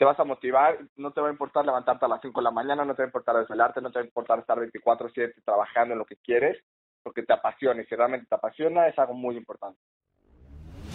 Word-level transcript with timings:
te 0.00 0.06
vas 0.06 0.18
a 0.18 0.24
motivar, 0.24 0.78
no 0.96 1.12
te 1.12 1.20
va 1.20 1.28
a 1.28 1.30
importar 1.30 1.62
levantarte 1.66 2.06
a 2.06 2.08
las 2.08 2.22
5 2.22 2.40
de 2.40 2.44
la 2.44 2.50
mañana, 2.50 2.86
no 2.86 2.94
te 2.94 3.02
va 3.02 3.04
a 3.04 3.08
importar 3.08 3.36
desvelarte, 3.36 3.82
no 3.82 3.90
te 3.90 3.98
va 3.98 4.02
a 4.02 4.06
importar 4.06 4.38
estar 4.38 4.58
24/7 4.58 5.42
trabajando 5.44 5.92
en 5.92 5.98
lo 5.98 6.06
que 6.06 6.16
quieres, 6.16 6.56
porque 7.02 7.22
te 7.22 7.34
apasiona 7.34 7.82
y 7.82 7.84
si 7.84 7.94
realmente 7.94 8.26
te 8.26 8.34
apasiona 8.34 8.88
es 8.88 8.98
algo 8.98 9.12
muy 9.12 9.36
importante. 9.36 9.78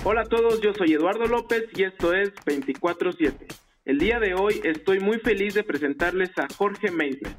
Hola 0.03 0.21
a 0.21 0.25
todos, 0.25 0.59
yo 0.59 0.73
soy 0.73 0.93
Eduardo 0.93 1.27
López 1.27 1.69
y 1.75 1.83
esto 1.83 2.13
es 2.13 2.33
24/7. 2.47 3.45
El 3.85 3.99
día 3.99 4.19
de 4.19 4.33
hoy 4.33 4.59
estoy 4.63 4.99
muy 4.99 5.19
feliz 5.19 5.53
de 5.53 5.63
presentarles 5.63 6.31
a 6.39 6.47
Jorge 6.57 6.89
Meisler. 6.89 7.35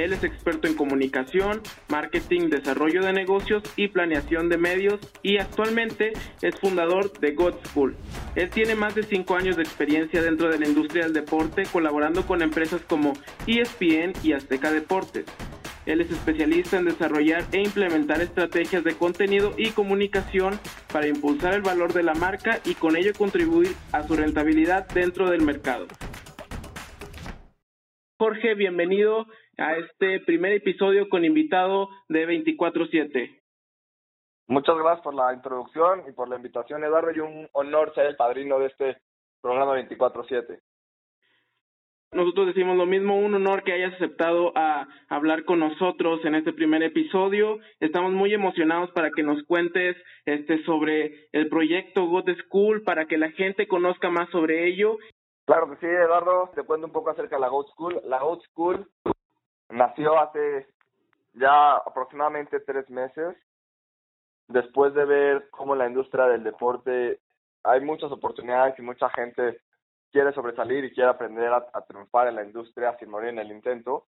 Él 0.00 0.14
es 0.14 0.24
experto 0.24 0.66
en 0.66 0.74
comunicación, 0.74 1.60
marketing, 1.90 2.48
desarrollo 2.48 3.02
de 3.02 3.12
negocios 3.12 3.62
y 3.76 3.88
planeación 3.88 4.48
de 4.48 4.56
medios 4.56 4.98
y 5.22 5.36
actualmente 5.36 6.14
es 6.40 6.58
fundador 6.58 7.12
de 7.20 7.32
God 7.32 7.54
School. 7.66 7.94
Él 8.34 8.48
tiene 8.48 8.74
más 8.74 8.94
de 8.94 9.02
5 9.02 9.36
años 9.36 9.56
de 9.56 9.62
experiencia 9.62 10.22
dentro 10.22 10.48
de 10.48 10.58
la 10.58 10.66
industria 10.66 11.04
del 11.04 11.12
deporte 11.12 11.64
colaborando 11.70 12.26
con 12.26 12.40
empresas 12.40 12.80
como 12.88 13.12
ESPN 13.46 14.14
y 14.22 14.32
Azteca 14.32 14.72
Deportes. 14.72 15.26
Él 15.84 16.00
es 16.00 16.10
especialista 16.10 16.78
en 16.78 16.86
desarrollar 16.86 17.44
e 17.52 17.60
implementar 17.60 18.22
estrategias 18.22 18.82
de 18.84 18.94
contenido 18.94 19.52
y 19.58 19.70
comunicación 19.70 20.58
para 20.90 21.08
impulsar 21.08 21.52
el 21.52 21.62
valor 21.62 21.92
de 21.92 22.04
la 22.04 22.14
marca 22.14 22.60
y 22.64 22.74
con 22.74 22.96
ello 22.96 23.12
contribuir 23.12 23.74
a 23.92 24.02
su 24.06 24.16
rentabilidad 24.16 24.88
dentro 24.88 25.28
del 25.28 25.42
mercado. 25.42 25.88
Jorge, 28.18 28.54
bienvenido 28.54 29.26
a 29.60 29.76
este 29.76 30.20
primer 30.20 30.52
episodio 30.52 31.08
con 31.08 31.24
invitado 31.24 31.88
de 32.08 32.26
24/7. 32.26 33.40
Muchas 34.48 34.76
gracias 34.76 35.02
por 35.02 35.14
la 35.14 35.32
introducción 35.34 36.02
y 36.08 36.12
por 36.12 36.28
la 36.28 36.36
invitación, 36.36 36.82
Eduardo, 36.82 37.12
y 37.12 37.20
un 37.20 37.48
honor 37.52 37.94
ser 37.94 38.06
el 38.06 38.16
padrino 38.16 38.58
de 38.58 38.66
este 38.66 38.96
programa 39.40 39.74
24/7. 39.74 40.58
Nosotros 42.12 42.48
decimos 42.48 42.76
lo 42.76 42.86
mismo, 42.86 43.16
un 43.16 43.34
honor 43.34 43.62
que 43.62 43.72
hayas 43.72 43.94
aceptado 43.94 44.52
a 44.56 44.88
hablar 45.08 45.44
con 45.44 45.60
nosotros 45.60 46.24
en 46.24 46.34
este 46.34 46.52
primer 46.52 46.82
episodio. 46.82 47.60
Estamos 47.78 48.12
muy 48.12 48.34
emocionados 48.34 48.90
para 48.90 49.12
que 49.12 49.22
nos 49.22 49.40
cuentes 49.44 49.96
este 50.24 50.64
sobre 50.64 51.28
el 51.30 51.48
proyecto 51.48 52.06
God 52.06 52.28
School 52.46 52.82
para 52.82 53.06
que 53.06 53.16
la 53.16 53.30
gente 53.30 53.68
conozca 53.68 54.10
más 54.10 54.28
sobre 54.30 54.66
ello. 54.66 54.98
Claro 55.46 55.70
que 55.70 55.76
sí, 55.76 55.86
Eduardo, 55.86 56.50
te 56.56 56.64
cuento 56.64 56.88
un 56.88 56.92
poco 56.92 57.10
acerca 57.10 57.36
de 57.36 57.42
la 57.42 57.48
God 57.48 57.66
School. 57.66 58.00
La 58.04 58.18
God 58.18 58.40
School 58.50 58.88
nació 59.70 60.18
hace 60.18 60.66
ya 61.34 61.76
aproximadamente 61.76 62.60
tres 62.60 62.88
meses 62.90 63.36
después 64.48 64.92
de 64.94 65.04
ver 65.04 65.48
cómo 65.50 65.74
la 65.74 65.86
industria 65.86 66.26
del 66.26 66.42
deporte 66.42 67.20
hay 67.62 67.80
muchas 67.80 68.10
oportunidades 68.10 68.78
y 68.78 68.82
mucha 68.82 69.08
gente 69.10 69.60
quiere 70.10 70.32
sobresalir 70.32 70.84
y 70.84 70.92
quiere 70.92 71.10
aprender 71.10 71.52
a, 71.52 71.84
triunfar 71.86 72.28
en 72.28 72.36
la 72.36 72.44
industria 72.44 72.96
sin 72.98 73.10
morir 73.10 73.30
en 73.30 73.38
el 73.38 73.52
intento. 73.52 74.06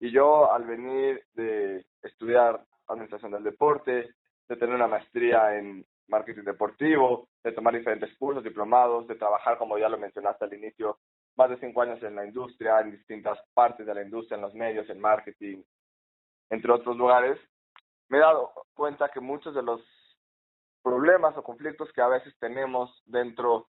Y 0.00 0.10
yo 0.10 0.52
al 0.52 0.64
venir 0.64 1.24
de 1.34 1.84
estudiar 2.02 2.64
administración 2.88 3.32
del 3.32 3.44
deporte, 3.44 4.14
de 4.48 4.56
tener 4.56 4.74
una 4.74 4.88
maestría 4.88 5.56
en 5.56 5.86
marketing 6.08 6.42
deportivo, 6.42 7.28
de 7.42 7.52
tomar 7.52 7.74
diferentes 7.74 8.16
cursos, 8.18 8.42
diplomados, 8.42 9.06
de 9.06 9.14
trabajar, 9.14 9.56
como 9.58 9.78
ya 9.78 9.88
lo 9.88 9.98
mencionaste 9.98 10.44
al 10.44 10.54
inicio, 10.54 10.98
más 11.36 11.50
de 11.50 11.58
cinco 11.58 11.82
años 11.82 12.02
en 12.02 12.14
la 12.14 12.24
industria, 12.24 12.80
en 12.80 12.92
distintas 12.92 13.38
partes 13.54 13.86
de 13.86 13.94
la 13.94 14.02
industria, 14.02 14.36
en 14.36 14.42
los 14.42 14.54
medios, 14.54 14.88
en 14.88 15.00
marketing, 15.00 15.62
entre 16.50 16.72
otros 16.72 16.96
lugares, 16.96 17.38
me 18.08 18.18
he 18.18 18.20
dado 18.20 18.52
cuenta 18.74 19.08
que 19.08 19.20
muchos 19.20 19.54
de 19.54 19.62
los 19.62 19.80
problemas 20.82 21.36
o 21.36 21.42
conflictos 21.42 21.90
que 21.92 22.02
a 22.02 22.08
veces 22.08 22.34
tenemos 22.38 23.02
dentro 23.06 23.68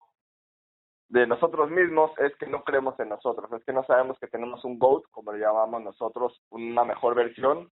de 1.10 1.26
nosotros 1.26 1.72
mismos 1.72 2.12
es 2.20 2.36
que 2.38 2.46
no 2.46 2.64
creemos 2.64 3.00
en 3.00 3.10
nosotros, 3.10 3.52
es 3.52 3.66
que 3.66 3.74
no 3.74 3.84
sabemos 3.86 4.20
que 4.20 4.28
tenemos 4.28 4.64
un 4.64 4.78
GOAT, 4.78 5.04
como 5.10 5.34
le 5.34 5.40
llamamos 5.40 5.82
nosotros, 5.82 6.40
una 6.52 6.86
mejor 6.86 7.16
versión 7.16 7.72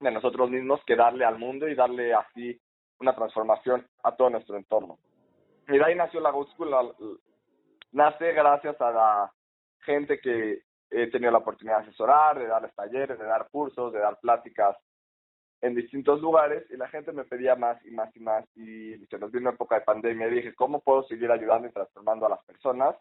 de 0.00 0.10
nosotros 0.10 0.50
mismos 0.50 0.80
que 0.86 0.96
darle 0.96 1.26
al 1.26 1.38
mundo 1.38 1.68
y 1.68 1.74
darle 1.74 2.14
así 2.14 2.58
una 2.98 3.14
transformación 3.14 3.86
a 4.02 4.16
todo 4.16 4.30
nuestro 4.30 4.56
entorno. 4.56 4.98
Y 5.68 5.76
de 5.76 5.84
ahí 5.84 5.94
nació 5.94 6.20
la 6.20 6.30
GOAT 6.30 6.48
School, 6.54 6.70
nace 7.92 8.32
gracias 8.32 8.80
a 8.80 8.90
la 8.90 9.32
gente 9.80 10.20
que 10.20 10.62
he 10.90 11.06
tenido 11.10 11.32
la 11.32 11.38
oportunidad 11.38 11.78
de 11.78 11.88
asesorar, 11.88 12.38
de 12.38 12.46
darles 12.46 12.74
talleres, 12.74 13.18
de 13.18 13.24
dar 13.24 13.48
cursos, 13.50 13.92
de 13.92 14.00
dar 14.00 14.18
pláticas 14.20 14.76
en 15.62 15.74
distintos 15.74 16.20
lugares 16.20 16.64
y 16.70 16.76
la 16.76 16.88
gente 16.88 17.12
me 17.12 17.24
pedía 17.24 17.54
más 17.54 17.84
y 17.84 17.90
más 17.90 18.14
y 18.16 18.20
más 18.20 18.44
y 18.56 18.96
se 19.06 19.18
nos 19.18 19.30
vino 19.30 19.50
época 19.50 19.76
de 19.76 19.82
pandemia 19.82 20.28
y 20.28 20.36
dije, 20.36 20.54
¿cómo 20.54 20.80
puedo 20.80 21.02
seguir 21.04 21.30
ayudando 21.30 21.68
y 21.68 21.72
transformando 21.72 22.26
a 22.26 22.30
las 22.30 22.44
personas 22.44 22.96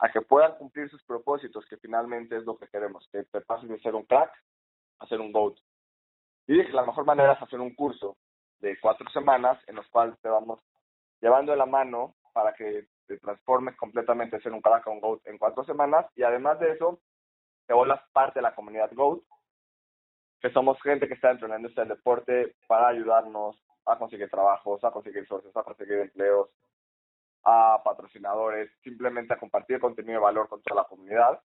a 0.00 0.10
que 0.10 0.20
puedan 0.20 0.56
cumplir 0.56 0.90
sus 0.90 1.02
propósitos, 1.04 1.64
que 1.66 1.76
finalmente 1.76 2.36
es 2.36 2.44
lo 2.44 2.56
que 2.56 2.66
queremos, 2.68 3.08
que 3.10 3.24
te 3.24 3.40
pasen 3.40 3.68
de 3.68 3.80
ser 3.80 3.94
un 3.94 4.04
crack 4.04 4.32
a 4.98 5.06
ser 5.06 5.20
un 5.20 5.32
GOAT? 5.32 5.56
Y 6.46 6.58
dije, 6.58 6.72
la 6.72 6.84
mejor 6.84 7.06
manera 7.06 7.32
es 7.32 7.42
hacer 7.42 7.60
un 7.60 7.74
curso 7.74 8.16
de 8.60 8.78
cuatro 8.80 9.08
semanas 9.10 9.58
en 9.66 9.76
los 9.76 9.86
cuales 9.88 10.18
te 10.20 10.28
vamos 10.28 10.60
llevando 11.20 11.52
de 11.52 11.58
la 11.58 11.66
mano 11.66 12.14
para 12.32 12.52
que 12.52 12.86
te 13.06 13.18
transformes 13.18 13.76
completamente 13.76 14.38
en 14.44 14.54
un 14.54 14.60
crack 14.60 14.86
o 14.86 14.92
un 14.92 15.00
GOAT 15.00 15.26
en 15.26 15.38
cuatro 15.38 15.64
semanas 15.64 16.06
y 16.16 16.22
además 16.22 16.58
de 16.60 16.72
eso, 16.72 17.00
te 17.66 17.74
vuelvas 17.74 18.02
parte 18.12 18.38
de 18.38 18.42
la 18.42 18.54
comunidad 18.54 18.90
GOAT 18.92 19.22
que 20.40 20.50
somos 20.50 20.80
gente 20.82 21.06
que 21.06 21.14
está 21.14 21.28
dentro 21.28 21.46
de 21.46 21.56
del 21.56 21.88
deporte 21.88 22.56
para 22.66 22.88
ayudarnos 22.88 23.56
a 23.86 23.96
conseguir 23.96 24.28
trabajos, 24.28 24.82
a 24.82 24.90
conseguir 24.90 25.26
socios, 25.26 25.56
a 25.56 25.62
conseguir 25.62 25.98
empleos, 25.98 26.50
a 27.44 27.80
patrocinadores, 27.84 28.70
simplemente 28.82 29.32
a 29.32 29.38
compartir 29.38 29.78
contenido 29.80 30.14
de 30.14 30.24
valor 30.24 30.48
con 30.48 30.60
toda 30.62 30.82
la 30.82 30.88
comunidad. 30.88 31.40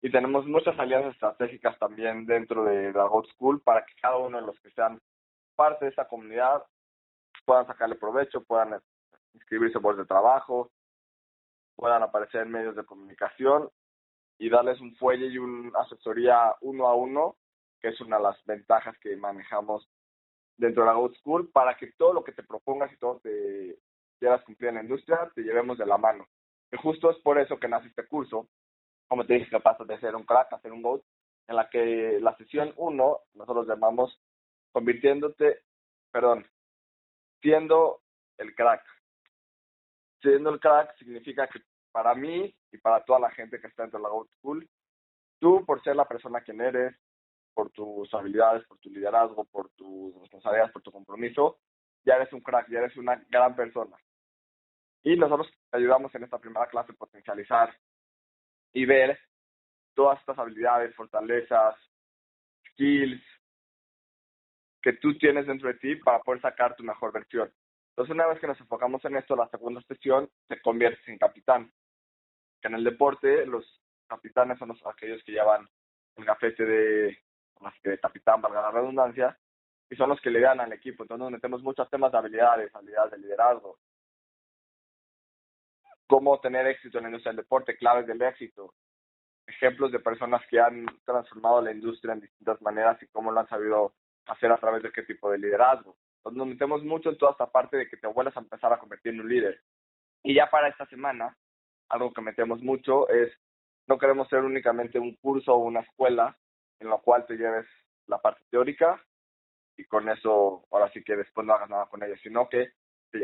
Y 0.00 0.12
tenemos 0.12 0.46
muchas 0.46 0.78
alianzas 0.78 1.14
estratégicas 1.14 1.76
también 1.78 2.24
dentro 2.26 2.64
de 2.64 2.92
la 2.92 3.04
God 3.04 3.26
School 3.34 3.60
para 3.62 3.84
que 3.84 3.94
cada 4.00 4.18
uno 4.18 4.40
de 4.40 4.46
los 4.46 4.58
que 4.60 4.70
sean 4.70 5.00
parte 5.56 5.86
de 5.86 5.90
esa 5.90 6.06
comunidad 6.06 6.62
puedan 7.44 7.66
sacarle 7.66 7.96
provecho, 7.96 8.44
puedan 8.44 8.80
inscribirse 9.36 9.80
por 9.80 9.96
de 9.96 10.04
trabajo, 10.04 10.70
puedan 11.76 12.02
aparecer 12.02 12.42
en 12.42 12.50
medios 12.50 12.76
de 12.76 12.84
comunicación 12.84 13.70
y 14.38 14.50
darles 14.50 14.80
un 14.80 14.94
fuelle 14.96 15.26
y 15.26 15.38
una 15.38 15.78
asesoría 15.78 16.54
uno 16.60 16.88
a 16.88 16.94
uno 16.94 17.36
que 17.80 17.88
es 17.88 18.00
una 18.00 18.16
de 18.16 18.24
las 18.24 18.44
ventajas 18.44 18.96
que 18.98 19.16
manejamos 19.16 19.88
dentro 20.56 20.82
de 20.82 20.88
la 20.88 20.96
Good 20.96 21.16
School, 21.16 21.50
para 21.50 21.76
que 21.76 21.92
todo 21.92 22.14
lo 22.14 22.24
que 22.24 22.32
te 22.32 22.42
propongas 22.42 22.92
y 22.92 22.96
todo 22.96 23.20
te 23.20 23.78
quieras 24.18 24.42
cumplir 24.44 24.70
en 24.70 24.76
la 24.76 24.82
industria, 24.82 25.30
te 25.34 25.42
llevemos 25.42 25.76
de 25.76 25.86
la 25.86 25.98
mano. 25.98 26.26
Y 26.72 26.76
justo 26.78 27.10
es 27.10 27.18
por 27.18 27.38
eso 27.38 27.58
que 27.58 27.68
nace 27.68 27.88
este 27.88 28.06
curso, 28.06 28.48
como 29.08 29.26
te 29.26 29.34
dije, 29.34 29.50
que 29.50 29.60
pasas 29.60 29.86
de 29.86 30.00
ser 30.00 30.16
un 30.16 30.24
crack 30.24 30.52
a 30.52 30.60
ser 30.60 30.72
un 30.72 30.82
GOAT, 30.82 31.02
en 31.48 31.56
la 31.56 31.68
que 31.68 32.18
la 32.20 32.36
sesión 32.36 32.72
1 32.76 33.18
nosotros 33.34 33.68
llamamos 33.68 34.18
convirtiéndote, 34.72 35.62
perdón, 36.10 36.46
siendo 37.40 38.00
el 38.38 38.54
crack. 38.54 38.82
Siendo 40.20 40.50
el 40.50 40.60
crack 40.60 40.96
significa 40.98 41.46
que 41.46 41.60
para 41.92 42.14
mí 42.14 42.54
y 42.72 42.78
para 42.78 43.04
toda 43.04 43.20
la 43.20 43.30
gente 43.30 43.60
que 43.60 43.66
está 43.66 43.82
dentro 43.82 43.98
de 43.98 44.02
la 44.04 44.10
Goat 44.10 44.28
School, 44.38 44.68
tú 45.38 45.64
por 45.64 45.82
ser 45.82 45.96
la 45.96 46.06
persona 46.06 46.42
que 46.42 46.52
eres, 46.52 46.94
por 47.54 47.70
tus 47.70 48.12
habilidades, 48.12 48.66
por 48.66 48.78
tu 48.78 48.90
liderazgo, 48.90 49.44
por 49.44 49.70
tus 49.70 50.14
responsabilidades, 50.20 50.72
por 50.72 50.82
tu 50.82 50.92
compromiso, 50.92 51.58
ya 52.04 52.16
eres 52.16 52.32
un 52.32 52.40
crack, 52.40 52.68
ya 52.70 52.80
eres 52.80 52.96
una 52.96 53.16
gran 53.30 53.56
persona. 53.56 53.96
Y 55.02 55.16
nosotros 55.16 55.48
te 55.70 55.78
ayudamos 55.78 56.14
en 56.14 56.24
esta 56.24 56.38
primera 56.38 56.66
clase 56.66 56.92
a 56.92 56.96
potencializar 56.96 57.74
y 58.72 58.84
ver 58.84 59.18
todas 59.94 60.20
estas 60.20 60.38
habilidades, 60.38 60.94
fortalezas, 60.94 61.76
skills 62.72 63.22
que 64.82 64.92
tú 64.94 65.16
tienes 65.18 65.46
dentro 65.46 65.68
de 65.68 65.78
ti 65.78 65.96
para 65.96 66.20
poder 66.20 66.40
sacar 66.40 66.76
tu 66.76 66.84
mejor 66.84 67.12
versión. 67.12 67.50
Entonces, 67.96 68.14
una 68.14 68.26
vez 68.26 68.38
que 68.38 68.46
nos 68.46 68.60
enfocamos 68.60 69.02
en 69.06 69.16
esto, 69.16 69.34
la 69.34 69.48
segunda 69.48 69.80
sesión, 69.88 70.28
te 70.48 70.60
conviertes 70.60 71.08
en 71.08 71.16
capitán. 71.16 71.72
En 72.60 72.74
el 72.74 72.84
deporte, 72.84 73.46
los 73.46 73.64
capitanes 74.06 74.58
son 74.58 74.68
los, 74.68 74.86
aquellos 74.86 75.24
que 75.24 75.32
llevan 75.32 75.66
el 76.16 76.24
gafete 76.26 76.64
de 76.66 77.18
de 77.82 77.98
capitán, 77.98 78.42
valga 78.42 78.60
la 78.60 78.70
redundancia, 78.70 79.38
y 79.88 79.96
son 79.96 80.10
los 80.10 80.20
que 80.20 80.30
le 80.30 80.40
dan 80.40 80.60
al 80.60 80.74
equipo. 80.74 81.04
Entonces 81.04 81.22
nos 81.22 81.32
metemos 81.32 81.62
muchos 81.62 81.88
temas 81.88 82.12
de 82.12 82.18
habilidades, 82.18 82.74
habilidades 82.74 83.12
de 83.12 83.18
liderazgo, 83.18 83.78
cómo 86.06 86.38
tener 86.40 86.66
éxito 86.66 86.98
en 86.98 87.04
la 87.04 87.08
industria 87.08 87.32
del 87.32 87.44
deporte, 87.44 87.78
claves 87.78 88.06
del 88.06 88.20
éxito, 88.20 88.74
ejemplos 89.46 89.90
de 89.90 90.00
personas 90.00 90.42
que 90.48 90.60
han 90.60 90.84
transformado 91.06 91.62
la 91.62 91.72
industria 91.72 92.12
en 92.12 92.20
distintas 92.20 92.60
maneras 92.60 93.02
y 93.02 93.06
cómo 93.06 93.32
lo 93.32 93.40
han 93.40 93.48
sabido 93.48 93.94
hacer 94.26 94.52
a 94.52 94.58
través 94.58 94.82
de 94.82 94.92
qué 94.92 95.02
tipo 95.02 95.30
de 95.30 95.38
liderazgo. 95.38 95.96
Nos 96.32 96.46
metemos 96.46 96.82
mucho 96.84 97.10
en 97.10 97.18
toda 97.18 97.32
esta 97.32 97.46
parte 97.46 97.76
de 97.76 97.88
que 97.88 97.96
te 97.96 98.06
vuelvas 98.06 98.36
a 98.36 98.40
empezar 98.40 98.72
a 98.72 98.78
convertir 98.78 99.14
en 99.14 99.20
un 99.20 99.28
líder. 99.28 99.60
Y 100.22 100.34
ya 100.34 100.50
para 100.50 100.68
esta 100.68 100.86
semana, 100.86 101.36
algo 101.88 102.12
que 102.12 102.20
metemos 102.20 102.60
mucho 102.62 103.08
es, 103.08 103.32
no 103.86 103.98
queremos 103.98 104.28
ser 104.28 104.40
únicamente 104.40 104.98
un 104.98 105.14
curso 105.16 105.54
o 105.54 105.58
una 105.58 105.80
escuela, 105.80 106.36
en 106.80 106.88
lo 106.88 107.00
cual 107.00 107.26
te 107.26 107.36
lleves 107.36 107.66
la 108.06 108.18
parte 108.18 108.42
teórica 108.50 109.00
y 109.76 109.84
con 109.84 110.08
eso 110.08 110.66
ahora 110.70 110.90
sí 110.92 111.02
que 111.04 111.16
después 111.16 111.46
no 111.46 111.52
hagas 111.52 111.68
nada 111.68 111.86
con 111.86 112.02
ella, 112.02 112.16
sino 112.22 112.48
que, 112.48 112.72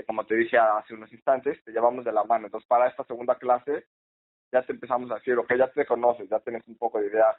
como 0.06 0.26
te 0.26 0.36
dije 0.36 0.58
hace 0.58 0.94
unos 0.94 1.12
instantes, 1.12 1.62
te 1.64 1.72
llevamos 1.72 2.04
de 2.04 2.12
la 2.12 2.24
mano. 2.24 2.46
Entonces, 2.46 2.68
para 2.68 2.88
esta 2.88 3.04
segunda 3.04 3.36
clase, 3.36 3.86
ya 4.52 4.64
te 4.64 4.72
empezamos 4.72 5.10
a 5.10 5.14
decir, 5.14 5.36
ok, 5.38 5.52
ya 5.56 5.70
te 5.72 5.86
conoces, 5.86 6.28
ya 6.28 6.40
tienes 6.40 6.66
un 6.68 6.76
poco 6.76 7.00
de 7.00 7.06
idea 7.08 7.36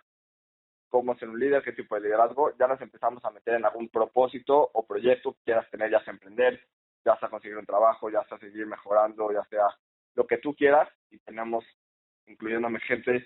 cómo 0.93 1.17
ser 1.17 1.27
un 1.27 1.39
líder, 1.39 1.63
qué 1.63 1.71
tipo 1.71 1.95
de 1.95 2.01
liderazgo, 2.01 2.55
ya 2.55 2.67
nos 2.67 2.79
empezamos 2.79 3.25
a 3.25 3.31
meter 3.31 3.55
en 3.55 3.65
algún 3.65 3.89
propósito 3.89 4.69
o 4.73 4.85
proyecto 4.85 5.33
que 5.33 5.39
quieras 5.45 5.67
tener, 5.71 5.89
ya 5.89 6.03
sea 6.03 6.13
emprender, 6.13 6.63
ya 7.03 7.17
sea 7.17 7.29
conseguir 7.29 7.57
un 7.57 7.65
trabajo, 7.65 8.11
ya 8.11 8.23
sea 8.25 8.37
seguir 8.37 8.67
mejorando, 8.67 9.31
ya 9.31 9.43
sea 9.45 9.75
lo 10.13 10.27
que 10.27 10.37
tú 10.37 10.53
quieras, 10.53 10.87
y 11.09 11.17
tenemos, 11.17 11.65
incluyéndome 12.27 12.79
gente 12.81 13.25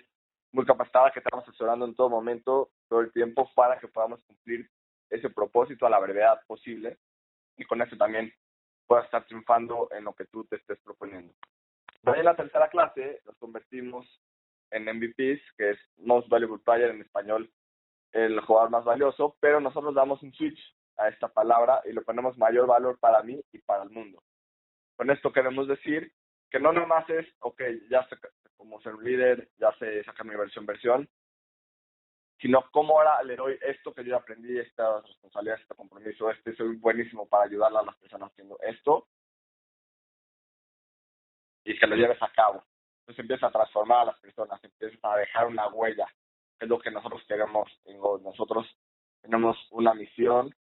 muy 0.53 0.65
capacitada 0.65 1.11
que 1.11 1.19
estamos 1.19 1.45
asesorando 1.45 1.83
en 1.83 1.93
todo 1.93 2.09
momento, 2.09 2.69
todo 2.87 3.01
el 3.01 3.11
tiempo, 3.11 3.51
para 3.53 3.77
que 3.77 3.89
podamos 3.89 4.23
cumplir 4.23 4.69
ese 5.09 5.29
propósito 5.29 5.85
a 5.85 5.89
la 5.89 5.99
brevedad 5.99 6.39
posible 6.47 6.97
y 7.57 7.65
con 7.65 7.81
eso 7.81 7.97
también 7.97 8.31
puedas 8.87 9.03
estar 9.03 9.25
triunfando 9.25 9.89
en 9.91 10.05
lo 10.05 10.13
que 10.13 10.23
tú 10.23 10.45
te 10.45 10.55
estés 10.55 10.79
proponiendo. 10.85 11.33
en 12.05 12.23
la 12.23 12.37
tercera 12.37 12.69
clase 12.69 13.19
nos 13.25 13.35
convertimos 13.35 14.07
en 14.71 14.85
MVPs, 14.85 15.41
que 15.57 15.71
es 15.71 15.79
Most 15.97 16.29
Valuable 16.29 16.63
Player 16.63 16.91
en 16.91 17.01
español, 17.01 17.51
el 18.11 18.39
jugador 18.41 18.69
más 18.69 18.85
valioso, 18.85 19.35
pero 19.39 19.59
nosotros 19.59 19.93
damos 19.93 20.21
un 20.23 20.33
switch 20.33 20.59
a 20.97 21.09
esta 21.09 21.27
palabra 21.27 21.81
y 21.85 21.93
lo 21.93 22.03
ponemos 22.03 22.37
mayor 22.37 22.67
valor 22.67 22.99
para 22.99 23.21
mí 23.23 23.39
y 23.51 23.59
para 23.59 23.83
el 23.83 23.89
mundo. 23.89 24.23
Con 24.95 25.11
esto 25.11 25.31
queremos 25.31 25.67
decir 25.67 26.11
que 26.49 26.59
no 26.59 26.71
nomás 26.71 27.07
es, 27.09 27.25
ok, 27.39 27.61
ya 27.89 28.07
sé 28.07 28.15
cómo 28.55 28.81
ser 28.81 28.95
un 28.95 29.03
líder, 29.03 29.49
ya 29.57 29.71
sé 29.73 30.03
sacar 30.03 30.25
mi 30.25 30.35
versión 30.35 30.65
versión, 30.65 31.07
sino 32.39 32.69
cómo 32.71 32.97
ahora 32.97 33.23
le 33.23 33.35
doy 33.35 33.57
esto 33.61 33.93
que 33.93 34.03
yo 34.03 34.15
aprendí, 34.15 34.57
esta 34.57 35.01
responsabilidad, 35.01 35.59
este 35.59 35.75
compromiso, 35.75 36.29
este 36.31 36.55
soy 36.55 36.75
buenísimo 36.77 37.27
para 37.27 37.45
ayudar 37.45 37.75
a 37.75 37.83
las 37.83 37.97
personas 37.97 38.31
haciendo 38.31 38.57
esto 38.61 39.07
y 41.63 41.77
que 41.77 41.87
lo 41.87 41.95
lleves 41.95 42.21
a 42.21 42.31
cabo. 42.31 42.63
Entonces 43.01 43.23
empieza 43.23 43.47
a 43.47 43.51
transformar 43.51 44.01
a 44.01 44.05
las 44.05 44.19
personas, 44.19 44.63
empieza 44.63 45.13
a 45.13 45.17
dejar 45.17 45.47
una 45.47 45.67
huella, 45.67 46.07
es 46.59 46.67
lo 46.67 46.79
que 46.79 46.91
nosotros 46.91 47.23
queremos. 47.27 47.69
Nosotros 48.23 48.65
tenemos 49.21 49.57
una 49.71 49.93
misión 49.93 50.53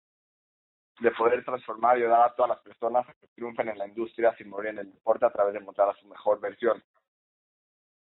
de 1.01 1.11
poder 1.11 1.45
transformar 1.45 1.99
y 1.99 2.03
ayudar 2.03 2.23
a 2.23 2.35
todas 2.35 2.51
las 2.51 2.61
personas 2.61 3.09
a 3.09 3.15
que 3.15 3.27
triunfen 3.29 3.69
en 3.69 3.79
la 3.79 3.87
industria 3.87 4.35
sin 4.37 4.49
morir 4.49 4.71
en 4.71 4.79
el 4.79 4.93
deporte 4.93 5.27
a 5.27 5.31
través 5.31 5.55
de 5.55 5.61
mostrar 5.61 5.91
a 5.91 5.95
su 5.95 6.07
mejor 6.07 6.41
versión 6.41 6.83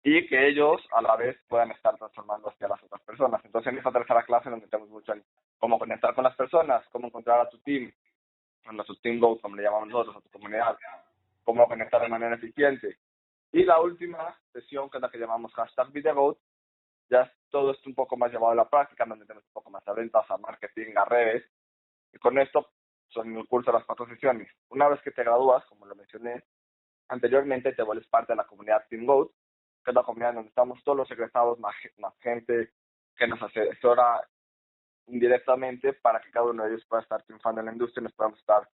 y 0.04 0.28
que 0.28 0.48
ellos 0.48 0.81
a 0.92 1.01
la 1.01 1.16
vez 1.16 1.38
puedan 1.48 1.72
estar 1.72 1.98
transformando 1.98 2.50
hacia 2.50 2.68
las 2.68 2.84
otras 2.84 3.01
personas. 3.01 3.44
Entonces 3.45 3.72
en 3.72 3.78
esta 3.78 3.92
tercera 3.92 4.24
clase 4.24 4.50
nos 4.50 4.62
metemos 4.62 4.90
mucho 4.90 5.13
en 5.13 5.24
cómo 5.57 5.80
conectar 5.80 6.13
con 6.13 6.25
las 6.25 6.36
personas, 6.36 6.86
cómo 6.92 7.07
encontrar 7.07 7.40
a 7.40 7.50
tu 7.50 7.57
team, 7.60 7.92
a 8.66 8.84
tu 8.84 8.95
team 8.98 9.19
goals, 9.19 9.42
como 9.42 9.56
le 9.56 9.63
llamamos 9.63 9.88
nosotros, 9.88 10.18
a 10.18 10.22
tu 10.22 10.30
comunidad, 10.30 10.78
cómo 11.44 11.68
conectar 11.68 12.01
de 12.01 12.10
manera 12.10 12.36
eficiente. 12.36 12.98
Y 13.54 13.63
la 13.63 13.80
última 13.80 14.38
sesión, 14.51 14.90
que 14.90 14.98
es 14.98 15.01
la 15.01 15.10
que 15.10 15.18
llamamos 15.18 15.54
hashtag 15.54 15.90
VideoGoat, 15.92 16.38
ya 17.09 17.31
todo 17.50 17.71
esto 17.71 17.89
un 17.89 17.95
poco 17.95 18.17
más 18.17 18.31
llevado 18.31 18.51
a 18.51 18.55
la 18.55 18.69
práctica, 18.69 19.05
donde 19.05 19.25
tenemos 19.25 19.45
un 19.45 19.53
poco 19.53 19.69
más 19.69 19.88
a 19.88 19.94
ventas, 19.94 20.29
a 20.29 20.38
marketing, 20.38 20.94
a 20.95 21.05
redes. 21.05 21.44
Y 22.11 22.17
con 22.17 22.38
esto 22.39 22.71
son 23.09 23.38
el 23.38 23.47
curso 23.47 23.71
de 23.71 23.77
las 23.77 23.85
cuatro 23.85 24.07
sesiones. 24.07 24.50
Una 24.69 24.89
vez 24.89 25.01
que 25.01 25.11
te 25.11 25.23
gradúas, 25.23 25.65
como 25.65 25.85
lo 25.85 25.95
mencioné 25.95 26.44
anteriormente, 27.09 27.73
te 27.73 27.83
vuelves 27.83 28.07
parte 28.07 28.33
de 28.33 28.38
la 28.38 28.47
comunidad 28.47 28.85
Team 28.89 29.05
Goat, 29.05 29.29
que 29.83 29.91
es 29.91 29.95
la 29.95 30.03
comunidad 30.03 30.33
donde 30.33 30.50
estamos 30.50 30.83
todos 30.83 30.97
los 30.97 31.11
egresados, 31.11 31.59
más, 31.59 31.75
gente 32.21 32.71
que 33.15 33.27
nos 33.27 33.41
asesora 33.41 34.27
indirectamente 35.07 35.94
para 35.94 36.21
que 36.21 36.31
cada 36.31 36.47
uno 36.49 36.63
de 36.63 36.69
ellos 36.69 36.85
pueda 36.88 37.03
estar 37.03 37.21
triunfando 37.23 37.59
en 37.59 37.67
la 37.67 37.73
industria 37.73 38.01
y 38.01 38.03
nos 38.06 38.13
podamos 38.13 38.39
estar 38.39 38.67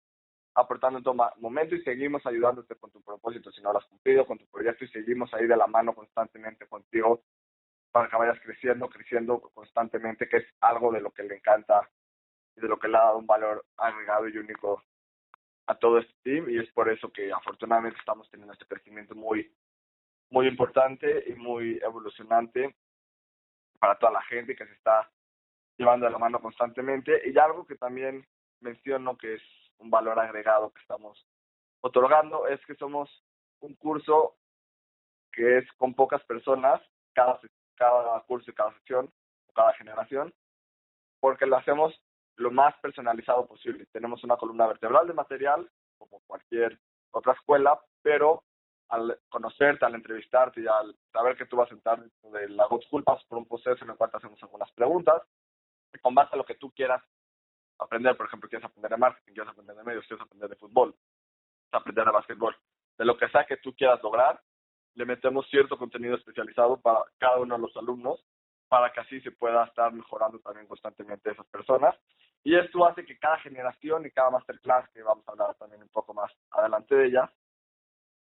aportando 0.53 0.99
en 0.99 1.03
todo 1.03 1.15
momento 1.37 1.75
y 1.75 1.81
seguimos 1.81 2.25
ayudándote 2.25 2.75
con 2.75 2.91
tu 2.91 3.01
propósito 3.01 3.51
si 3.51 3.61
no 3.61 3.73
lo 3.73 3.79
has 3.79 3.85
cumplido, 3.85 4.25
con 4.25 4.37
tu 4.37 4.45
proyecto 4.47 4.85
y 4.85 4.89
seguimos 4.89 5.33
ahí 5.33 5.47
de 5.47 5.57
la 5.57 5.67
mano 5.67 5.93
constantemente 5.93 6.67
contigo 6.67 7.23
para 7.91 8.09
que 8.09 8.18
vayas 8.18 8.39
creciendo, 8.41 8.88
creciendo 8.89 9.39
constantemente, 9.53 10.27
que 10.27 10.38
es 10.38 10.45
algo 10.62 10.91
de 10.91 11.01
lo 11.01 11.12
que 11.12 11.24
le 11.24 11.36
encanta 11.36 11.89
y 12.56 12.62
de 12.62 12.68
lo 12.68 12.77
que 12.77 12.88
le 12.88 12.97
ha 12.97 13.01
dado 13.01 13.18
un 13.18 13.27
valor 13.27 13.65
agregado 13.77 14.27
y 14.27 14.38
único 14.38 14.83
a 15.68 15.75
todo 15.75 16.00
este 16.00 16.13
team 16.24 16.50
y 16.50 16.57
es 16.57 16.71
por 16.71 16.89
eso 16.89 17.12
que 17.12 17.31
afortunadamente 17.31 18.00
estamos 18.00 18.30
teniendo 18.31 18.53
este 18.53 18.65
crecimiento 18.65 19.13
muy 19.13 19.51
muy 20.31 20.47
importante 20.47 21.25
y 21.27 21.33
muy 21.33 21.80
evolucionante 21.81 22.75
para 23.80 23.97
toda 23.97 24.12
la 24.13 24.21
gente 24.24 24.56
que 24.56 24.65
se 24.65 24.74
está 24.74 25.09
llevando 25.77 26.06
de 26.06 26.12
la 26.12 26.18
mano 26.18 26.39
constantemente. 26.39 27.21
Y 27.25 27.38
algo 27.38 27.65
que 27.65 27.75
también 27.75 28.25
menciono 28.59 29.18
que 29.18 29.35
es 29.35 29.42
un 29.77 29.89
valor 29.89 30.19
agregado 30.19 30.71
que 30.71 30.81
estamos 30.81 31.25
otorgando 31.81 32.47
es 32.47 32.63
que 32.65 32.75
somos 32.75 33.09
un 33.62 33.75
curso 33.75 34.35
que 35.31 35.59
es 35.59 35.71
con 35.74 35.94
pocas 35.94 36.24
personas, 36.25 36.81
cada, 37.13 37.39
cada 37.79 38.19
curso 38.21 38.51
y 38.51 38.53
cada 38.53 38.73
sección, 38.73 39.11
cada 39.55 39.73
generación, 39.73 40.33
porque 41.19 41.45
lo 41.45 41.57
hacemos 41.57 41.93
lo 42.35 42.51
más 42.51 42.75
personalizado 42.81 43.47
posible. 43.47 43.85
Tenemos 43.91 44.23
una 44.23 44.37
columna 44.37 44.67
vertebral 44.67 45.07
de 45.07 45.13
material, 45.13 45.69
como 45.97 46.21
cualquier 46.27 46.79
otra 47.11 47.33
escuela, 47.33 47.79
pero 48.01 48.43
al 48.89 49.19
conocerte, 49.29 49.85
al 49.85 49.95
entrevistarte 49.95 50.61
y 50.61 50.67
al 50.67 50.95
saber 51.11 51.37
que 51.37 51.45
tú 51.45 51.57
vas 51.57 51.71
a 51.71 51.75
entrar 51.75 52.03
de 52.03 52.49
la 52.49 52.67
School, 52.87 53.03
pasas 53.03 53.23
por 53.25 53.37
un 53.37 53.47
proceso 53.47 53.83
en 53.83 53.91
el 53.91 53.97
cual 53.97 54.11
te 54.11 54.17
hacemos 54.17 54.41
algunas 54.41 54.71
preguntas 54.71 55.21
y 55.93 55.99
con 55.99 56.15
base 56.15 56.31
a 56.33 56.37
lo 56.37 56.45
que 56.45 56.55
tú 56.55 56.71
quieras 56.71 57.03
aprender, 57.77 58.17
por 58.17 58.25
ejemplo, 58.25 58.49
quieres 58.49 58.65
aprender 58.65 58.91
de 58.91 58.97
marketing, 58.97 59.33
quieres 59.33 59.51
aprender 59.51 59.75
de 59.75 59.83
medios, 59.83 60.07
quieres 60.07 60.25
aprender 60.25 60.49
de 60.49 60.55
fútbol, 60.55 60.91
quieres 60.91 61.81
aprender 61.81 62.05
de 62.05 62.11
básquetbol, 62.11 62.55
de 62.97 63.05
lo 63.05 63.17
que 63.17 63.29
sea 63.29 63.45
que 63.45 63.57
tú 63.57 63.73
quieras 63.75 64.01
lograr, 64.03 64.41
le 64.95 65.06
metemos 65.06 65.47
cierto 65.50 65.77
contenido 65.77 66.15
especializado 66.15 66.80
para 66.81 67.01
cada 67.18 67.38
uno 67.38 67.56
de 67.56 67.62
los 67.62 67.75
alumnos 67.77 68.24
para 68.69 68.91
que 68.91 69.00
así 69.01 69.19
se 69.21 69.31
pueda 69.31 69.65
estar 69.65 69.91
mejorando 69.91 70.39
también 70.39 70.68
constantemente 70.68 71.31
esas 71.31 71.47
personas. 71.47 71.95
Y 72.44 72.56
esto 72.56 72.86
hace 72.86 73.03
que 73.03 73.18
cada 73.18 73.39
generación 73.39 74.06
y 74.06 74.12
cada 74.12 74.30
masterclass, 74.30 74.88
que 74.91 75.01
vamos 75.01 75.27
a 75.27 75.31
hablar 75.31 75.56
también 75.56 75.81
un 75.81 75.89
poco 75.89 76.13
más 76.13 76.31
adelante 76.51 76.95
de 76.95 77.07
ella, 77.07 77.33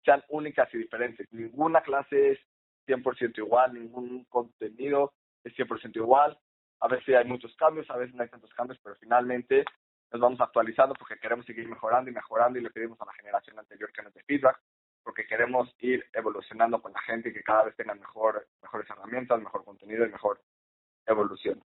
sean 0.04 0.24
únicas 0.30 0.74
y 0.74 0.78
diferentes. 0.78 1.28
Ninguna 1.31 1.81
clase 1.81 2.31
es 2.31 2.40
100% 2.88 3.38
igual, 3.40 3.74
ningún 3.74 4.24
contenido 4.25 5.13
es 5.44 5.54
100% 5.54 5.98
igual. 5.98 6.40
A 6.80 6.88
veces 6.88 7.16
hay 7.16 7.25
muchos 7.25 7.54
cambios, 7.58 7.90
a 7.90 7.98
veces 7.98 8.16
no 8.16 8.24
hay 8.24 8.30
tantos 8.30 8.54
cambios, 8.54 8.80
pero 8.81 8.96
finalmente 8.96 9.66
nos 10.12 10.22
vamos 10.22 10.40
actualizando 10.40 10.96
porque 10.96 11.20
queremos 11.20 11.46
seguir 11.46 11.68
mejorando 11.68 12.10
y 12.10 12.13
mejorando 12.13 12.58
y 12.58 12.63
le 12.63 12.70
pedimos 12.70 13.00
a 13.02 13.06
la 13.06 13.13
generación 13.13 13.60
anterior 13.60 13.92
que 13.92 14.02
nos 14.02 14.13
dé 14.13 14.24
feedback 14.24 14.58
porque 15.07 15.25
queremos 15.25 15.74
ir 15.80 16.04
evolucionando 16.13 16.81
con 16.81 16.92
la 16.92 17.00
gente 17.00 17.30
y 17.30 17.33
que 17.33 17.42
cada 17.42 17.63
vez 17.63 17.77
tengan 17.77 17.98
mejor, 17.98 18.45
mejores 18.62 18.89
herramientas, 18.89 19.39
mejor 19.39 19.63
contenido 19.63 20.06
y 20.06 20.09
mejor 20.09 20.41
evolución. 21.05 21.63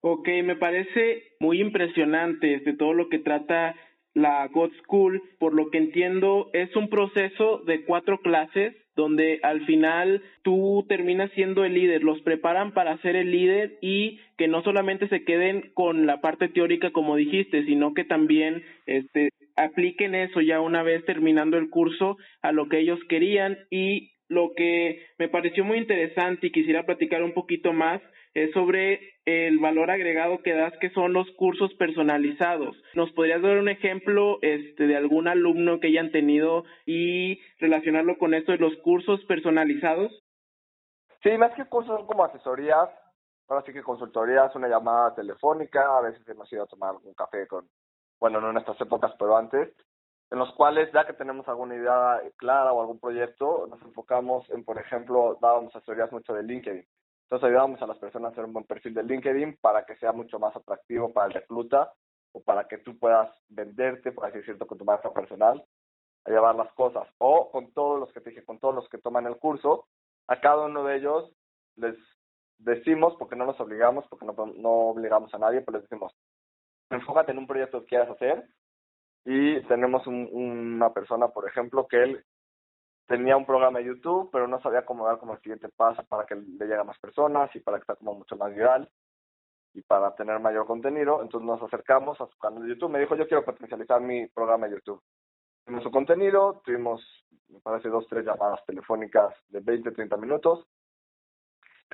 Ok, 0.00 0.26
me 0.42 0.56
parece 0.56 1.34
muy 1.38 1.60
impresionante 1.60 2.60
de 2.60 2.72
todo 2.72 2.94
lo 2.94 3.10
que 3.10 3.18
trata 3.18 3.76
la 4.14 4.48
God 4.48 4.70
School, 4.84 5.22
por 5.38 5.52
lo 5.52 5.68
que 5.68 5.76
entiendo, 5.76 6.48
es 6.54 6.74
un 6.76 6.88
proceso 6.88 7.58
de 7.66 7.84
cuatro 7.84 8.20
clases 8.20 8.74
donde 8.96 9.40
al 9.42 9.66
final 9.66 10.22
tú 10.42 10.86
terminas 10.88 11.30
siendo 11.32 11.66
el 11.66 11.74
líder, 11.74 12.02
los 12.02 12.22
preparan 12.22 12.72
para 12.72 12.96
ser 13.02 13.16
el 13.16 13.30
líder 13.30 13.76
y 13.82 14.18
que 14.38 14.48
no 14.48 14.62
solamente 14.62 15.08
se 15.08 15.24
queden 15.24 15.72
con 15.74 16.06
la 16.06 16.22
parte 16.22 16.48
teórica 16.48 16.90
como 16.90 17.16
dijiste, 17.16 17.66
sino 17.66 17.92
que 17.92 18.04
también 18.04 18.64
este 18.86 19.28
apliquen 19.60 20.14
eso 20.14 20.40
ya 20.40 20.60
una 20.60 20.82
vez 20.82 21.04
terminando 21.04 21.58
el 21.58 21.70
curso 21.70 22.16
a 22.42 22.52
lo 22.52 22.68
que 22.68 22.78
ellos 22.78 22.98
querían 23.08 23.58
y 23.70 24.12
lo 24.28 24.52
que 24.56 25.04
me 25.18 25.28
pareció 25.28 25.64
muy 25.64 25.78
interesante 25.78 26.46
y 26.46 26.52
quisiera 26.52 26.86
platicar 26.86 27.22
un 27.22 27.34
poquito 27.34 27.72
más 27.72 28.00
es 28.32 28.52
sobre 28.52 29.00
el 29.24 29.58
valor 29.58 29.90
agregado 29.90 30.38
que 30.42 30.54
das, 30.54 30.72
que 30.80 30.90
son 30.90 31.12
los 31.12 31.28
cursos 31.32 31.74
personalizados. 31.74 32.80
¿Nos 32.94 33.10
podrías 33.12 33.42
dar 33.42 33.58
un 33.58 33.68
ejemplo 33.68 34.38
este, 34.40 34.86
de 34.86 34.96
algún 34.96 35.26
alumno 35.26 35.80
que 35.80 35.88
hayan 35.88 36.12
tenido 36.12 36.64
y 36.86 37.40
relacionarlo 37.58 38.18
con 38.18 38.34
esto 38.34 38.52
de 38.52 38.58
los 38.58 38.76
cursos 38.78 39.20
personalizados? 39.24 40.12
Sí, 41.24 41.36
más 41.36 41.52
que 41.54 41.64
cursos 41.64 41.98
son 41.98 42.06
como 42.06 42.24
asesorías, 42.24 42.88
ahora 43.48 43.64
sí 43.66 43.72
que 43.72 43.82
consultorías, 43.82 44.54
una 44.54 44.68
llamada 44.68 45.14
telefónica, 45.14 45.98
a 45.98 46.00
veces 46.02 46.26
hemos 46.28 46.50
ido 46.52 46.62
a 46.62 46.68
tomar 46.68 46.94
un 47.02 47.14
café 47.14 47.48
con, 47.48 47.66
bueno, 48.20 48.40
no 48.40 48.50
en 48.50 48.58
estas 48.58 48.80
épocas, 48.80 49.12
pero 49.18 49.36
antes, 49.36 49.74
en 50.30 50.38
los 50.38 50.52
cuales 50.54 50.92
ya 50.92 51.06
que 51.06 51.14
tenemos 51.14 51.48
alguna 51.48 51.74
idea 51.74 52.20
clara 52.36 52.72
o 52.72 52.80
algún 52.80 53.00
proyecto, 53.00 53.66
nos 53.68 53.80
enfocamos 53.82 54.48
en, 54.50 54.64
por 54.64 54.78
ejemplo, 54.78 55.38
dábamos 55.40 55.74
asesorías 55.74 56.12
mucho 56.12 56.34
de 56.34 56.42
LinkedIn. 56.42 56.86
Entonces 57.24 57.48
ayudamos 57.48 57.80
a 57.80 57.86
las 57.86 57.98
personas 57.98 58.30
a 58.30 58.32
hacer 58.32 58.44
un 58.44 58.52
buen 58.52 58.66
perfil 58.66 58.94
de 58.94 59.04
LinkedIn 59.04 59.58
para 59.60 59.84
que 59.86 59.96
sea 59.96 60.12
mucho 60.12 60.38
más 60.38 60.54
atractivo 60.54 61.12
para 61.12 61.28
el 61.28 61.32
recluta 61.32 61.92
o 62.32 62.42
para 62.42 62.68
que 62.68 62.78
tú 62.78 62.98
puedas 62.98 63.30
venderte, 63.48 64.12
por 64.12 64.26
así 64.26 64.38
decirlo, 64.38 64.66
con 64.66 64.78
tu 64.78 64.84
marca 64.84 65.12
personal, 65.12 65.64
a 66.24 66.30
llevar 66.30 66.54
las 66.54 66.72
cosas. 66.74 67.08
O 67.18 67.50
con 67.50 67.72
todos 67.72 67.98
los 67.98 68.12
que 68.12 68.20
te 68.20 68.30
dije, 68.30 68.44
con 68.44 68.58
todos 68.58 68.74
los 68.74 68.88
que 68.88 68.98
toman 68.98 69.26
el 69.26 69.36
curso, 69.38 69.86
a 70.28 70.40
cada 70.40 70.66
uno 70.66 70.84
de 70.84 70.96
ellos 70.96 71.32
les 71.76 71.96
decimos, 72.58 73.14
porque 73.18 73.36
no 73.36 73.46
nos 73.46 73.58
obligamos, 73.60 74.06
porque 74.08 74.26
no, 74.26 74.34
no 74.56 74.70
obligamos 74.90 75.32
a 75.32 75.38
nadie, 75.38 75.62
pero 75.62 75.78
les 75.78 75.88
decimos, 75.88 76.14
enfócate 76.90 77.32
en 77.32 77.38
un 77.38 77.46
proyecto 77.46 77.80
que 77.80 77.86
quieras 77.86 78.10
hacer 78.10 78.46
y 79.24 79.60
tenemos 79.62 80.06
una 80.06 80.92
persona, 80.92 81.28
por 81.28 81.48
ejemplo, 81.48 81.86
que 81.86 82.02
él 82.02 82.24
tenía 83.06 83.36
un 83.36 83.44
programa 83.44 83.80
de 83.80 83.86
YouTube, 83.86 84.30
pero 84.32 84.46
no 84.46 84.60
sabía 84.60 84.84
cómo 84.84 85.06
dar 85.06 85.18
como 85.18 85.34
el 85.34 85.40
siguiente 85.40 85.68
paso 85.68 86.02
para 86.04 86.26
que 86.26 86.36
le 86.36 86.64
llegue 86.64 86.76
a 86.76 86.84
más 86.84 86.98
personas 86.98 87.54
y 87.54 87.60
para 87.60 87.78
que 87.78 87.86
sea 87.86 87.96
como 87.96 88.14
mucho 88.14 88.36
más 88.36 88.54
viral 88.54 88.88
y 89.74 89.82
para 89.82 90.14
tener 90.14 90.38
mayor 90.40 90.66
contenido. 90.66 91.22
Entonces 91.22 91.46
nos 91.46 91.62
acercamos 91.62 92.20
a 92.20 92.26
su 92.26 92.38
canal 92.38 92.62
de 92.62 92.70
YouTube. 92.70 92.90
Me 92.90 93.00
dijo, 93.00 93.16
yo 93.16 93.26
quiero 93.26 93.44
potencializar 93.44 94.00
mi 94.00 94.26
programa 94.28 94.66
de 94.66 94.74
YouTube. 94.74 95.02
Tuvimos 95.64 95.84
su 95.84 95.90
contenido, 95.90 96.62
tuvimos, 96.64 97.02
me 97.48 97.60
parece, 97.60 97.88
dos, 97.88 98.06
tres 98.08 98.24
llamadas 98.24 98.64
telefónicas 98.64 99.34
de 99.48 99.60
20, 99.60 99.90
30 99.90 100.16
minutos. 100.16 100.66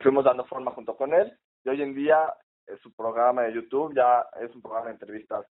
Fuimos 0.03 0.25
dando 0.25 0.45
forma 0.45 0.71
junto 0.73 0.97
con 0.97 1.12
él 1.12 1.37
y 1.65 1.71
hoy 1.71 1.83
en 1.83 1.95
día 1.95 2.33
eh, 2.67 2.79
su 2.83 2.93
programa 2.95 3.43
de 3.43 3.55
YouTube 3.55 3.95
ya 3.95 4.27
es 4.41 4.55
un 4.55 4.63
programa 4.63 4.87
de 4.87 4.93
entrevistas 4.93 5.47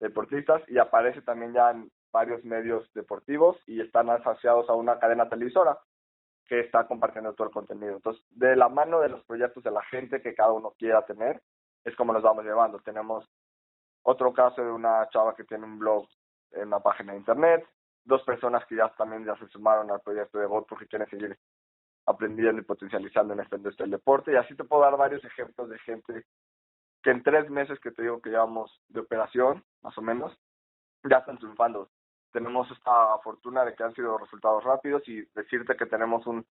deportistas 0.00 0.62
y 0.68 0.78
aparece 0.78 1.22
también 1.22 1.52
ya 1.52 1.70
en 1.70 1.90
varios 2.12 2.44
medios 2.44 2.88
deportivos 2.94 3.56
y 3.66 3.80
están 3.80 4.10
asociados 4.10 4.68
a 4.68 4.74
una 4.74 4.98
cadena 4.98 5.28
televisora 5.28 5.78
que 6.46 6.60
está 6.60 6.86
compartiendo 6.86 7.32
todo 7.34 7.48
el 7.48 7.54
contenido. 7.54 7.96
Entonces, 7.96 8.22
de 8.30 8.54
la 8.54 8.68
mano 8.68 9.00
de 9.00 9.08
los 9.08 9.24
proyectos 9.24 9.64
de 9.64 9.70
la 9.70 9.82
gente 9.84 10.20
que 10.20 10.34
cada 10.34 10.52
uno 10.52 10.74
quiera 10.78 11.04
tener, 11.06 11.42
es 11.84 11.96
como 11.96 12.12
los 12.12 12.22
vamos 12.22 12.44
llevando. 12.44 12.78
Tenemos 12.80 13.28
otro 14.02 14.32
caso 14.32 14.62
de 14.62 14.70
una 14.70 15.08
chava 15.10 15.34
que 15.34 15.44
tiene 15.44 15.64
un 15.64 15.78
blog 15.78 16.06
en 16.52 16.68
una 16.68 16.80
página 16.80 17.12
de 17.12 17.18
internet, 17.18 17.66
dos 18.04 18.22
personas 18.22 18.64
que 18.66 18.76
ya 18.76 18.88
también 18.90 19.24
ya 19.24 19.36
se 19.36 19.48
sumaron 19.48 19.90
al 19.90 20.00
proyecto 20.00 20.38
de 20.38 20.46
GOT 20.46 20.68
porque 20.68 20.86
quieren 20.86 21.08
seguir 21.08 21.36
aprendiendo 22.06 22.60
y 22.60 22.64
potencializando 22.64 23.32
en 23.32 23.40
esta 23.40 23.56
industria 23.56 23.84
del 23.84 23.92
deporte. 23.92 24.32
Y 24.32 24.36
así 24.36 24.54
te 24.54 24.64
puedo 24.64 24.82
dar 24.82 24.96
varios 24.96 25.24
ejemplos 25.24 25.68
de 25.68 25.78
gente 25.80 26.24
que 27.04 27.10
en 27.10 27.22
tres 27.22 27.50
meses 27.50 27.78
que 27.80 27.92
te 27.92 28.02
digo 28.02 28.20
que 28.22 28.30
llevamos 28.30 28.80
de 28.88 29.00
operación, 29.00 29.62
más 29.82 29.96
o 29.98 30.02
menos, 30.02 30.34
ya 31.04 31.18
están 31.18 31.36
triunfando. 31.36 31.90
Tenemos 32.32 32.68
esta 32.70 33.18
fortuna 33.22 33.62
de 33.64 33.74
que 33.74 33.84
han 33.84 33.94
sido 33.94 34.16
resultados 34.16 34.64
rápidos 34.64 35.06
y 35.06 35.22
decirte 35.34 35.76
que 35.76 35.84
tenemos 35.84 36.26
un 36.26 36.46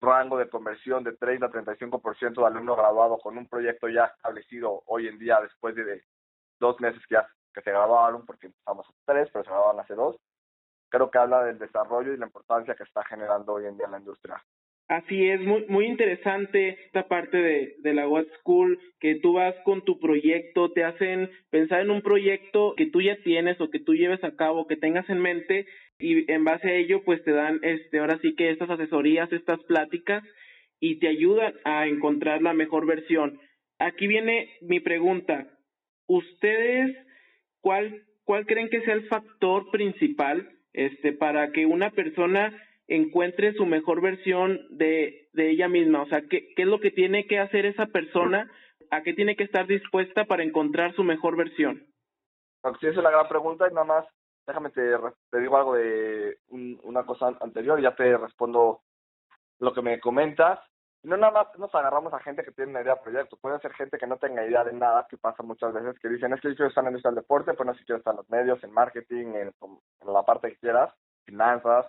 rango 0.00 0.38
de 0.38 0.48
conversión 0.48 1.04
de 1.04 1.12
30 1.12 1.46
a 1.46 1.50
35% 1.50 2.40
de 2.40 2.46
alumno 2.46 2.74
graduado 2.74 3.18
con 3.18 3.36
un 3.36 3.46
proyecto 3.46 3.86
ya 3.88 4.06
establecido 4.06 4.82
hoy 4.86 5.08
en 5.08 5.18
día 5.18 5.40
después 5.42 5.76
de 5.76 6.02
dos 6.58 6.80
meses 6.80 7.00
que, 7.06 7.16
ya, 7.16 7.28
que 7.52 7.60
se 7.60 7.70
grabaron, 7.70 8.24
porque 8.24 8.46
empezamos 8.46 8.88
a 8.88 8.92
tres, 9.04 9.28
pero 9.30 9.44
se 9.44 9.50
grababan 9.50 9.78
hace 9.78 9.94
dos. 9.94 10.16
Creo 10.88 11.10
que 11.10 11.18
habla 11.18 11.44
del 11.44 11.58
desarrollo 11.58 12.14
y 12.14 12.16
la 12.16 12.26
importancia 12.26 12.74
que 12.74 12.84
está 12.84 13.04
generando 13.04 13.52
hoy 13.52 13.66
en 13.66 13.76
día 13.76 13.88
la 13.88 13.98
industria. 13.98 14.42
Así 14.92 15.26
es, 15.26 15.40
muy, 15.40 15.64
muy 15.68 15.86
interesante 15.86 16.76
esta 16.84 17.08
parte 17.08 17.38
de, 17.38 17.76
de 17.78 17.94
la 17.94 18.06
What 18.06 18.26
School, 18.40 18.78
que 19.00 19.14
tú 19.14 19.32
vas 19.32 19.54
con 19.64 19.82
tu 19.86 19.98
proyecto, 19.98 20.70
te 20.72 20.84
hacen 20.84 21.30
pensar 21.48 21.80
en 21.80 21.90
un 21.90 22.02
proyecto 22.02 22.74
que 22.76 22.84
tú 22.84 23.00
ya 23.00 23.16
tienes 23.24 23.58
o 23.62 23.70
que 23.70 23.78
tú 23.78 23.94
lleves 23.94 24.22
a 24.22 24.36
cabo, 24.36 24.66
que 24.66 24.76
tengas 24.76 25.08
en 25.08 25.18
mente 25.18 25.64
y 25.98 26.30
en 26.30 26.44
base 26.44 26.68
a 26.68 26.74
ello 26.74 27.02
pues 27.04 27.24
te 27.24 27.30
dan 27.30 27.58
este 27.62 28.00
ahora 28.00 28.18
sí 28.20 28.34
que 28.34 28.50
estas 28.50 28.68
asesorías, 28.68 29.32
estas 29.32 29.62
pláticas 29.64 30.22
y 30.78 30.98
te 30.98 31.08
ayudan 31.08 31.54
a 31.64 31.86
encontrar 31.86 32.42
la 32.42 32.52
mejor 32.52 32.84
versión. 32.84 33.40
Aquí 33.78 34.06
viene 34.06 34.50
mi 34.60 34.80
pregunta. 34.80 35.48
¿Ustedes 36.06 36.94
cuál 37.62 38.02
cuál 38.24 38.44
creen 38.44 38.68
que 38.68 38.82
sea 38.82 38.92
el 38.92 39.08
factor 39.08 39.70
principal 39.70 40.50
este 40.74 41.14
para 41.14 41.50
que 41.50 41.64
una 41.64 41.92
persona 41.92 42.52
encuentre 42.88 43.54
su 43.54 43.66
mejor 43.66 44.00
versión 44.00 44.60
de, 44.70 45.28
de 45.32 45.50
ella 45.50 45.68
misma. 45.68 46.02
O 46.02 46.06
sea, 46.06 46.22
¿qué, 46.22 46.52
¿qué 46.54 46.62
es 46.62 46.68
lo 46.68 46.80
que 46.80 46.90
tiene 46.90 47.26
que 47.26 47.38
hacer 47.38 47.66
esa 47.66 47.86
persona? 47.86 48.50
¿A 48.90 49.02
qué 49.02 49.14
tiene 49.14 49.36
que 49.36 49.44
estar 49.44 49.66
dispuesta 49.66 50.24
para 50.24 50.42
encontrar 50.42 50.94
su 50.94 51.02
mejor 51.02 51.36
versión? 51.36 51.86
Esa 52.62 52.88
es 52.88 52.96
la 52.96 53.10
gran 53.10 53.28
pregunta 53.28 53.66
y 53.68 53.74
nada 53.74 53.86
más, 53.86 54.06
déjame 54.46 54.70
te, 54.70 54.92
te 55.30 55.40
digo 55.40 55.56
algo 55.56 55.74
de 55.74 56.38
una 56.48 57.04
cosa 57.04 57.36
anterior 57.40 57.78
y 57.78 57.82
ya 57.82 57.94
te 57.94 58.16
respondo 58.16 58.82
lo 59.58 59.72
que 59.72 59.82
me 59.82 59.98
comentas. 60.00 60.60
No 61.02 61.16
nada 61.16 61.32
más 61.32 61.58
nos 61.58 61.74
agarramos 61.74 62.14
a 62.14 62.20
gente 62.20 62.44
que 62.44 62.52
tiene 62.52 62.70
una 62.70 62.82
idea 62.82 62.94
de 62.94 63.00
proyecto, 63.00 63.36
puede 63.36 63.58
ser 63.58 63.72
gente 63.72 63.98
que 63.98 64.06
no 64.06 64.18
tenga 64.18 64.46
idea 64.46 64.62
de 64.62 64.72
nada, 64.72 65.06
que 65.10 65.16
pasa 65.16 65.42
muchas 65.42 65.72
veces, 65.72 65.98
que 65.98 66.08
dicen, 66.08 66.32
es 66.32 66.40
que 66.40 66.50
yo 66.50 66.54
quiero 66.54 66.68
estar 66.68 66.86
en 66.86 66.94
el 66.94 67.14
deporte, 67.16 67.54
pues 67.54 67.66
no 67.66 67.72
sé 67.72 67.80
si 67.80 67.86
quiero 67.86 67.98
estar 67.98 68.12
en 68.12 68.18
los 68.18 68.30
medios, 68.30 68.62
en 68.62 68.72
marketing, 68.72 69.34
en 69.34 69.52
la 70.06 70.22
parte 70.22 70.50
que 70.50 70.58
quieras, 70.58 70.94
finanzas, 71.24 71.86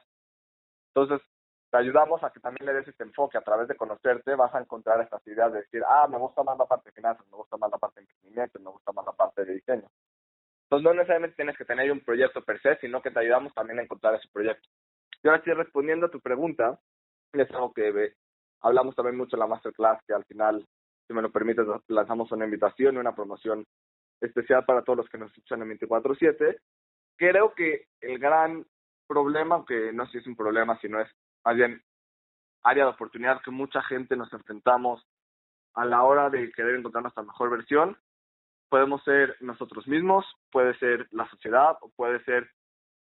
entonces, 0.96 1.28
te 1.72 1.78
ayudamos 1.78 2.24
a 2.24 2.30
que 2.30 2.40
también 2.40 2.68
le 2.68 2.74
des 2.74 2.88
este 2.88 3.04
enfoque. 3.04 3.38
A 3.38 3.42
través 3.42 3.68
de 3.68 3.76
conocerte 3.76 4.36
vas 4.36 4.54
a 4.54 4.60
encontrar 4.60 5.02
estas 5.02 5.26
ideas 5.26 5.52
de 5.52 5.62
decir, 5.62 5.82
ah, 5.88 6.08
me 6.08 6.20
gusta 6.20 6.44
más 6.44 6.56
la 6.58 6.66
parte 6.66 6.90
de 6.90 6.94
finanzas, 6.94 7.26
me 7.32 7.38
gusta 7.38 7.58
más 7.58 7.72
la 7.72 7.80
parte 7.80 8.00
de 8.00 8.06
emprendimiento, 8.06 8.60
me 8.60 8.70
gusta 8.70 8.92
más 8.92 9.06
la 9.06 9.14
parte 9.14 9.44
de 9.44 9.54
diseño. 9.56 9.90
Entonces, 10.66 10.84
no 10.84 10.94
necesariamente 10.94 11.36
tienes 11.36 11.58
que 11.58 11.66
tener 11.66 11.92
un 11.92 12.02
proyecto 12.02 12.44
per 12.44 12.62
se, 12.62 12.78
sino 12.78 13.02
que 13.02 13.10
te 13.10 13.20
ayudamos 13.20 13.54
también 13.56 13.80
a 13.80 13.84
encontrar 13.84 14.14
ese 14.14 14.28
proyecto. 14.32 14.70
Y 15.24 15.28
ahora 15.28 15.42
sí, 15.44 15.52
respondiendo 15.52 16.06
a 16.06 16.12
tu 16.12 16.20
pregunta, 16.20 16.80
es 17.34 17.50
algo 17.52 17.74
que 17.74 18.14
hablamos 18.62 18.96
también 18.96 19.18
mucho 19.18 19.36
en 19.36 19.40
la 19.40 19.48
masterclass, 19.48 20.00
que 20.06 20.14
al 20.14 20.26
final, 20.26 20.68
si 21.08 21.14
me 21.14 21.24
lo 21.24 21.32
permites, 21.32 21.66
lanzamos 21.88 22.32
una 22.32 22.46
invitación 22.46 22.96
y 22.96 22.98
una 23.00 23.16
promoción 23.16 23.66
especial 24.22 24.64
para 24.66 24.84
todos 24.84 24.98
los 24.98 25.10
que 25.10 25.18
nos 25.18 25.32
escuchan 25.32 25.64
en 25.64 25.80
24-7. 25.80 26.60
Creo 27.18 27.54
que 27.56 27.88
el 28.02 28.20
gran 28.20 28.64
problema, 29.08 29.56
aunque 29.56 29.92
no 29.94 30.06
sé 30.06 30.12
si 30.14 30.18
es 30.20 30.28
un 30.28 30.36
problema, 30.36 30.78
sino 30.80 31.00
es 31.00 31.10
más 31.44 31.56
bien 31.56 31.82
área 32.64 32.86
de 32.86 32.92
oportunidad 32.92 33.42
que 33.42 33.52
mucha 33.52 33.82
gente 33.84 34.16
nos 34.16 34.32
enfrentamos 34.34 35.06
a 35.74 35.86
la 35.86 36.04
hora 36.04 36.30
de 36.30 36.52
querer 36.52 36.76
encontrar 36.76 37.04
nuestra 37.04 37.24
mejor 37.24 37.50
versión. 37.50 37.98
Podemos 38.70 39.04
ser 39.04 39.36
nosotros 39.42 39.88
mismos, 39.88 40.26
puede 40.52 40.78
ser 40.80 41.08
la 41.12 41.30
sociedad 41.30 41.78
o 41.82 41.90
puede 41.90 42.24
ser 42.24 42.50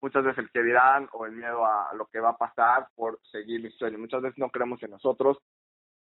muchas 0.01 0.23
veces 0.23 0.39
el 0.39 0.51
que 0.51 0.63
dirán 0.63 1.07
o 1.13 1.25
el 1.25 1.33
miedo 1.33 1.65
a 1.65 1.93
lo 1.93 2.07
que 2.07 2.19
va 2.19 2.31
a 2.31 2.37
pasar 2.37 2.87
por 2.95 3.19
seguir 3.31 3.61
mi 3.61 3.69
sueño. 3.71 3.99
Muchas 3.99 4.21
veces 4.21 4.37
no 4.37 4.49
creemos 4.49 4.81
en 4.83 4.91
nosotros 4.91 5.37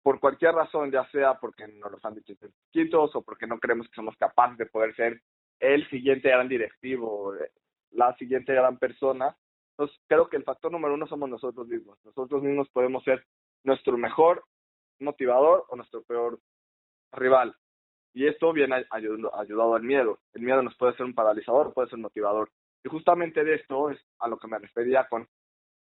por 0.05 0.21
cualquier 0.21 0.55
razón, 0.55 0.91
ya 0.91 1.09
sea 1.11 1.41
porque 1.41 1.67
nos 1.67 1.91
los 1.91 2.05
han 2.05 2.15
dicho 2.15 2.35
chiquitos 2.35 3.17
o 3.17 3.23
porque 3.23 3.47
no 3.47 3.59
creemos 3.59 3.89
que 3.89 3.95
somos 3.95 4.15
capaces 4.19 4.59
de 4.59 4.67
poder 4.67 4.95
ser 4.95 5.23
el 5.59 5.89
siguiente 5.89 6.29
gran 6.29 6.47
directivo, 6.47 7.33
la 7.91 8.15
siguiente 8.17 8.53
gran 8.53 8.79
persona. 8.79 9.35
Entonces, 9.77 10.01
creo 10.07 10.29
que 10.29 10.37
el 10.37 10.45
factor 10.45 10.71
número 10.71 10.95
uno 10.95 11.07
somos 11.07 11.29
nosotros 11.29 11.67
mismos. 11.67 11.99
Nosotros 12.05 12.43
mismos 12.43 12.69
podemos 12.71 13.03
ser 13.03 13.25
nuestro 13.65 13.97
mejor 13.99 14.45
motivador 15.01 15.65
o 15.69 15.77
nuestro 15.77 16.03
peor 16.03 16.39
rival. 17.13 17.57
Y 18.13 18.29
esto 18.29 18.53
viene 18.53 18.87
ayudando, 18.91 19.35
ayudado 19.35 19.75
al 19.75 19.83
miedo. 19.83 20.21
El 20.33 20.43
miedo 20.43 20.63
nos 20.63 20.77
puede 20.77 20.97
ser 20.97 21.07
un 21.07 21.15
paralizador, 21.15 21.75
puede 21.75 21.89
ser 21.89 21.99
motivador. 21.99 22.51
Y 22.85 22.89
justamente 22.89 23.43
de 23.43 23.55
esto 23.57 23.91
es 23.91 23.99
a 24.21 24.29
lo 24.29 24.39
que 24.39 24.47
me 24.47 24.59
refería 24.59 25.09
con 25.09 25.29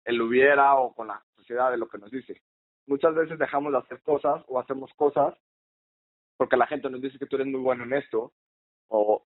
el 0.06 0.22
hubiera 0.22 0.76
o 0.76 0.94
con 0.94 1.08
la 1.08 1.22
sociedad 1.36 1.70
de 1.72 1.78
lo 1.78 1.90
que 1.90 1.98
nos 1.98 2.12
dice. 2.12 2.42
Muchas 2.88 3.14
veces 3.14 3.38
dejamos 3.38 3.74
de 3.74 3.80
hacer 3.80 4.02
cosas 4.02 4.44
o 4.48 4.60
hacemos 4.60 4.92
cosas 4.96 5.36
porque 6.38 6.58
la 6.58 6.68
gente 6.68 6.90
nos 6.90 7.02
dice 7.02 7.20
que 7.20 7.26
tú 7.26 7.36
eres 7.36 7.48
muy 7.48 7.60
bueno 7.60 7.84
en 7.84 7.94
esto 7.94 8.34
o 8.88 9.26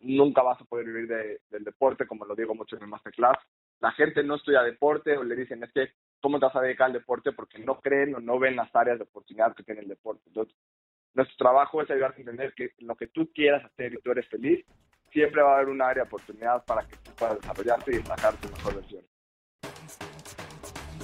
nunca 0.00 0.42
vas 0.42 0.60
a 0.60 0.64
poder 0.64 0.86
vivir 0.86 1.08
de, 1.08 1.40
del 1.48 1.64
deporte, 1.64 2.06
como 2.06 2.24
lo 2.24 2.34
digo 2.34 2.54
mucho 2.54 2.76
en 2.76 2.82
el 2.82 2.88
masterclass, 2.88 3.38
la 3.84 3.92
gente 3.92 4.22
no 4.22 4.36
estudia 4.36 4.62
deporte 4.62 5.14
o 5.14 5.22
le 5.22 5.36
dicen, 5.36 5.62
es 5.62 5.70
que, 5.70 5.92
¿cómo 6.22 6.38
te 6.38 6.46
vas 6.46 6.56
a 6.56 6.62
dedicar 6.62 6.86
al 6.86 6.94
deporte? 6.94 7.32
Porque 7.32 7.58
no 7.58 7.82
creen 7.82 8.14
o 8.14 8.18
no 8.18 8.38
ven 8.38 8.56
las 8.56 8.74
áreas 8.74 8.96
de 8.96 9.04
oportunidad 9.04 9.54
que 9.54 9.62
tiene 9.62 9.82
el 9.82 9.88
deporte. 9.88 10.22
Entonces, 10.28 10.56
nuestro 11.12 11.36
trabajo 11.36 11.82
es 11.82 11.90
ayudarte 11.90 12.16
a 12.16 12.20
entender 12.20 12.54
que 12.54 12.70
lo 12.78 12.96
que 12.96 13.08
tú 13.08 13.30
quieras 13.34 13.62
hacer 13.62 13.92
y 13.92 14.00
tú 14.00 14.10
eres 14.10 14.26
feliz, 14.30 14.64
siempre 15.12 15.42
va 15.42 15.52
a 15.52 15.56
haber 15.56 15.68
un 15.68 15.82
área 15.82 16.04
de 16.04 16.08
oportunidad 16.08 16.64
para 16.64 16.88
que 16.88 16.96
tú 16.96 17.10
puedas 17.14 17.38
desarrollarte 17.42 17.94
y 17.94 18.02
sacar 18.02 18.34
tu 18.36 18.48
mejor 18.48 18.74
versión. 18.76 19.04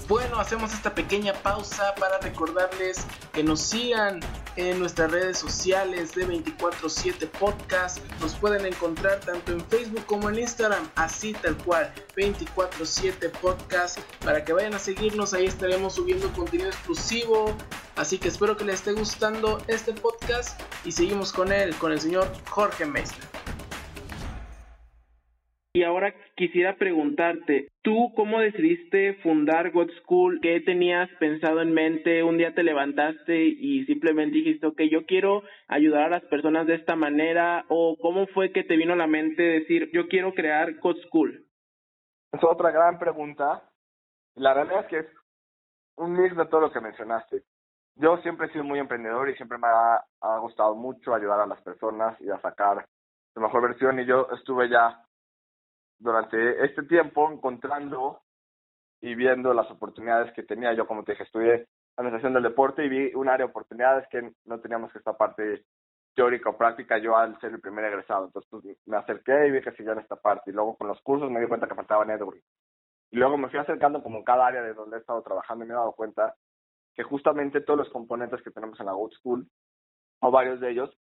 Bueno, 0.08 0.40
hacemos 0.40 0.72
esta 0.72 0.94
pequeña 0.94 1.34
pausa 1.34 1.94
para 1.96 2.18
recordarles 2.18 3.06
que 3.34 3.44
nos 3.44 3.60
sigan 3.60 4.20
en 4.68 4.78
nuestras 4.78 5.10
redes 5.10 5.38
sociales 5.38 6.14
de 6.14 6.26
24/7 6.26 7.26
Podcast. 7.26 7.98
Nos 8.20 8.34
pueden 8.34 8.66
encontrar 8.66 9.20
tanto 9.20 9.52
en 9.52 9.64
Facebook 9.66 10.04
como 10.06 10.28
en 10.28 10.38
Instagram, 10.38 10.88
así 10.96 11.32
tal 11.32 11.56
cual, 11.58 11.92
24/7 12.14 13.30
Podcast, 13.30 13.98
para 14.22 14.44
que 14.44 14.52
vayan 14.52 14.74
a 14.74 14.78
seguirnos, 14.78 15.32
ahí 15.32 15.46
estaremos 15.46 15.94
subiendo 15.94 16.30
contenido 16.32 16.68
exclusivo. 16.68 17.56
Así 17.96 18.18
que 18.18 18.28
espero 18.28 18.56
que 18.56 18.64
les 18.64 18.76
esté 18.76 18.92
gustando 18.92 19.62
este 19.66 19.92
podcast 19.92 20.60
y 20.84 20.92
seguimos 20.92 21.32
con 21.32 21.52
él, 21.52 21.74
con 21.76 21.92
el 21.92 22.00
señor 22.00 22.30
Jorge 22.48 22.86
Meissner. 22.86 23.28
Y 25.72 25.84
ahora 25.84 26.12
quisiera 26.34 26.74
preguntarte, 26.74 27.68
¿tú 27.82 28.12
cómo 28.16 28.40
decidiste 28.40 29.14
fundar 29.22 29.70
God 29.70 29.88
School? 30.02 30.40
¿Qué 30.42 30.60
tenías 30.62 31.08
pensado 31.20 31.62
en 31.62 31.72
mente? 31.72 32.24
Un 32.24 32.38
día 32.38 32.52
te 32.56 32.64
levantaste 32.64 33.44
y 33.44 33.84
simplemente 33.84 34.38
dijiste, 34.38 34.66
ok, 34.66 34.80
yo 34.90 35.06
quiero 35.06 35.44
ayudar 35.68 36.06
a 36.06 36.18
las 36.18 36.24
personas 36.24 36.66
de 36.66 36.74
esta 36.74 36.96
manera, 36.96 37.66
o 37.68 37.96
cómo 38.02 38.26
fue 38.28 38.50
que 38.50 38.64
te 38.64 38.76
vino 38.76 38.94
a 38.94 38.96
la 38.96 39.06
mente 39.06 39.42
decir, 39.42 39.88
yo 39.92 40.08
quiero 40.08 40.34
crear 40.34 40.74
God 40.80 40.96
School? 41.06 41.46
Es 42.32 42.42
otra 42.42 42.72
gran 42.72 42.98
pregunta. 42.98 43.62
La 44.34 44.52
realidad 44.52 44.80
es 44.80 44.86
que 44.88 44.98
es 44.98 45.06
un 45.96 46.20
mix 46.20 46.36
de 46.36 46.46
todo 46.46 46.62
lo 46.62 46.72
que 46.72 46.80
mencionaste. 46.80 47.44
Yo 47.94 48.16
siempre 48.22 48.48
he 48.48 48.52
sido 48.52 48.64
muy 48.64 48.80
emprendedor 48.80 49.28
y 49.28 49.36
siempre 49.36 49.58
me 49.58 49.68
ha, 49.68 50.04
ha 50.20 50.38
gustado 50.38 50.74
mucho 50.74 51.14
ayudar 51.14 51.38
a 51.38 51.46
las 51.46 51.62
personas 51.62 52.20
y 52.20 52.28
a 52.28 52.40
sacar 52.40 52.86
su 53.34 53.40
mejor 53.40 53.62
versión 53.62 54.00
y 54.00 54.06
yo 54.06 54.26
estuve 54.32 54.68
ya 54.68 55.04
durante 56.00 56.64
este 56.64 56.83
tiempo 56.83 57.30
encontrando 57.30 58.23
y 59.00 59.14
viendo 59.14 59.54
las 59.54 59.71
oportunidades 59.71 60.33
que 60.33 60.42
tenía. 60.42 60.73
Yo, 60.73 60.87
como 60.87 61.04
te 61.04 61.12
dije, 61.12 61.25
estudié 61.25 61.69
administración 61.97 62.35
del 62.35 62.42
deporte 62.42 62.85
y 62.85 62.88
vi 62.88 63.14
un 63.14 63.28
área 63.28 63.47
de 63.47 63.50
oportunidades 63.50 64.09
que 64.09 64.33
no 64.47 64.61
teníamos 64.61 64.92
que 64.92 64.99
esta 64.99 65.16
parte 65.16 65.64
teórica 66.14 66.50
o 66.50 66.57
práctica 66.57 66.99
yo 66.99 67.16
al 67.16 67.38
ser 67.40 67.52
el 67.52 67.61
primer 67.61 67.85
egresado. 67.85 68.26
Entonces 68.26 68.50
pues, 68.50 68.78
me 68.87 68.97
acerqué 68.97 69.47
y 69.47 69.50
vi 69.50 69.62
que 69.62 69.73
seguía 69.73 69.92
en 69.92 70.00
esta 70.00 70.16
parte. 70.16 70.50
Y 70.50 70.54
luego 70.54 70.76
con 70.76 70.88
los 70.88 71.00
cursos 71.02 71.30
me 71.30 71.40
di 71.40 71.47
cuenta 71.47 71.69
que 71.69 71.75
faltaba 71.75 72.04
networking. 72.04 72.42
Y 73.12 73.16
luego 73.16 73.37
me 73.37 73.49
fui 73.49 73.59
acercando 73.59 74.02
como 74.02 74.25
cada 74.25 74.47
área 74.47 74.62
de 74.62 74.75
donde 74.75 74.97
he 74.97 75.00
estado 75.00 75.23
trabajando 75.23 75.64
y 75.64 75.69
me 75.69 75.75
he 75.75 75.76
dado 75.76 75.92
cuenta 75.92 76.35
que 76.95 77.02
justamente 77.02 77.61
todos 77.61 77.78
los 77.78 77.90
componentes 77.90 78.42
que 78.42 78.50
tenemos 78.50 78.78
en 78.80 78.87
la 78.87 78.92
Good 78.92 79.12
School, 79.14 79.49
o 80.21 80.30
varios 80.30 80.61
de 80.61 80.71
ellos, 80.71 80.97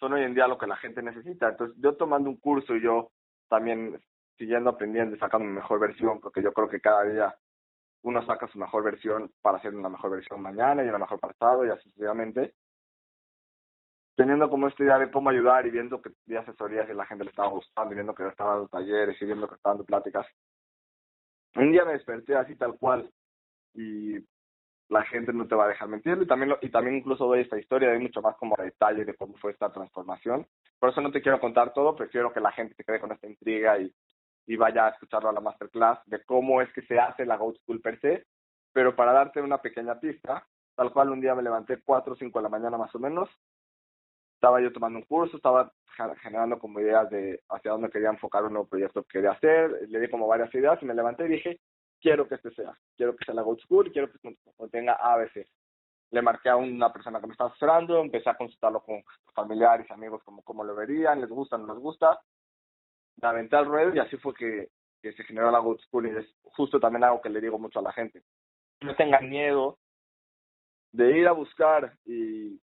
son 0.00 0.12
hoy 0.12 0.22
en 0.22 0.34
día 0.34 0.48
lo 0.48 0.58
que 0.58 0.66
la 0.66 0.76
gente 0.76 1.02
necesita. 1.02 1.50
Entonces 1.50 1.76
yo 1.80 1.96
tomando 1.96 2.28
un 2.28 2.36
curso 2.36 2.74
y 2.74 2.82
yo 2.82 3.10
también 3.48 4.00
siguiendo 4.36 4.70
aprendiendo 4.70 5.16
y 5.16 5.18
sacando 5.18 5.46
mi 5.46 5.54
mejor 5.54 5.80
versión, 5.80 6.20
porque 6.20 6.42
yo 6.42 6.52
creo 6.52 6.68
que 6.68 6.80
cada 6.80 7.04
día 7.04 7.34
uno 8.02 8.24
saca 8.26 8.46
su 8.48 8.58
mejor 8.58 8.84
versión 8.84 9.32
para 9.40 9.58
hacer 9.58 9.74
una 9.74 9.88
mejor 9.88 10.10
versión 10.10 10.40
mañana 10.42 10.84
y 10.84 10.88
una 10.88 10.98
mejor 10.98 11.18
pasado 11.18 11.64
y 11.64 11.70
así 11.70 11.84
sucesivamente. 11.84 12.54
Teniendo 14.16 14.48
como 14.48 14.68
esta 14.68 14.84
idea 14.84 14.98
de 14.98 15.10
cómo 15.10 15.30
ayudar 15.30 15.66
y 15.66 15.70
viendo 15.70 16.00
que 16.00 16.10
di 16.26 16.36
asesorías 16.36 16.88
y 16.88 16.94
la 16.94 17.06
gente 17.06 17.24
le 17.24 17.30
estaba 17.30 17.48
gustando 17.48 17.92
y 17.92 17.94
viendo 17.94 18.14
que 18.14 18.28
estaba 18.28 18.52
dando 18.52 18.68
talleres 18.68 19.20
y 19.20 19.24
viendo 19.24 19.48
que 19.48 19.56
estaba 19.56 19.74
dando 19.74 19.86
pláticas. 19.86 20.26
Un 21.56 21.72
día 21.72 21.84
me 21.84 21.94
desperté 21.94 22.36
así 22.36 22.56
tal 22.56 22.78
cual 22.78 23.10
y 23.72 24.18
la 24.88 25.02
gente 25.04 25.32
no 25.32 25.48
te 25.48 25.54
va 25.54 25.64
a 25.64 25.68
dejar 25.68 25.88
mentir 25.88 26.18
y 26.20 26.26
también 26.26 26.54
y 26.60 26.68
también 26.68 26.96
incluso 26.96 27.26
doy 27.26 27.40
esta 27.40 27.58
historia 27.58 27.90
de 27.90 27.98
mucho 27.98 28.20
más 28.20 28.36
como 28.36 28.54
detalle 28.56 29.04
de 29.04 29.14
cómo 29.14 29.34
fue 29.38 29.52
esta 29.52 29.72
transformación 29.72 30.46
por 30.78 30.90
eso 30.90 31.00
no 31.00 31.10
te 31.10 31.22
quiero 31.22 31.40
contar 31.40 31.72
todo 31.72 31.96
prefiero 31.96 32.32
que 32.32 32.40
la 32.40 32.52
gente 32.52 32.74
se 32.74 32.84
quede 32.84 33.00
con 33.00 33.10
esta 33.10 33.26
intriga 33.26 33.78
y, 33.78 33.92
y 34.46 34.56
vaya 34.56 34.86
a 34.86 34.90
escucharlo 34.90 35.28
a 35.28 35.32
la 35.32 35.40
masterclass 35.40 36.00
de 36.06 36.22
cómo 36.24 36.60
es 36.60 36.72
que 36.72 36.82
se 36.82 36.98
hace 36.98 37.24
la 37.24 37.36
Go 37.36 37.54
School 37.54 37.80
per 37.80 38.00
se 38.00 38.26
pero 38.72 38.94
para 38.94 39.12
darte 39.12 39.40
una 39.40 39.58
pequeña 39.58 39.98
pista 39.98 40.46
tal 40.74 40.92
cual 40.92 41.10
un 41.10 41.20
día 41.20 41.34
me 41.34 41.42
levanté 41.42 41.80
4 41.82 42.12
o 42.12 42.16
5 42.16 42.38
de 42.38 42.42
la 42.42 42.48
mañana 42.48 42.76
más 42.76 42.94
o 42.94 42.98
menos 42.98 43.28
estaba 44.34 44.60
yo 44.60 44.72
tomando 44.72 44.98
un 44.98 45.04
curso 45.04 45.36
estaba 45.36 45.72
generando 46.22 46.58
como 46.58 46.80
ideas 46.80 47.08
de 47.10 47.42
hacia 47.48 47.70
dónde 47.70 47.90
quería 47.90 48.10
enfocar 48.10 48.44
un 48.44 48.52
nuevo 48.52 48.68
proyecto 48.68 49.02
que 49.04 49.18
quería 49.18 49.32
hacer 49.32 49.88
le 49.88 50.00
di 50.00 50.08
como 50.08 50.26
varias 50.26 50.54
ideas 50.54 50.82
y 50.82 50.86
me 50.86 50.94
levanté 50.94 51.26
y 51.26 51.28
dije 51.28 51.60
quiero 52.04 52.28
que 52.28 52.34
este 52.34 52.50
sea, 52.50 52.76
quiero 52.98 53.16
que 53.16 53.24
sea 53.24 53.34
la 53.34 53.40
Go 53.40 53.56
School, 53.56 53.90
quiero 53.90 54.12
que 54.12 54.36
contenga 54.56 54.92
ABC. 54.92 55.46
Le 56.10 56.20
marqué 56.20 56.50
a 56.50 56.56
una 56.56 56.92
persona 56.92 57.18
que 57.18 57.26
me 57.26 57.32
estaba 57.32 57.48
asesorando, 57.48 57.98
empecé 57.98 58.28
a 58.28 58.36
consultarlo 58.36 58.82
con 58.82 59.02
familiares, 59.34 59.90
amigos, 59.90 60.22
como 60.22 60.42
cómo 60.42 60.62
lo 60.64 60.74
verían, 60.74 61.22
les 61.22 61.30
gusta, 61.30 61.56
no 61.56 61.72
les 61.72 61.82
gusta. 61.82 62.20
La 63.24 63.30
aventé 63.30 63.56
al 63.56 63.64
ruedo 63.64 63.94
y 63.94 63.98
así 63.98 64.18
fue 64.18 64.34
que, 64.34 64.68
que 65.00 65.14
se 65.14 65.24
generó 65.24 65.50
la 65.50 65.58
Good 65.58 65.80
School 65.86 66.08
y 66.08 66.10
es 66.10 66.26
justo 66.42 66.78
también 66.78 67.04
algo 67.04 67.22
que 67.22 67.30
le 67.30 67.40
digo 67.40 67.58
mucho 67.58 67.78
a 67.78 67.82
la 67.82 67.92
gente. 67.92 68.22
No 68.82 68.94
tengan 68.96 69.30
miedo 69.30 69.78
de 70.92 71.18
ir 71.18 71.26
a 71.26 71.32
buscar 71.32 71.96
y 72.04 72.60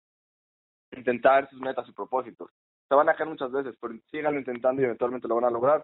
intentar 0.91 1.50
sus 1.50 1.60
metas 1.60 1.89
y 1.89 1.94
propósitos. 1.94 2.51
Se 2.88 2.94
van 2.94 3.10
a 3.10 3.15
caer 3.15 3.30
muchas 3.30 3.51
veces, 3.51 3.75
pero 3.82 3.96
sigan 4.12 4.36
intentando 4.36 4.84
y 4.84 4.86
eventualmente 4.86 5.27
lo 5.27 5.36
van 5.36 5.46
a 5.46 5.50
lograr 5.50 5.84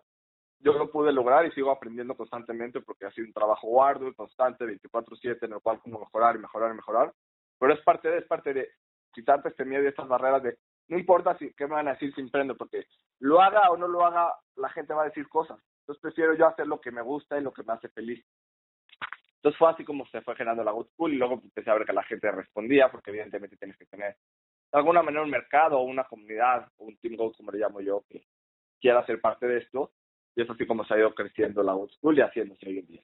yo 0.59 0.73
lo 0.73 0.91
pude 0.91 1.11
lograr 1.11 1.45
y 1.45 1.51
sigo 1.51 1.71
aprendiendo 1.71 2.15
constantemente 2.15 2.81
porque 2.81 3.05
ha 3.05 3.11
sido 3.11 3.27
un 3.27 3.33
trabajo 3.33 3.83
arduo 3.83 4.09
y 4.09 4.15
constante, 4.15 4.65
24/7, 4.65 5.45
en 5.45 5.53
el 5.53 5.59
cual 5.59 5.79
como 5.79 5.99
mejorar 5.99 6.35
y 6.35 6.39
mejorar 6.39 6.71
y 6.71 6.75
mejorar. 6.75 7.13
Pero 7.59 7.73
es 7.73 7.81
parte 7.81 8.09
de, 8.09 8.17
es 8.19 8.25
parte 8.25 8.53
de 8.53 8.69
quitarte 9.11 9.49
este 9.49 9.65
miedo 9.65 9.83
y 9.83 9.87
estas 9.87 10.07
barreras 10.07 10.43
de, 10.43 10.57
no 10.87 10.97
importa 10.97 11.37
si, 11.37 11.53
qué 11.53 11.65
me 11.67 11.75
van 11.75 11.87
a 11.87 11.93
decir 11.93 12.13
si 12.13 12.21
emprendo, 12.21 12.55
porque 12.55 12.85
lo 13.19 13.41
haga 13.41 13.69
o 13.71 13.77
no 13.77 13.87
lo 13.87 14.05
haga, 14.05 14.33
la 14.55 14.69
gente 14.69 14.93
va 14.93 15.03
a 15.03 15.07
decir 15.07 15.27
cosas. 15.27 15.59
Entonces 15.81 16.01
prefiero 16.01 16.35
yo 16.35 16.47
hacer 16.47 16.67
lo 16.67 16.81
que 16.81 16.91
me 16.91 17.01
gusta 17.01 17.37
y 17.37 17.43
lo 17.43 17.53
que 17.53 17.63
me 17.63 17.73
hace 17.73 17.89
feliz. 17.89 18.23
Entonces 19.35 19.57
fue 19.57 19.69
así 19.69 19.83
como 19.83 20.05
se 20.07 20.21
fue 20.21 20.35
generando 20.35 20.63
la 20.63 20.71
Good 20.71 20.87
School 20.93 21.13
y 21.13 21.17
luego 21.17 21.35
empecé 21.35 21.69
a 21.69 21.75
ver 21.75 21.85
que 21.85 21.93
la 21.93 22.03
gente 22.03 22.31
respondía, 22.31 22.89
porque 22.89 23.11
evidentemente 23.11 23.57
tienes 23.57 23.77
que 23.77 23.85
tener 23.85 24.15
de 24.71 24.77
alguna 24.77 25.01
manera 25.01 25.23
un 25.23 25.29
mercado 25.29 25.77
o 25.77 25.83
una 25.83 26.03
comunidad 26.03 26.67
o 26.77 26.85
un 26.85 26.97
team 26.97 27.15
goal, 27.15 27.33
como 27.35 27.51
le 27.51 27.59
llamo 27.59 27.79
yo, 27.79 28.03
que 28.09 28.23
quiera 28.81 29.05
ser 29.05 29.21
parte 29.21 29.47
de 29.47 29.59
esto 29.59 29.91
y 30.35 30.41
es 30.41 30.49
así 30.49 30.67
como 30.67 30.85
se 30.85 30.93
ha 30.93 30.99
ido 30.99 31.15
creciendo 31.15 31.63
la 31.63 31.75
old 31.75 31.91
school 31.93 32.17
y 32.17 32.21
haciéndose 32.21 32.69
hoy 32.69 32.79
en 32.79 32.87
día. 32.87 33.01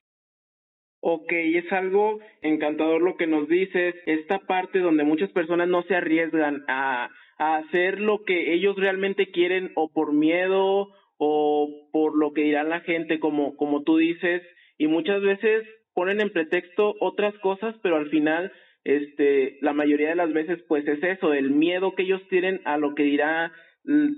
Ok, 1.00 1.32
es 1.32 1.70
algo 1.72 2.20
encantador 2.40 3.02
lo 3.02 3.16
que 3.16 3.26
nos 3.26 3.48
dices, 3.48 3.94
esta 4.06 4.38
parte 4.38 4.78
donde 4.78 5.04
muchas 5.04 5.30
personas 5.32 5.68
no 5.68 5.82
se 5.82 5.96
arriesgan 5.96 6.64
a, 6.68 7.10
a 7.38 7.56
hacer 7.56 8.00
lo 8.00 8.24
que 8.24 8.54
ellos 8.54 8.76
realmente 8.76 9.30
quieren 9.30 9.72
o 9.74 9.92
por 9.92 10.12
miedo 10.12 10.88
o 11.16 11.88
por 11.92 12.16
lo 12.16 12.32
que 12.32 12.42
dirá 12.42 12.64
la 12.64 12.80
gente, 12.80 13.20
como, 13.20 13.56
como 13.56 13.82
tú 13.82 13.98
dices, 13.98 14.42
y 14.78 14.86
muchas 14.86 15.22
veces 15.22 15.64
ponen 15.94 16.20
en 16.20 16.30
pretexto 16.30 16.94
otras 17.00 17.34
cosas, 17.38 17.74
pero 17.82 17.96
al 17.96 18.10
final, 18.10 18.52
este, 18.82 19.58
la 19.60 19.72
mayoría 19.72 20.08
de 20.08 20.16
las 20.16 20.32
veces, 20.32 20.60
pues 20.68 20.86
es 20.88 21.02
eso, 21.02 21.32
el 21.32 21.50
miedo 21.50 21.94
que 21.94 22.02
ellos 22.02 22.22
tienen 22.28 22.60
a 22.64 22.76
lo 22.76 22.94
que 22.94 23.04
dirá 23.04 23.52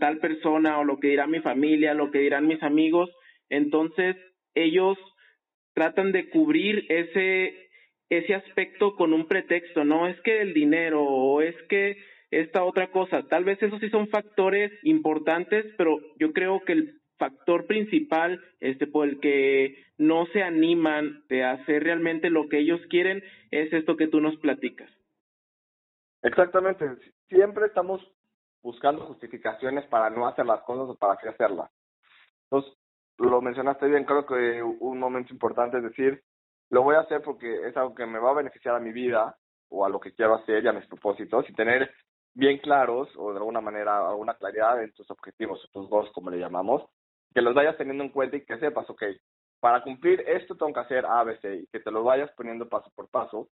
tal 0.00 0.18
persona 0.18 0.79
o 0.79 0.85
lo 0.85 0.98
que 0.98 1.09
dirá 1.09 1.26
mi 1.26 1.40
familia, 1.40 1.94
lo 1.94 2.11
que 2.11 2.20
dirán 2.20 2.46
mis 2.46 2.62
amigos. 2.62 3.11
Entonces, 3.50 4.16
ellos 4.55 4.96
tratan 5.74 6.12
de 6.12 6.31
cubrir 6.31 6.87
ese, 6.88 7.68
ese 8.09 8.35
aspecto 8.35 8.96
con 8.96 9.12
un 9.12 9.26
pretexto, 9.26 9.85
no 9.85 10.07
es 10.07 10.18
que 10.22 10.40
el 10.40 10.55
dinero 10.55 11.02
o 11.02 11.42
es 11.42 11.55
que 11.68 11.96
esta 12.40 12.64
otra 12.64 12.90
cosa. 12.90 13.22
Tal 13.29 13.44
vez 13.44 13.62
esos 13.62 13.81
sí 13.81 13.88
son 13.88 14.09
factores 14.09 14.72
importantes, 14.83 15.64
pero 15.79 15.99
yo 16.18 16.33
creo 16.33 16.61
que 16.61 16.72
el 16.72 17.01
factor 17.18 17.66
principal 17.66 18.42
este 18.61 18.87
por 18.87 19.09
el 19.09 19.20
que 19.20 19.85
no 19.96 20.27
se 20.27 20.42
animan 20.42 21.25
de 21.29 21.44
hacer 21.44 21.83
realmente 21.83 22.29
lo 22.29 22.49
que 22.49 22.59
ellos 22.59 22.81
quieren 22.90 23.22
es 23.51 23.72
esto 23.72 23.96
que 23.96 24.09
tú 24.09 24.20
nos 24.20 24.37
platicas. 24.37 24.90
Exactamente, 26.22 26.85
siempre 27.29 27.66
estamos 27.66 28.03
buscando 28.62 29.07
justificaciones 29.07 29.87
para 29.87 30.11
no 30.11 30.27
hacer 30.27 30.44
las 30.44 30.61
cosas 30.62 30.90
o 30.90 30.96
para 30.96 31.16
qué 31.16 31.29
hacerlas. 31.29 31.70
Entonces, 32.51 32.72
lo 33.18 33.40
mencionaste 33.40 33.87
bien, 33.87 34.05
creo 34.05 34.27
que 34.27 34.62
un 34.62 34.99
momento 34.99 35.33
importante 35.33 35.79
es 35.79 35.85
decir, 35.85 36.22
lo 36.68 36.83
voy 36.83 36.96
a 36.96 37.01
hacer 37.01 37.22
porque 37.22 37.66
es 37.66 37.77
algo 37.77 37.94
que 37.94 38.05
me 38.05 38.18
va 38.18 38.31
a 38.33 38.35
beneficiar 38.35 38.75
a 38.75 38.81
mi 38.81 38.92
vida 38.92 39.37
o 39.68 39.87
a 39.87 39.88
lo 39.88 40.01
que 40.01 40.12
quiero 40.12 40.35
hacer 40.35 40.64
y 40.64 40.68
a 40.68 40.72
mis 40.72 40.87
propósitos 40.87 41.49
y 41.49 41.55
tener 41.55 41.90
bien 42.37 42.59
claros 42.59 43.09
o 43.16 43.33
de 43.33 43.38
alguna 43.38 43.61
manera 43.61 44.09
alguna 44.09 44.35
claridad 44.35 44.83
en 44.83 44.92
tus 44.92 45.11
objetivos, 45.11 45.66
tus 45.72 45.88
goals 45.88 46.11
como 46.12 46.31
le 46.31 46.38
llamamos, 46.38 46.85
que 47.35 47.40
los 47.40 47.55
vayas 47.55 47.77
teniendo 47.77 48.05
en 48.05 48.11
cuenta 48.11 48.37
y 48.37 48.44
que 48.44 48.59
sepas, 48.59 48.88
ok, 48.88 49.03
para 49.59 49.83
cumplir 49.83 50.20
esto 50.20 50.55
tengo 50.55 50.72
que 50.72 50.81
hacer 50.81 51.07
A, 51.07 51.25
B, 51.25 51.38
C 51.40 51.57
y 51.57 51.66
que 51.66 51.81
te 51.81 51.90
lo 51.90 52.05
vayas 52.05 52.31
poniendo 52.37 52.68
paso 52.68 52.90
por 52.94 53.09
paso 53.09 53.49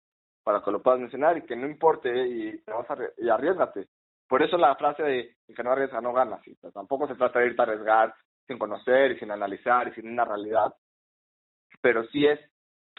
para 0.43 0.63
que 0.63 0.71
lo 0.71 0.83
puedas 0.83 0.99
mencionar 0.99 1.37
y 1.37 1.43
que 1.43 1.55
no 1.55 1.67
importe 1.67 2.09
y, 2.27 2.59
te 2.63 2.73
vas 2.73 2.91
a, 2.91 2.97
y 3.19 3.29
arriesgate. 3.29 3.87
Por 4.27 4.43
eso 4.43 4.57
la 4.57 4.75
frase 4.77 5.03
de 5.03 5.37
que 5.55 5.63
no 5.63 5.73
arriesga 5.73 6.01
no 6.01 6.15
gana, 6.15 6.41
¿sí? 6.43 6.57
tampoco 6.73 7.07
se 7.07 7.17
trata 7.17 7.41
de 7.41 7.49
irte 7.49 7.61
a 7.61 7.65
arriesgar 7.65 8.15
sin 8.47 8.59
conocer 8.59 9.13
y 9.13 9.19
sin 9.19 9.31
analizar 9.31 9.89
y 9.89 9.93
sin 9.93 10.09
una 10.09 10.25
realidad, 10.25 10.75
pero 11.83 12.05
sí 12.07 12.27
es 12.27 12.41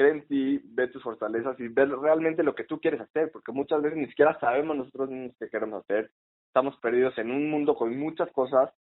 cree 0.02 0.12
en 0.12 0.28
ti, 0.28 0.62
ve 0.64 0.88
tus 0.88 1.04
fortalezas 1.04 1.60
y 1.60 1.68
ve 1.68 1.86
realmente 1.86 2.44
lo 2.44 2.56
que 2.56 2.64
tú 2.64 2.80
quieres 2.80 3.02
hacer, 3.02 3.32
porque 3.32 3.52
muchas 3.52 3.82
veces 3.82 3.98
ni 4.00 4.08
siquiera 4.08 4.40
sabemos 4.40 4.76
nosotros 4.76 5.10
mismos 5.10 5.36
qué 5.40 5.50
queremos 5.50 5.84
hacer, 5.84 6.12
estamos 6.48 6.76
perdidos 6.78 7.16
en 7.18 7.30
un 7.30 7.50
mundo 7.50 7.76
con 7.76 7.96
muchas 7.98 8.32
cosas 8.32 8.72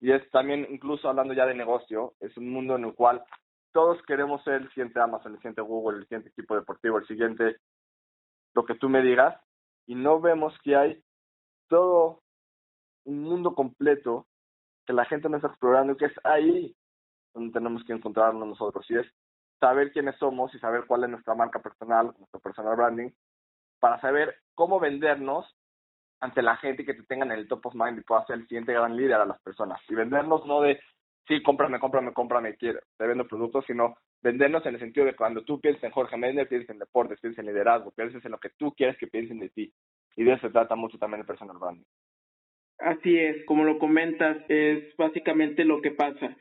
y 0.00 0.12
es 0.12 0.30
también, 0.30 0.66
incluso 0.70 1.08
hablando 1.08 1.34
ya 1.34 1.44
de 1.44 1.54
negocio, 1.54 2.14
es 2.20 2.36
un 2.36 2.50
mundo 2.50 2.76
en 2.76 2.84
el 2.84 2.94
cual 2.94 3.24
todos 3.72 4.00
queremos 4.06 4.42
ser 4.44 4.54
el 4.54 4.68
siguiente 4.68 5.00
Amazon, 5.00 5.32
el 5.32 5.38
siguiente 5.38 5.60
Google, 5.62 5.98
el 5.98 6.04
siguiente 6.04 6.28
equipo 6.28 6.54
deportivo, 6.54 6.98
el 6.98 7.06
siguiente, 7.06 7.56
lo 8.54 8.64
que 8.64 8.76
tú 8.76 8.88
me 8.88 9.02
digas, 9.02 9.40
y 9.86 9.96
no 9.96 10.20
vemos 10.20 10.54
que 10.62 10.76
hay 10.76 11.02
todo 11.68 12.22
un 13.04 13.22
mundo 13.22 13.54
completo 13.54 14.26
que 14.86 14.92
la 14.92 15.04
gente 15.04 15.28
no 15.28 15.36
está 15.36 15.48
explorando 15.48 15.94
y 15.94 15.96
que 15.96 16.06
es 16.06 16.14
ahí 16.22 16.76
donde 17.34 17.52
tenemos 17.52 17.82
que 17.84 17.92
encontrarnos 17.92 18.46
nosotros 18.46 18.88
y 18.88 18.98
es 18.98 19.06
saber 19.60 19.92
quiénes 19.92 20.16
somos 20.16 20.54
y 20.54 20.58
saber 20.58 20.84
cuál 20.86 21.04
es 21.04 21.10
nuestra 21.10 21.34
marca 21.34 21.60
personal, 21.60 22.14
nuestro 22.18 22.40
personal 22.40 22.76
branding, 22.76 23.10
para 23.80 24.00
saber 24.00 24.36
cómo 24.54 24.80
vendernos 24.80 25.46
ante 26.20 26.42
la 26.42 26.56
gente 26.56 26.84
que 26.84 26.94
te 26.94 27.04
tengan 27.04 27.30
en 27.32 27.38
el 27.38 27.48
top 27.48 27.66
of 27.66 27.74
mind 27.74 27.98
y 27.98 28.02
puedas 28.02 28.26
ser 28.26 28.36
el 28.36 28.48
siguiente 28.48 28.72
gran 28.72 28.96
líder 28.96 29.14
a 29.20 29.26
las 29.26 29.40
personas. 29.42 29.80
Y 29.88 29.94
vendernos 29.94 30.44
no 30.46 30.60
de, 30.60 30.80
sí, 31.28 31.42
cómprame, 31.42 31.78
cómprame, 31.78 32.12
cómprame, 32.12 32.56
quiero, 32.56 32.80
te 32.96 33.06
vendo 33.06 33.26
productos, 33.26 33.64
sino 33.66 33.96
vendernos 34.20 34.64
en 34.66 34.74
el 34.74 34.80
sentido 34.80 35.06
de 35.06 35.14
cuando 35.14 35.44
tú 35.44 35.60
pienses 35.60 35.84
en 35.84 35.92
Jorge 35.92 36.16
Méndez, 36.16 36.48
pienses 36.48 36.70
en 36.70 36.78
deportes, 36.78 37.20
pienses 37.20 37.38
en 37.38 37.46
liderazgo, 37.46 37.92
pienses 37.92 38.24
en 38.24 38.32
lo 38.32 38.38
que 38.38 38.50
tú 38.50 38.74
quieres 38.74 38.96
que 38.98 39.06
piensen 39.06 39.38
de 39.38 39.50
ti. 39.50 39.72
Y 40.16 40.24
de 40.24 40.32
eso 40.32 40.48
se 40.48 40.52
trata 40.52 40.74
mucho 40.74 40.98
también 40.98 41.20
el 41.20 41.26
personal 41.26 41.58
branding. 41.58 41.84
Así 42.78 43.16
es, 43.18 43.44
como 43.46 43.64
lo 43.64 43.78
comentas, 43.78 44.38
es 44.48 44.96
básicamente 44.96 45.64
lo 45.64 45.80
que 45.80 45.92
pasa. 45.92 46.36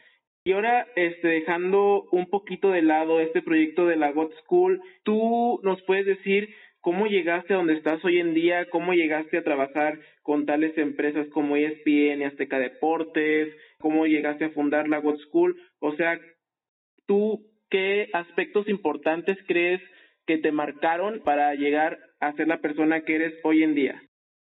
Y 0.48 0.54
ahora, 0.54 0.88
este, 0.96 1.28
dejando 1.28 2.04
un 2.10 2.30
poquito 2.30 2.70
de 2.70 2.82
lado 2.82 3.20
este 3.20 3.42
proyecto 3.42 3.86
de 3.86 3.98
la 3.98 4.14
God 4.14 4.32
School, 4.46 4.82
¿tú 5.04 5.60
nos 5.62 5.82
puedes 5.82 6.06
decir 6.06 6.56
cómo 6.80 7.06
llegaste 7.06 7.54
a 7.54 7.58
donde 7.58 7.74
estás 7.74 8.02
hoy 8.06 8.20
en 8.20 8.34
día? 8.34 8.70
¿Cómo 8.70 8.94
llegaste 8.94 9.38
a 9.38 9.44
trabajar 9.44 10.00
con 10.24 10.46
tales 10.46 10.78
empresas 10.78 11.28
como 11.34 11.58
ESPN 11.58 12.24
Azteca 12.24 12.60
Deportes? 12.60 13.54
¿Cómo 13.80 14.06
llegaste 14.06 14.46
a 14.46 14.50
fundar 14.52 14.88
la 14.88 15.00
God 15.00 15.18
School? 15.18 15.62
O 15.80 15.94
sea, 15.98 16.18
tú 17.08 17.46
¿qué 17.70 18.10
aspectos 18.14 18.70
importantes 18.70 19.38
crees 19.50 19.82
que 20.26 20.38
te 20.38 20.54
marcaron 20.54 21.20
para 21.26 21.56
llegar 21.56 22.00
a 22.22 22.32
ser 22.38 22.48
la 22.48 22.62
persona 22.62 23.02
que 23.02 23.16
eres 23.16 23.34
hoy 23.44 23.64
en 23.64 23.76
día? 23.76 24.02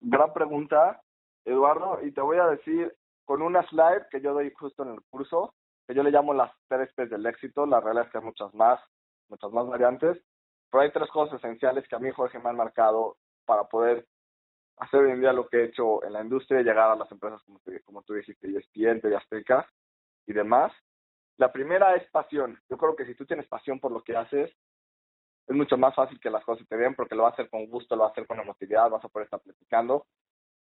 Gran 0.01 0.33
pregunta, 0.33 1.03
Eduardo, 1.45 1.99
y 2.03 2.13
te 2.13 2.23
voy 2.23 2.39
a 2.39 2.47
decir 2.47 2.95
con 3.27 3.43
una 3.43 3.63
slide 3.65 4.07
que 4.11 4.23
yo 4.23 4.33
doy 4.33 4.51
justo 4.55 4.85
en 4.85 4.95
el 4.95 5.01
curso, 5.11 5.53
yo 5.95 6.03
le 6.03 6.11
llamo 6.11 6.35
las 6.35 6.53
tres 6.69 6.93
P's 6.95 7.11
del 7.11 7.27
éxito, 7.27 7.67
la 7.67 7.81
realidad 7.81 8.07
es 8.07 8.13
que 8.13 8.19
hay 8.19 8.25
muchas 8.25 8.53
más, 8.55 8.81
muchas 9.29 9.51
más 9.53 9.67
variantes, 9.67 10.19
pero 10.71 10.83
hay 10.83 10.93
tres 10.93 11.11
cosas 11.11 11.39
esenciales 11.39 11.87
que 11.89 11.97
a 11.97 11.99
mí 11.99 12.11
Jorge 12.11 12.39
me 12.39 12.51
han 12.51 12.57
marcado 12.57 13.17
para 13.45 13.65
poder 13.65 14.07
hacer 14.79 15.01
hoy 15.01 15.13
en 15.13 15.21
día 15.21 15.33
lo 15.33 15.49
que 15.49 15.59
he 15.59 15.65
hecho 15.65 16.05
en 16.05 16.13
la 16.13 16.23
industria 16.23 16.61
y 16.61 16.65
llegar 16.65 16.91
a 16.91 16.97
las 16.97 17.11
empresas 17.11 17.43
como, 17.45 17.61
como 17.85 18.03
tú 18.03 18.15
dijiste, 18.15 18.49
ESPN, 18.49 19.01
TV 19.01 19.17
Azteca 19.17 19.69
y 20.27 20.33
demás. 20.33 20.73
La 21.37 21.53
primera 21.53 21.95
es 21.95 22.09
pasión. 22.11 22.59
Yo 22.69 22.77
creo 22.77 22.97
que 22.97 23.07
si 23.07 23.15
tú 23.15 23.25
tienes 23.27 23.47
pasión 23.49 23.81
por 23.81 23.93
lo 23.93 24.03
que 24.03 24.17
haces, 24.17 24.51
es 25.47 25.57
mucho 25.57 25.77
más 25.77 25.95
fácil 25.95 26.21
que 26.21 26.31
las 26.31 26.45
cosas 26.45 26.67
te 26.69 26.77
den 26.77 26.95
porque 26.95 27.15
lo 27.15 27.25
vas 27.25 27.33
a 27.33 27.35
hacer 27.35 27.51
con 27.51 27.67
gusto, 27.67 27.97
lo 27.97 28.03
vas 28.03 28.11
a 28.11 28.13
hacer 28.13 28.27
con 28.27 28.41
emotividad, 28.41 28.91
vas 28.91 29.05
a 29.05 29.09
poder 29.09 29.27
estar 29.27 29.41
platicando. 29.41 30.07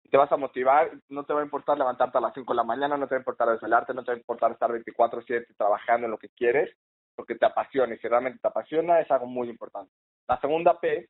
Te 0.09 0.17
vas 0.17 0.31
a 0.31 0.37
motivar, 0.37 0.91
no 1.09 1.23
te 1.25 1.33
va 1.33 1.39
a 1.39 1.43
importar 1.43 1.77
levantarte 1.77 2.17
a 2.17 2.21
las 2.21 2.33
5 2.33 2.51
de 2.51 2.57
la 2.57 2.63
mañana, 2.63 2.97
no 2.97 3.07
te 3.07 3.15
va 3.15 3.19
a 3.19 3.21
importar 3.21 3.49
desvelarte, 3.49 3.93
no 3.93 4.03
te 4.03 4.11
va 4.11 4.15
a 4.15 4.17
importar 4.17 4.51
estar 4.51 4.69
24/7 4.71 5.53
trabajando 5.55 6.05
en 6.05 6.11
lo 6.11 6.17
que 6.17 6.29
quieres, 6.29 6.75
porque 7.15 7.35
te 7.35 7.45
apasiona 7.45 7.93
y 7.95 7.97
si 7.99 8.07
realmente 8.07 8.39
te 8.39 8.47
apasiona 8.47 8.99
es 8.99 9.09
algo 9.09 9.27
muy 9.27 9.49
importante. 9.49 9.93
La 10.27 10.39
segunda 10.41 10.79
P 10.79 11.07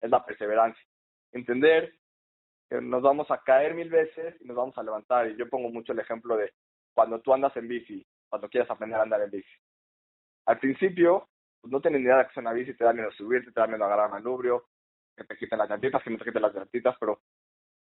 es 0.00 0.10
la 0.10 0.24
perseverancia. 0.24 0.82
Entender 1.32 1.92
que 2.68 2.80
nos 2.80 3.02
vamos 3.02 3.30
a 3.30 3.38
caer 3.38 3.74
mil 3.74 3.90
veces 3.90 4.36
y 4.40 4.46
nos 4.46 4.56
vamos 4.56 4.76
a 4.78 4.82
levantar. 4.82 5.28
Y 5.28 5.36
yo 5.36 5.48
pongo 5.48 5.70
mucho 5.70 5.92
el 5.92 5.98
ejemplo 5.98 6.36
de 6.36 6.52
cuando 6.94 7.20
tú 7.20 7.32
andas 7.32 7.56
en 7.56 7.68
bici, 7.68 8.06
cuando 8.28 8.48
quieres 8.48 8.70
aprender 8.70 8.98
a 8.98 9.02
andar 9.02 9.22
en 9.22 9.30
bici. 9.30 9.56
Al 10.46 10.58
principio, 10.58 11.28
pues 11.60 11.72
no 11.72 11.80
tienes 11.80 12.00
ni 12.00 12.06
idea 12.06 12.18
de 12.18 12.24
que 12.24 12.30
es 12.30 12.36
una 12.36 12.52
bici, 12.52 12.74
te 12.74 12.84
da 12.84 12.92
miedo 12.92 13.10
subirte, 13.12 13.52
te 13.52 13.60
da 13.60 13.66
miedo 13.66 13.84
agarrar 13.84 14.10
manubrio, 14.10 14.66
que 15.16 15.24
te 15.24 15.36
quiten 15.36 15.58
las 15.58 15.68
llantitas, 15.68 16.02
que 16.02 16.10
no 16.10 16.18
te 16.18 16.24
quiten 16.24 16.42
las 16.42 16.54
llantitas, 16.54 16.96
pero 16.98 17.20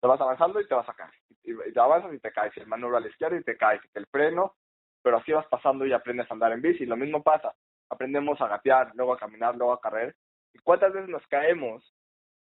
te 0.01 0.08
vas 0.08 0.19
avanzando 0.21 0.60
y 0.60 0.67
te 0.67 0.75
vas 0.75 0.88
a 0.88 0.93
caer. 0.93 1.13
Y, 1.43 1.73
te 1.73 1.79
avanzas 1.79 2.13
y 2.13 2.19
te 2.19 2.31
caes, 2.31 2.55
el 2.58 2.67
manubrio 2.67 2.97
a 2.97 3.01
la 3.01 3.08
izquierda 3.08 3.38
y 3.38 3.43
te 3.43 3.58
caes, 3.58 3.81
el 3.93 4.05
freno, 4.08 4.55
pero 5.01 5.17
así 5.17 5.31
vas 5.31 5.47
pasando 5.47 5.86
y 5.86 5.93
aprendes 5.93 6.29
a 6.29 6.34
andar 6.34 6.51
en 6.51 6.62
bici. 6.62 6.86
Lo 6.86 6.97
mismo 6.97 7.21
pasa, 7.23 7.53
aprendemos 7.89 8.39
a 8.41 8.47
gatear, 8.47 8.91
luego 8.95 9.13
a 9.13 9.19
caminar, 9.19 9.55
luego 9.55 9.73
a 9.73 9.81
correr. 9.81 10.15
¿Y 10.53 10.60
cuántas 10.60 10.93
veces 10.93 11.10
nos 11.10 11.25
caemos 11.27 11.84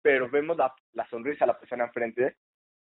pero 0.03 0.29
vemos 0.29 0.57
la, 0.57 0.75
la 0.93 1.09
sonrisa 1.09 1.45
de 1.45 1.53
la 1.53 1.59
persona 1.59 1.85
enfrente 1.85 2.37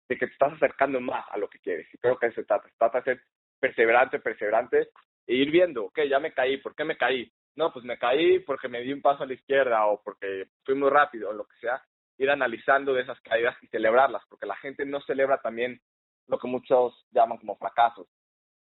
de 0.08 0.18
que 0.18 0.26
te 0.26 0.32
estás 0.32 0.52
acercando 0.54 1.00
más 1.00 1.24
a 1.30 1.38
lo 1.38 1.48
que 1.48 1.58
quieres. 1.58 1.86
Y 1.92 1.98
creo 1.98 2.18
que 2.18 2.32
se 2.32 2.44
trata, 2.44 2.68
se 2.68 2.76
trata 2.76 2.98
de 2.98 3.04
ser 3.04 3.22
perseverante, 3.60 4.20
perseverante, 4.20 4.88
e 5.26 5.34
ir 5.34 5.50
viendo, 5.50 5.84
ok, 5.86 6.00
ya 6.08 6.18
me 6.18 6.32
caí, 6.32 6.56
¿por 6.58 6.74
qué 6.74 6.84
me 6.84 6.96
caí? 6.96 7.30
No, 7.56 7.72
pues 7.72 7.84
me 7.84 7.98
caí 7.98 8.38
porque 8.40 8.68
me 8.68 8.80
di 8.80 8.92
un 8.92 9.02
paso 9.02 9.24
a 9.24 9.26
la 9.26 9.34
izquierda 9.34 9.84
o 9.86 10.00
porque 10.02 10.46
fui 10.64 10.74
muy 10.74 10.88
rápido 10.88 11.30
o 11.30 11.32
lo 11.32 11.44
que 11.44 11.56
sea. 11.58 11.82
Ir 12.18 12.30
analizando 12.30 12.92
de 12.92 13.02
esas 13.02 13.20
caídas 13.20 13.56
y 13.62 13.68
celebrarlas, 13.68 14.22
porque 14.28 14.46
la 14.46 14.56
gente 14.56 14.84
no 14.84 15.00
celebra 15.02 15.40
también 15.40 15.80
lo 16.26 16.38
que 16.38 16.48
muchos 16.48 17.06
llaman 17.10 17.38
como 17.38 17.56
fracasos. 17.56 18.06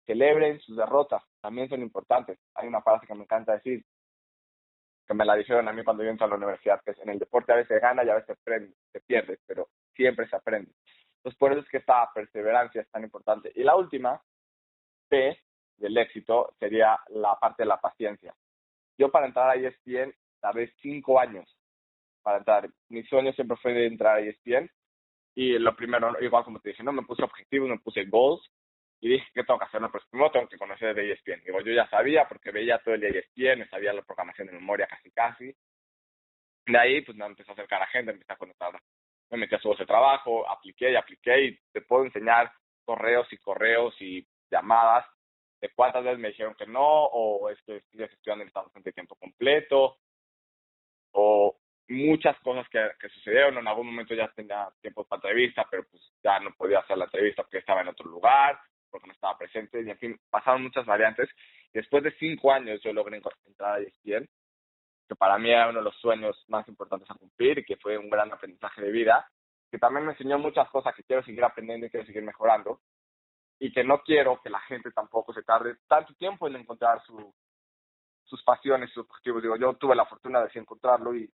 Celebren 0.05 0.59
sus 0.61 0.75
derrotas, 0.75 1.21
también 1.41 1.69
son 1.69 1.81
importantes. 1.81 2.39
Hay 2.55 2.67
una 2.67 2.81
frase 2.81 3.05
que 3.05 3.13
me 3.13 3.23
encanta 3.23 3.53
decir, 3.53 3.85
que 5.07 5.13
me 5.13 5.25
la 5.25 5.35
dijeron 5.35 5.67
a 5.67 5.73
mí 5.73 5.83
cuando 5.83 6.03
yo 6.03 6.09
entré 6.09 6.25
a 6.25 6.29
la 6.29 6.37
universidad, 6.37 6.81
que 6.83 6.91
es 6.91 6.99
en 6.99 7.09
el 7.09 7.19
deporte 7.19 7.51
a 7.51 7.57
veces 7.57 7.81
gana 7.81 8.03
y 8.03 8.09
a 8.09 8.15
veces 8.15 8.37
aprende, 8.39 8.73
se 8.91 9.01
pierde, 9.01 9.39
pero 9.45 9.67
siempre 9.93 10.27
se 10.27 10.35
aprende. 10.35 10.71
Entonces, 11.17 11.37
por 11.37 11.51
eso 11.51 11.61
es 11.61 11.69
que 11.69 11.77
esta 11.77 12.09
perseverancia 12.13 12.81
es 12.81 12.89
tan 12.89 13.03
importante. 13.03 13.51
Y 13.55 13.63
la 13.63 13.75
última, 13.75 14.21
P 15.07 15.37
del 15.77 15.97
éxito, 15.97 16.53
sería 16.59 16.99
la 17.09 17.35
parte 17.35 17.63
de 17.63 17.67
la 17.67 17.79
paciencia. 17.79 18.33
Yo 18.97 19.11
para 19.11 19.27
entrar 19.27 19.49
a 19.49 19.55
ESPN 19.55 20.13
tardé 20.39 20.73
cinco 20.81 21.19
años 21.19 21.57
para 22.21 22.37
entrar. 22.39 22.69
Mi 22.89 23.03
sueño 23.03 23.31
siempre 23.33 23.57
fue 23.57 23.73
de 23.73 23.87
entrar 23.87 24.17
a 24.17 24.21
ESPN. 24.21 24.69
Y 25.35 25.57
lo 25.59 25.75
primero, 25.75 26.21
igual 26.21 26.43
como 26.43 26.59
te 26.59 26.69
dije, 26.69 26.83
no 26.83 26.91
me 26.91 27.03
puse 27.03 27.23
objetivos, 27.23 27.69
me 27.69 27.79
puse 27.79 28.05
goals 28.05 28.41
y 28.99 29.09
dije, 29.09 29.25
¿qué 29.33 29.43
tengo 29.43 29.59
que 29.59 29.65
hacer? 29.65 29.81
No, 29.81 29.91
pues 29.91 30.03
primero 30.09 30.31
tengo 30.31 30.47
que 30.47 30.57
conocer 30.57 30.93
de 30.93 31.11
ESPN. 31.11 31.43
Digo, 31.45 31.61
yo 31.61 31.73
ya 31.73 31.87
sabía 31.89 32.27
porque 32.27 32.51
veía 32.51 32.79
todo 32.79 32.93
el 32.95 33.01
día 33.01 33.09
ESPN, 33.09 33.69
sabía 33.69 33.93
la 33.93 34.03
programación 34.03 34.47
de 34.47 34.53
memoria 34.53 34.87
casi 34.87 35.11
casi. 35.11 35.55
De 36.65 36.77
ahí, 36.77 37.01
pues 37.01 37.17
me 37.17 37.25
empecé 37.25 37.51
a 37.51 37.53
acercar 37.53 37.81
a 37.81 37.87
gente, 37.87 38.11
empecé 38.11 38.33
a 38.33 38.37
conectar. 38.37 38.79
Me 39.31 39.37
metí 39.37 39.55
a 39.55 39.59
su 39.59 39.69
voz 39.69 39.79
de 39.79 39.85
trabajo, 39.85 40.47
apliqué 40.47 40.91
y 40.91 40.95
apliqué 40.95 41.45
y 41.45 41.59
te 41.71 41.81
puedo 41.81 42.03
enseñar 42.05 42.51
correos 42.85 43.31
y 43.31 43.37
correos 43.37 43.95
y 44.01 44.27
llamadas 44.51 45.05
de 45.61 45.69
cuántas 45.73 46.03
veces 46.03 46.19
me 46.19 46.29
dijeron 46.29 46.55
que 46.55 46.65
no, 46.65 47.05
o 47.05 47.49
es 47.49 47.61
que 47.61 47.81
sigues 47.91 48.11
estudiando 48.11 48.41
en 48.41 48.47
Estados 48.47 48.75
Unidos 48.75 48.93
tiempo 48.95 49.15
completo, 49.15 49.97
o 51.11 51.55
muchas 51.91 52.39
cosas 52.41 52.67
que, 52.69 52.79
que 52.99 53.09
sucedieron. 53.09 53.57
En 53.57 53.67
algún 53.67 53.87
momento 53.87 54.13
ya 54.15 54.27
tenía 54.29 54.69
tiempo 54.81 55.03
para 55.05 55.17
entrevista, 55.19 55.67
pero 55.69 55.83
pues 55.89 56.01
ya 56.23 56.39
no 56.39 56.51
podía 56.53 56.79
hacer 56.79 56.97
la 56.97 57.05
entrevista 57.05 57.43
porque 57.43 57.59
estaba 57.59 57.81
en 57.81 57.89
otro 57.89 58.09
lugar 58.09 58.59
porque 58.91 59.07
no 59.07 59.13
estaba 59.13 59.37
presente, 59.37 59.81
y 59.81 59.89
en 59.89 59.97
fin, 59.97 60.19
pasaron 60.29 60.61
muchas 60.61 60.85
variantes. 60.85 61.29
Después 61.73 62.03
de 62.03 62.11
cinco 62.19 62.51
años 62.51 62.81
yo 62.83 62.93
logré 62.93 63.21
entrar 63.45 63.75
a 63.75 63.79
ESPN, 63.79 64.27
que 65.07 65.15
para 65.15 65.39
mí 65.39 65.49
era 65.49 65.69
uno 65.69 65.79
de 65.79 65.85
los 65.85 65.95
sueños 65.95 66.37
más 66.49 66.67
importantes 66.67 67.09
a 67.09 67.15
cumplir 67.15 67.59
y 67.59 67.65
que 67.65 67.77
fue 67.77 67.97
un 67.97 68.09
gran 68.09 68.31
aprendizaje 68.31 68.81
de 68.81 68.91
vida, 68.91 69.27
que 69.71 69.79
también 69.79 70.05
me 70.05 70.11
enseñó 70.11 70.37
muchas 70.37 70.69
cosas 70.69 70.93
que 70.93 71.03
quiero 71.03 71.23
seguir 71.23 71.43
aprendiendo 71.43 71.87
y 71.87 71.89
quiero 71.89 72.05
seguir 72.05 72.23
mejorando, 72.23 72.81
y 73.59 73.71
que 73.71 73.83
no 73.83 74.01
quiero 74.03 74.41
que 74.41 74.49
la 74.49 74.59
gente 74.61 74.91
tampoco 74.91 75.33
se 75.33 75.43
tarde 75.43 75.77
tanto 75.87 76.13
tiempo 76.15 76.47
en 76.47 76.57
encontrar 76.57 77.01
su, 77.05 77.33
sus 78.25 78.43
pasiones, 78.43 78.91
sus 78.91 79.05
objetivos. 79.05 79.41
Digo, 79.41 79.55
yo 79.55 79.73
tuve 79.75 79.95
la 79.95 80.05
fortuna 80.05 80.41
de 80.41 80.59
encontrarlo 80.59 81.15
y 81.15 81.31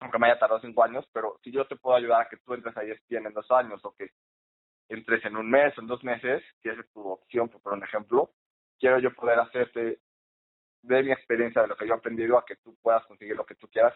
aunque 0.00 0.18
me 0.18 0.26
haya 0.26 0.38
tardado 0.38 0.60
cinco 0.60 0.84
años, 0.84 1.06
pero 1.12 1.38
si 1.42 1.50
yo 1.50 1.66
te 1.66 1.76
puedo 1.76 1.96
ayudar 1.96 2.22
a 2.22 2.28
que 2.28 2.36
tú 2.38 2.54
entres 2.54 2.76
a 2.76 2.84
ESPN 2.84 3.26
en 3.26 3.34
dos 3.34 3.50
años 3.50 3.84
o 3.84 3.94
que 3.94 4.10
entres 4.88 5.24
en 5.24 5.36
un 5.36 5.50
mes 5.50 5.76
o 5.76 5.80
en 5.80 5.86
dos 5.86 6.02
meses, 6.04 6.42
si 6.62 6.68
esa 6.68 6.80
es 6.80 6.90
tu 6.92 7.06
opción, 7.08 7.48
por 7.48 7.72
un 7.72 7.82
ejemplo, 7.82 8.30
quiero 8.78 8.98
yo 8.98 9.12
poder 9.14 9.38
hacerte 9.40 10.00
de 10.82 11.02
mi 11.02 11.12
experiencia, 11.12 11.62
de 11.62 11.68
lo 11.68 11.76
que 11.76 11.86
yo 11.86 11.94
he 11.94 11.96
aprendido, 11.96 12.38
a 12.38 12.44
que 12.44 12.56
tú 12.56 12.76
puedas 12.80 13.04
conseguir 13.06 13.36
lo 13.36 13.44
que 13.44 13.56
tú 13.56 13.68
quieras 13.68 13.94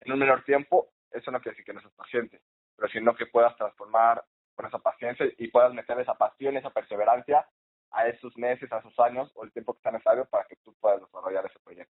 en 0.00 0.12
un 0.12 0.18
menor 0.18 0.42
tiempo. 0.44 0.90
Eso 1.10 1.30
no 1.30 1.40
quiere 1.40 1.54
decir 1.54 1.64
que 1.64 1.72
no 1.72 1.80
seas 1.80 1.94
paciente, 1.94 2.40
pero 2.76 2.88
sino 2.90 3.14
que 3.14 3.26
puedas 3.26 3.56
transformar 3.56 4.24
con 4.56 4.66
esa 4.66 4.78
paciencia 4.78 5.26
y 5.38 5.48
puedas 5.48 5.72
meter 5.72 5.98
esa 6.00 6.14
pasión, 6.14 6.56
esa 6.56 6.70
perseverancia 6.70 7.46
a 7.90 8.08
esos 8.08 8.36
meses, 8.36 8.70
a 8.72 8.78
esos 8.78 8.98
años 8.98 9.30
o 9.34 9.44
el 9.44 9.52
tiempo 9.52 9.74
que 9.74 9.82
sea 9.82 9.92
necesario 9.92 10.24
para 10.26 10.44
que 10.46 10.56
tú 10.56 10.74
puedas 10.80 11.00
desarrollar 11.00 11.46
ese 11.46 11.58
proyecto. 11.60 11.94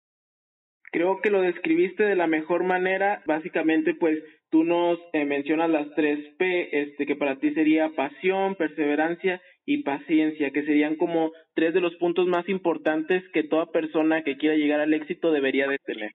Creo 0.90 1.20
que 1.20 1.30
lo 1.30 1.42
describiste 1.42 2.04
de 2.04 2.16
la 2.16 2.26
mejor 2.26 2.64
manera. 2.64 3.22
Básicamente, 3.26 3.94
pues 3.94 4.18
tú 4.50 4.64
nos 4.64 4.98
eh, 5.12 5.24
mencionas 5.24 5.68
las 5.70 5.86
tres 5.94 6.18
P, 6.38 6.82
este, 6.82 7.06
que 7.06 7.16
para 7.16 7.36
ti 7.36 7.52
sería 7.52 7.90
pasión, 7.94 8.54
perseverancia 8.54 9.42
y 9.66 9.82
paciencia, 9.82 10.50
que 10.50 10.64
serían 10.64 10.96
como 10.96 11.32
tres 11.54 11.74
de 11.74 11.80
los 11.80 11.94
puntos 11.96 12.26
más 12.26 12.48
importantes 12.48 13.22
que 13.32 13.44
toda 13.44 13.66
persona 13.66 14.22
que 14.22 14.38
quiera 14.38 14.56
llegar 14.56 14.80
al 14.80 14.94
éxito 14.94 15.30
debería 15.30 15.66
de 15.68 15.78
tener. 15.78 16.12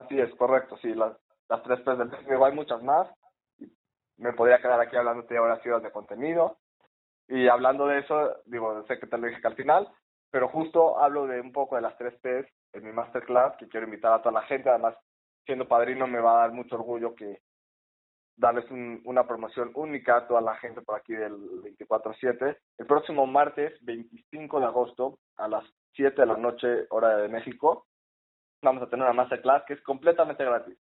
Así 0.00 0.18
es, 0.18 0.30
correcto, 0.34 0.76
sí, 0.82 0.94
las, 0.94 1.16
las 1.48 1.62
tres 1.62 1.80
P 1.80 1.90
del 1.96 2.08
éxito, 2.12 2.44
hay 2.44 2.54
muchas 2.54 2.82
más. 2.82 3.08
Me 4.18 4.32
podría 4.32 4.58
quedar 4.58 4.80
aquí 4.80 4.96
hablándote 4.96 5.36
ahora 5.36 5.62
ciudades 5.62 5.84
de 5.84 5.92
contenido. 5.92 6.58
Y 7.28 7.48
hablando 7.48 7.86
de 7.86 8.00
eso, 8.00 8.36
digo, 8.46 8.84
sé 8.86 8.98
que 8.98 9.06
te 9.06 9.16
lo 9.16 9.26
dije 9.26 9.40
que 9.40 9.48
al 9.48 9.54
final, 9.54 9.88
pero 10.30 10.48
justo 10.48 10.98
hablo 10.98 11.26
de 11.26 11.40
un 11.40 11.52
poco 11.52 11.76
de 11.76 11.82
las 11.82 11.96
tres 11.96 12.14
P's 12.20 12.46
en 12.78 12.86
mi 12.86 12.92
masterclass 12.92 13.56
que 13.56 13.68
quiero 13.68 13.86
invitar 13.86 14.12
a 14.12 14.22
toda 14.22 14.40
la 14.40 14.46
gente. 14.46 14.68
Además, 14.68 14.96
siendo 15.44 15.68
padrino 15.68 16.06
me 16.06 16.20
va 16.20 16.36
a 16.36 16.40
dar 16.40 16.52
mucho 16.52 16.76
orgullo 16.76 17.14
que 17.14 17.40
darles 18.36 18.64
una 19.04 19.26
promoción 19.26 19.72
única 19.74 20.16
a 20.16 20.28
toda 20.28 20.40
la 20.40 20.54
gente 20.56 20.80
por 20.82 20.96
aquí 20.96 21.12
del 21.12 21.34
24-7. 21.62 22.56
El 22.78 22.86
próximo 22.86 23.26
martes 23.26 23.76
25 23.82 24.60
de 24.60 24.66
agosto 24.66 25.18
a 25.36 25.48
las 25.48 25.64
7 25.94 26.20
de 26.20 26.26
la 26.26 26.36
noche 26.36 26.86
hora 26.90 27.16
de 27.16 27.28
México 27.28 27.86
vamos 28.62 28.82
a 28.82 28.88
tener 28.88 29.04
una 29.04 29.12
masterclass 29.12 29.64
que 29.66 29.74
es 29.74 29.82
completamente 29.82 30.44
gratis 30.44 30.78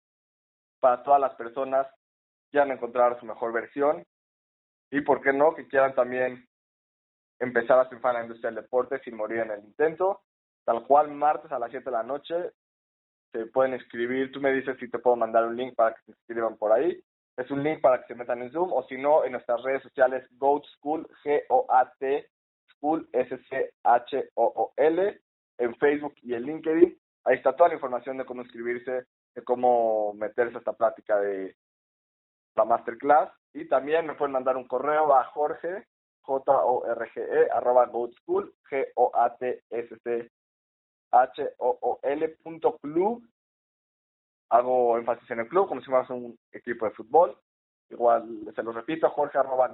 para 0.80 1.04
todas 1.04 1.20
las 1.20 1.34
personas 1.36 1.88
que 1.88 2.52
quieran 2.52 2.72
encontrar 2.72 3.20
su 3.20 3.26
mejor 3.26 3.54
versión 3.54 4.04
y, 4.92 5.02
¿por 5.02 5.22
qué 5.22 5.34
no?, 5.34 5.56
que 5.56 5.68
quieran 5.68 5.96
también 5.96 6.46
empezar 7.40 7.80
a 7.80 7.88
triunfar 7.88 8.12
en 8.12 8.18
la 8.18 8.24
industria 8.26 8.52
del 8.52 8.64
deporte 8.64 9.00
sin 9.00 9.16
morir 9.16 9.40
en 9.40 9.52
el 9.52 9.64
intento. 9.64 10.22
Tal 10.66 10.84
cual, 10.86 11.12
martes 11.12 11.52
a 11.52 11.60
las 11.60 11.70
7 11.70 11.86
de 11.86 11.92
la 11.92 12.04
noche, 12.04 12.52
se 13.32 13.46
pueden 13.48 13.76
escribir. 13.76 14.32
Tú 14.32 14.42
me 14.42 14.52
dices 14.52 14.78
si 14.80 14.90
te 14.90 14.98
puedo 15.00 15.16
mandar 15.16 15.46
un 15.46 15.56
link 15.56 15.76
para 15.76 15.94
que 15.94 16.02
se 16.06 16.12
inscriban 16.12 16.58
por 16.58 16.72
ahí. 16.72 17.00
Es 17.38 17.52
un 17.52 17.64
link 17.64 17.82
para 17.82 18.02
que 18.02 18.08
se 18.08 18.16
metan 18.16 18.42
en 18.42 18.52
Zoom 18.52 18.74
o 18.74 18.84
si 18.88 18.98
no, 18.98 19.24
en 19.26 19.34
nuestras 19.34 19.62
redes 19.62 19.84
sociales, 19.84 20.26
Goat 20.38 20.64
School, 20.78 21.08
G-O-A-T, 21.24 22.30
School, 22.72 23.08
S-C-H-O-O-L, 23.12 23.62
en 25.58 25.76
Facebook 25.76 26.16
y 26.22 26.34
en 26.34 26.44
LinkedIn. 26.44 26.98
Ahí 27.26 27.36
está 27.36 27.56
toda 27.56 27.70
la 27.70 27.76
información 27.76 28.18
de 28.18 28.26
cómo 28.26 28.42
inscribirse, 28.42 29.06
de 29.36 29.44
cómo 29.44 30.14
meterse 30.14 30.56
a 30.56 30.60
esta 30.60 30.74
plática 30.74 31.20
de 31.20 31.56
la 32.56 32.66
masterclass. 32.66 33.32
Y 33.54 33.68
también 33.68 34.08
me 34.08 34.16
pueden 34.16 34.34
mandar 34.34 34.58
un 34.58 34.68
correo 34.68 35.14
a 35.14 35.26
Jorge 35.26 35.86
J-O-R-G-E, 36.22 37.52
arroba 37.52 37.86
Goat 37.88 38.14
School, 38.14 38.52
G-O-A-T-S-C 38.70 40.32
H-O-O-L 41.12 42.30
punto 42.44 42.78
club. 42.78 43.28
Hago 44.50 44.98
énfasis 44.98 45.30
en 45.32 45.40
el 45.40 45.48
club 45.48 45.68
como 45.68 45.82
si 45.82 45.88
fuéramos 45.88 46.10
un 46.12 46.40
equipo 46.52 46.86
de 46.86 46.92
fútbol. 46.92 47.38
Igual, 47.90 48.52
se 48.56 48.64
lo 48.64 48.72
repito, 48.72 49.10
jorge 49.10 49.38
arroba 49.38 49.74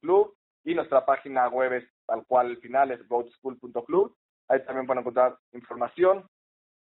club 0.00 0.36
y 0.64 0.74
nuestra 0.74 1.04
página 1.04 1.48
web 1.48 1.72
es 1.72 1.88
tal 2.06 2.24
cual 2.26 2.46
al 2.46 2.56
final 2.58 2.90
es 2.90 3.06
goatschool.club. 3.08 4.16
Ahí 4.48 4.64
también 4.64 4.86
pueden 4.86 5.00
encontrar 5.00 5.38
información, 5.52 6.26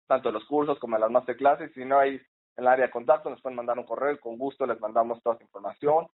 tanto 0.07 0.29
de 0.29 0.33
los 0.33 0.45
cursos 0.45 0.79
como 0.79 0.95
de 0.95 1.01
las 1.01 1.11
masterclasses. 1.11 1.71
Si 1.73 1.85
no 1.85 1.99
hay 1.99 2.15
en 2.15 2.21
el 2.57 2.67
área 2.67 2.85
de 2.85 2.91
contacto, 2.91 3.29
nos 3.29 3.41
pueden 3.41 3.55
mandar 3.55 3.77
un 3.77 3.85
correo, 3.85 4.19
con 4.19 4.37
gusto 4.37 4.65
les 4.65 4.79
mandamos 4.79 5.21
toda 5.23 5.35
esa 5.35 5.43
información 5.43 6.07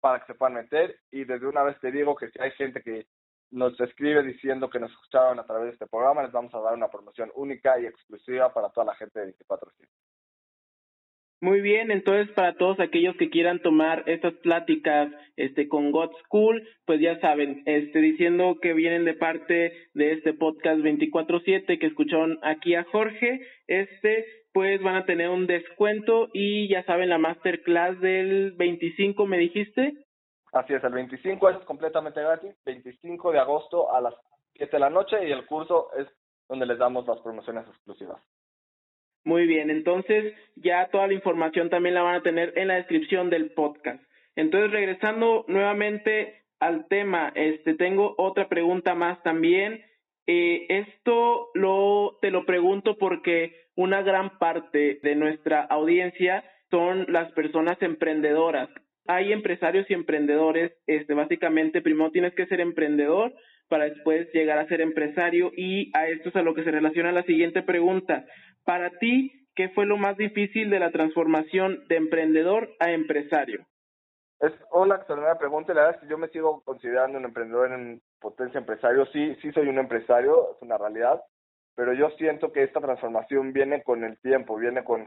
para 0.00 0.20
que 0.20 0.26
se 0.26 0.34
puedan 0.34 0.54
meter. 0.54 0.98
Y 1.10 1.24
desde 1.24 1.46
una 1.46 1.62
vez 1.62 1.78
te 1.80 1.92
digo 1.92 2.16
que 2.16 2.30
si 2.30 2.40
hay 2.40 2.50
gente 2.52 2.82
que 2.82 3.06
nos 3.50 3.78
escribe 3.80 4.22
diciendo 4.22 4.68
que 4.68 4.80
nos 4.80 4.90
escucharon 4.90 5.38
a 5.38 5.46
través 5.46 5.66
de 5.66 5.72
este 5.72 5.86
programa, 5.86 6.22
les 6.22 6.32
vamos 6.32 6.54
a 6.54 6.60
dar 6.60 6.74
una 6.74 6.88
promoción 6.88 7.30
única 7.34 7.78
y 7.80 7.86
exclusiva 7.86 8.52
para 8.52 8.70
toda 8.70 8.86
la 8.86 8.94
gente 8.96 9.18
de 9.18 9.26
24 9.26 9.70
Muy 11.40 11.60
bien, 11.60 11.90
entonces 11.90 12.34
para 12.34 12.54
todos 12.54 12.80
aquellos 12.80 13.16
que 13.16 13.30
quieran 13.30 13.60
tomar 13.60 14.02
estas 14.06 14.34
pláticas 14.34 15.12
este 15.36 15.68
con 15.68 15.92
God 15.92 16.10
School, 16.24 16.66
pues 16.84 17.00
ya 17.00 17.20
saben, 17.20 17.62
este 17.66 18.00
diciendo 18.00 18.58
que 18.60 18.72
vienen 18.72 19.04
de 19.04 19.14
parte 19.14 19.72
de 19.94 20.12
este 20.12 20.32
podcast 20.34 20.80
24/7 20.80 21.78
que 21.78 21.86
escucharon 21.86 22.38
aquí 22.42 22.74
a 22.74 22.84
Jorge, 22.84 23.40
este 23.66 24.24
pues 24.54 24.80
van 24.82 24.94
a 24.94 25.04
tener 25.04 25.30
un 25.30 25.48
descuento 25.48 26.28
y 26.32 26.68
ya 26.68 26.84
saben 26.84 27.08
la 27.08 27.18
masterclass 27.18 28.00
del 28.00 28.52
25 28.52 29.26
me 29.26 29.36
dijiste. 29.36 30.03
Así 30.54 30.72
es, 30.72 30.84
el 30.84 30.92
25 30.92 31.50
es 31.50 31.56
completamente 31.64 32.20
gratis, 32.20 32.54
25 32.64 33.32
de 33.32 33.40
agosto 33.40 33.92
a 33.92 34.00
las 34.00 34.14
7 34.54 34.70
de 34.70 34.78
la 34.78 34.88
noche 34.88 35.26
y 35.26 35.32
el 35.32 35.44
curso 35.46 35.88
es 35.98 36.06
donde 36.48 36.64
les 36.64 36.78
damos 36.78 37.04
las 37.08 37.18
promociones 37.20 37.66
exclusivas. 37.66 38.22
Muy 39.24 39.46
bien, 39.46 39.68
entonces 39.68 40.32
ya 40.54 40.88
toda 40.92 41.08
la 41.08 41.14
información 41.14 41.70
también 41.70 41.96
la 41.96 42.02
van 42.02 42.16
a 42.16 42.22
tener 42.22 42.52
en 42.56 42.68
la 42.68 42.74
descripción 42.74 43.30
del 43.30 43.50
podcast. 43.50 44.00
Entonces, 44.36 44.70
regresando 44.70 45.44
nuevamente 45.48 46.44
al 46.60 46.86
tema, 46.86 47.32
este 47.34 47.74
tengo 47.74 48.14
otra 48.16 48.48
pregunta 48.48 48.94
más 48.94 49.20
también. 49.24 49.84
Eh, 50.28 50.66
esto 50.68 51.48
lo 51.54 52.18
te 52.20 52.30
lo 52.30 52.46
pregunto 52.46 52.96
porque 52.96 53.66
una 53.74 54.02
gran 54.02 54.38
parte 54.38 55.00
de 55.02 55.16
nuestra 55.16 55.62
audiencia 55.62 56.44
son 56.70 57.06
las 57.08 57.32
personas 57.32 57.76
emprendedoras 57.82 58.68
hay 59.06 59.32
empresarios 59.32 59.88
y 59.90 59.94
emprendedores, 59.94 60.72
este, 60.86 61.14
básicamente 61.14 61.82
primero 61.82 62.10
tienes 62.10 62.34
que 62.34 62.46
ser 62.46 62.60
emprendedor 62.60 63.32
para 63.68 63.84
después 63.84 64.28
llegar 64.32 64.58
a 64.58 64.68
ser 64.68 64.80
empresario 64.80 65.50
y 65.56 65.90
a 65.96 66.08
esto 66.08 66.28
es 66.28 66.36
a 66.36 66.42
lo 66.42 66.54
que 66.54 66.64
se 66.64 66.70
relaciona 66.70 67.12
la 67.12 67.22
siguiente 67.22 67.62
pregunta. 67.62 68.24
Para 68.64 68.90
ti, 68.98 69.46
¿qué 69.54 69.68
fue 69.70 69.86
lo 69.86 69.96
más 69.96 70.16
difícil 70.16 70.70
de 70.70 70.78
la 70.78 70.90
transformación 70.90 71.84
de 71.88 71.96
emprendedor 71.96 72.70
a 72.80 72.92
empresario? 72.92 73.66
Es 74.40 74.52
una 74.72 74.96
extraordinaria 74.96 75.38
pregunta 75.38 75.72
la 75.72 75.82
verdad 75.82 75.96
es 75.96 76.02
que 76.02 76.10
yo 76.10 76.18
me 76.18 76.28
sigo 76.28 76.62
considerando 76.64 77.18
un 77.18 77.24
emprendedor 77.24 77.72
en 77.72 78.02
potencia 78.20 78.58
empresario. 78.58 79.06
Sí, 79.06 79.34
sí 79.40 79.52
soy 79.52 79.68
un 79.68 79.78
empresario, 79.78 80.54
es 80.54 80.62
una 80.62 80.76
realidad, 80.76 81.22
pero 81.74 81.94
yo 81.94 82.10
siento 82.18 82.52
que 82.52 82.62
esta 82.62 82.80
transformación 82.80 83.52
viene 83.52 83.82
con 83.82 84.04
el 84.04 84.18
tiempo, 84.18 84.56
viene 84.56 84.84
con 84.84 85.06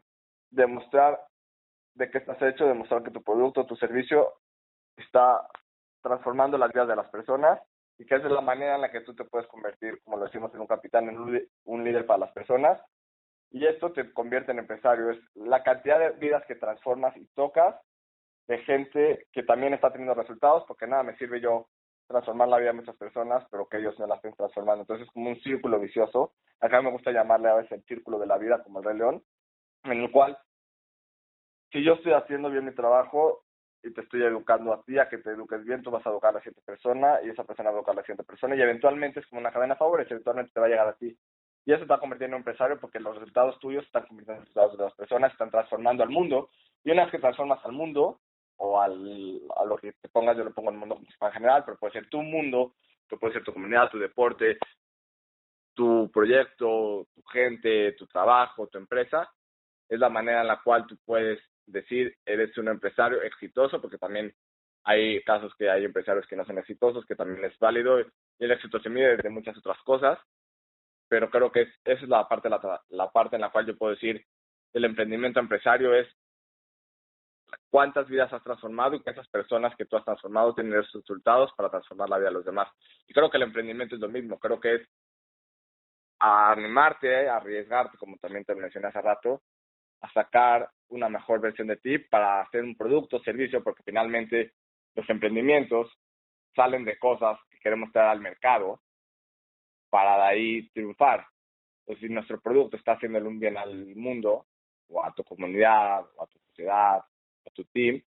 demostrar 0.49 1.19
de 1.97 2.09
qué 2.11 2.19
estás 2.19 2.41
hecho, 2.41 2.65
demostrar 2.65 3.03
que 3.03 3.11
tu 3.11 3.23
producto, 3.23 3.65
tu 3.65 3.75
servicio 3.75 4.33
está 4.95 5.47
transformando 6.01 6.57
las 6.57 6.71
vidas 6.71 6.87
de 6.87 6.95
las 6.95 7.09
personas 7.09 7.59
y 7.97 8.05
que 8.05 8.15
esa 8.15 8.27
es 8.27 8.33
la 8.33 8.41
manera 8.41 8.75
en 8.75 8.81
la 8.81 8.91
que 8.91 9.01
tú 9.01 9.15
te 9.15 9.25
puedes 9.25 9.47
convertir, 9.47 9.99
como 10.03 10.17
lo 10.17 10.25
decimos 10.25 10.53
en 10.53 10.61
un 10.61 10.67
capitán, 10.67 11.09
en 11.09 11.17
un, 11.17 11.83
líder 11.83 12.05
para 12.05 12.19
las 12.19 12.31
personas. 12.31 12.79
Y 13.49 13.65
esto 13.65 13.91
te 13.91 14.13
convierte 14.13 14.51
en 14.51 14.59
empresario. 14.59 15.09
Es 15.09 15.19
la 15.33 15.63
cantidad 15.63 15.97
de 15.97 16.11
vidas 16.11 16.43
que 16.47 16.55
transformas 16.55 17.17
y 17.17 17.25
tocas 17.33 17.75
de 18.47 18.59
gente 18.59 19.25
que 19.31 19.43
también 19.43 19.73
está 19.73 19.89
teniendo 19.89 20.13
resultados, 20.13 20.63
porque 20.67 20.85
nada 20.85 21.01
me 21.01 21.17
sirve 21.17 21.41
yo 21.41 21.67
transformar 22.07 22.47
la 22.47 22.57
vida 22.57 22.69
de 22.69 22.77
muchas 22.77 22.95
personas, 22.95 23.43
pero 23.49 23.67
que 23.67 23.77
ellos 23.77 23.97
no 23.97 24.05
la 24.05 24.15
estén 24.15 24.33
transformando. 24.33 24.81
Entonces 24.81 25.07
es 25.07 25.13
como 25.13 25.29
un 25.29 25.39
círculo 25.41 25.79
vicioso. 25.79 26.33
Acá 26.61 26.81
me 26.81 26.91
gusta 26.91 27.11
llamarle 27.11 27.49
a 27.49 27.55
veces 27.55 27.71
el 27.71 27.83
círculo 27.85 28.19
de 28.19 28.27
la 28.27 28.37
vida, 28.37 28.61
como 28.63 28.79
el 28.79 28.85
Rey 28.85 28.97
León, 28.97 29.23
en 29.85 30.03
el 30.03 30.11
cual 30.11 30.37
si 31.71 31.83
yo 31.83 31.93
estoy 31.93 32.13
haciendo 32.13 32.49
bien 32.49 32.65
mi 32.65 32.73
trabajo 32.73 33.43
y 33.83 33.93
te 33.93 34.01
estoy 34.01 34.23
educando 34.23 34.73
a 34.73 34.83
ti 34.83 34.97
a 34.97 35.09
que 35.09 35.17
te 35.17 35.31
eduques 35.31 35.63
bien, 35.63 35.81
tú 35.81 35.91
vas 35.91 36.05
a 36.05 36.09
educar 36.09 36.31
a 36.31 36.33
la 36.33 36.39
siguiente 36.39 36.61
persona 36.65 37.19
y 37.23 37.29
esa 37.29 37.43
persona 37.43 37.69
va 37.69 37.77
a 37.77 37.79
educar 37.79 37.93
a 37.93 37.97
la 37.97 38.03
siguiente 38.03 38.23
persona 38.23 38.55
y 38.55 38.61
eventualmente 38.61 39.19
es 39.19 39.27
como 39.27 39.41
una 39.41 39.51
cadena 39.51 39.75
de 39.75 39.79
favores, 39.79 40.09
eventualmente 40.09 40.51
te 40.53 40.59
va 40.59 40.65
a 40.65 40.69
llegar 40.69 40.87
a 40.87 40.97
ti. 40.97 41.15
Y 41.65 41.73
eso 41.73 41.81
te 41.81 41.89
va 41.89 41.95
a 41.95 41.99
convertir 41.99 42.27
en 42.27 42.33
un 42.33 42.39
empresario 42.39 42.79
porque 42.79 42.99
los 42.99 43.15
resultados 43.15 43.59
tuyos 43.59 43.85
están 43.85 44.05
convirtiendo 44.07 44.41
en 44.41 44.45
resultados 44.45 44.77
de 44.77 44.83
las 44.85 44.95
personas, 44.95 45.31
están 45.31 45.51
transformando 45.51 46.01
al 46.01 46.09
mundo. 46.09 46.49
Y 46.83 46.91
una 46.91 47.03
vez 47.03 47.11
que 47.11 47.19
transformas 47.19 47.63
al 47.65 47.73
mundo, 47.73 48.21
o 48.57 48.81
al, 48.81 49.41
a 49.55 49.65
lo 49.65 49.77
que 49.77 49.93
te 49.93 50.09
pongas, 50.09 50.35
yo 50.37 50.43
lo 50.43 50.53
pongo 50.53 50.69
en 50.69 50.75
el 50.75 50.79
mundo 50.79 50.99
en 50.99 51.31
general, 51.31 51.63
pero 51.65 51.77
puede 51.77 51.93
ser 51.93 52.09
tu 52.09 52.21
mundo, 52.21 52.73
que 53.07 53.17
puede 53.17 53.33
ser 53.33 53.43
tu 53.43 53.53
comunidad, 53.53 53.89
tu 53.89 53.99
deporte, 53.99 54.57
tu 55.73 56.09
proyecto, 56.11 57.07
tu 57.13 57.21
gente, 57.23 57.91
tu 57.93 58.07
trabajo, 58.07 58.67
tu 58.67 58.77
empresa, 58.77 59.29
es 59.87 59.99
la 59.99 60.09
manera 60.09 60.41
en 60.41 60.47
la 60.47 60.61
cual 60.61 60.85
tú 60.87 60.97
puedes 61.05 61.39
decir 61.67 62.15
eres 62.25 62.57
un 62.57 62.69
empresario 62.69 63.21
exitoso, 63.21 63.81
porque 63.81 63.97
también 63.97 64.33
hay 64.83 65.21
casos 65.23 65.53
que 65.57 65.69
hay 65.69 65.85
empresarios 65.85 66.25
que 66.27 66.35
no 66.35 66.45
son 66.45 66.57
exitosos, 66.57 67.05
que 67.05 67.15
también 67.15 67.43
es 67.45 67.57
válido, 67.59 67.99
y 67.99 68.05
el 68.39 68.51
éxito 68.51 68.79
se 68.79 68.89
mide 68.89 69.17
de 69.17 69.29
muchas 69.29 69.57
otras 69.57 69.77
cosas, 69.83 70.17
pero 71.09 71.29
creo 71.29 71.51
que 71.51 71.63
es, 71.63 71.69
esa 71.83 72.03
es 72.03 72.09
la 72.09 72.27
parte, 72.27 72.49
la, 72.49 72.81
la 72.89 73.11
parte 73.11 73.35
en 73.35 73.41
la 73.41 73.51
cual 73.51 73.65
yo 73.65 73.77
puedo 73.77 73.93
decir 73.93 74.25
el 74.73 74.85
emprendimiento 74.85 75.39
empresario 75.39 75.93
es 75.93 76.07
cuántas 77.69 78.07
vidas 78.07 78.31
has 78.31 78.43
transformado 78.43 78.95
y 78.95 79.01
cuántas 79.01 79.27
personas 79.29 79.75
que 79.75 79.85
tú 79.85 79.97
has 79.97 80.05
transformado 80.05 80.53
tienen 80.53 80.73
resultados 80.73 81.51
para 81.55 81.69
transformar 81.69 82.09
la 82.09 82.17
vida 82.17 82.29
de 82.29 82.35
los 82.35 82.45
demás. 82.45 82.69
Y 83.07 83.13
creo 83.13 83.29
que 83.29 83.37
el 83.37 83.43
emprendimiento 83.43 83.95
es 83.95 84.01
lo 84.01 84.09
mismo, 84.09 84.39
creo 84.39 84.59
que 84.59 84.75
es 84.75 84.89
animarte, 86.19 87.29
arriesgarte, 87.29 87.97
como 87.97 88.17
también 88.17 88.43
te 88.45 88.55
mencioné 88.55 88.87
hace 88.87 89.01
rato, 89.01 89.41
a 90.01 90.11
sacar 90.11 90.69
una 90.89 91.09
mejor 91.09 91.41
versión 91.41 91.67
de 91.67 91.77
ti 91.77 91.97
para 91.97 92.41
hacer 92.41 92.63
un 92.63 92.75
producto 92.75 93.17
o 93.17 93.23
servicio, 93.23 93.63
porque 93.63 93.83
finalmente 93.83 94.53
los 94.95 95.09
emprendimientos 95.09 95.91
salen 96.55 96.85
de 96.85 96.97
cosas 96.97 97.37
que 97.49 97.59
queremos 97.59 97.91
traer 97.91 98.09
al 98.09 98.21
mercado 98.21 98.81
para 99.89 100.17
de 100.17 100.23
ahí 100.23 100.69
triunfar. 100.69 101.25
Entonces, 101.79 102.07
si 102.07 102.13
nuestro 102.13 102.39
producto 102.41 102.77
está 102.77 102.93
haciéndole 102.93 103.27
un 103.27 103.39
bien 103.39 103.57
al 103.57 103.95
mundo, 103.95 104.47
o 104.89 105.03
a 105.03 105.13
tu 105.13 105.23
comunidad, 105.23 106.05
o 106.15 106.23
a 106.23 106.27
tu 106.27 106.39
sociedad, 106.39 106.97
a 106.97 107.49
tu 107.53 107.63
team, 107.65 108.01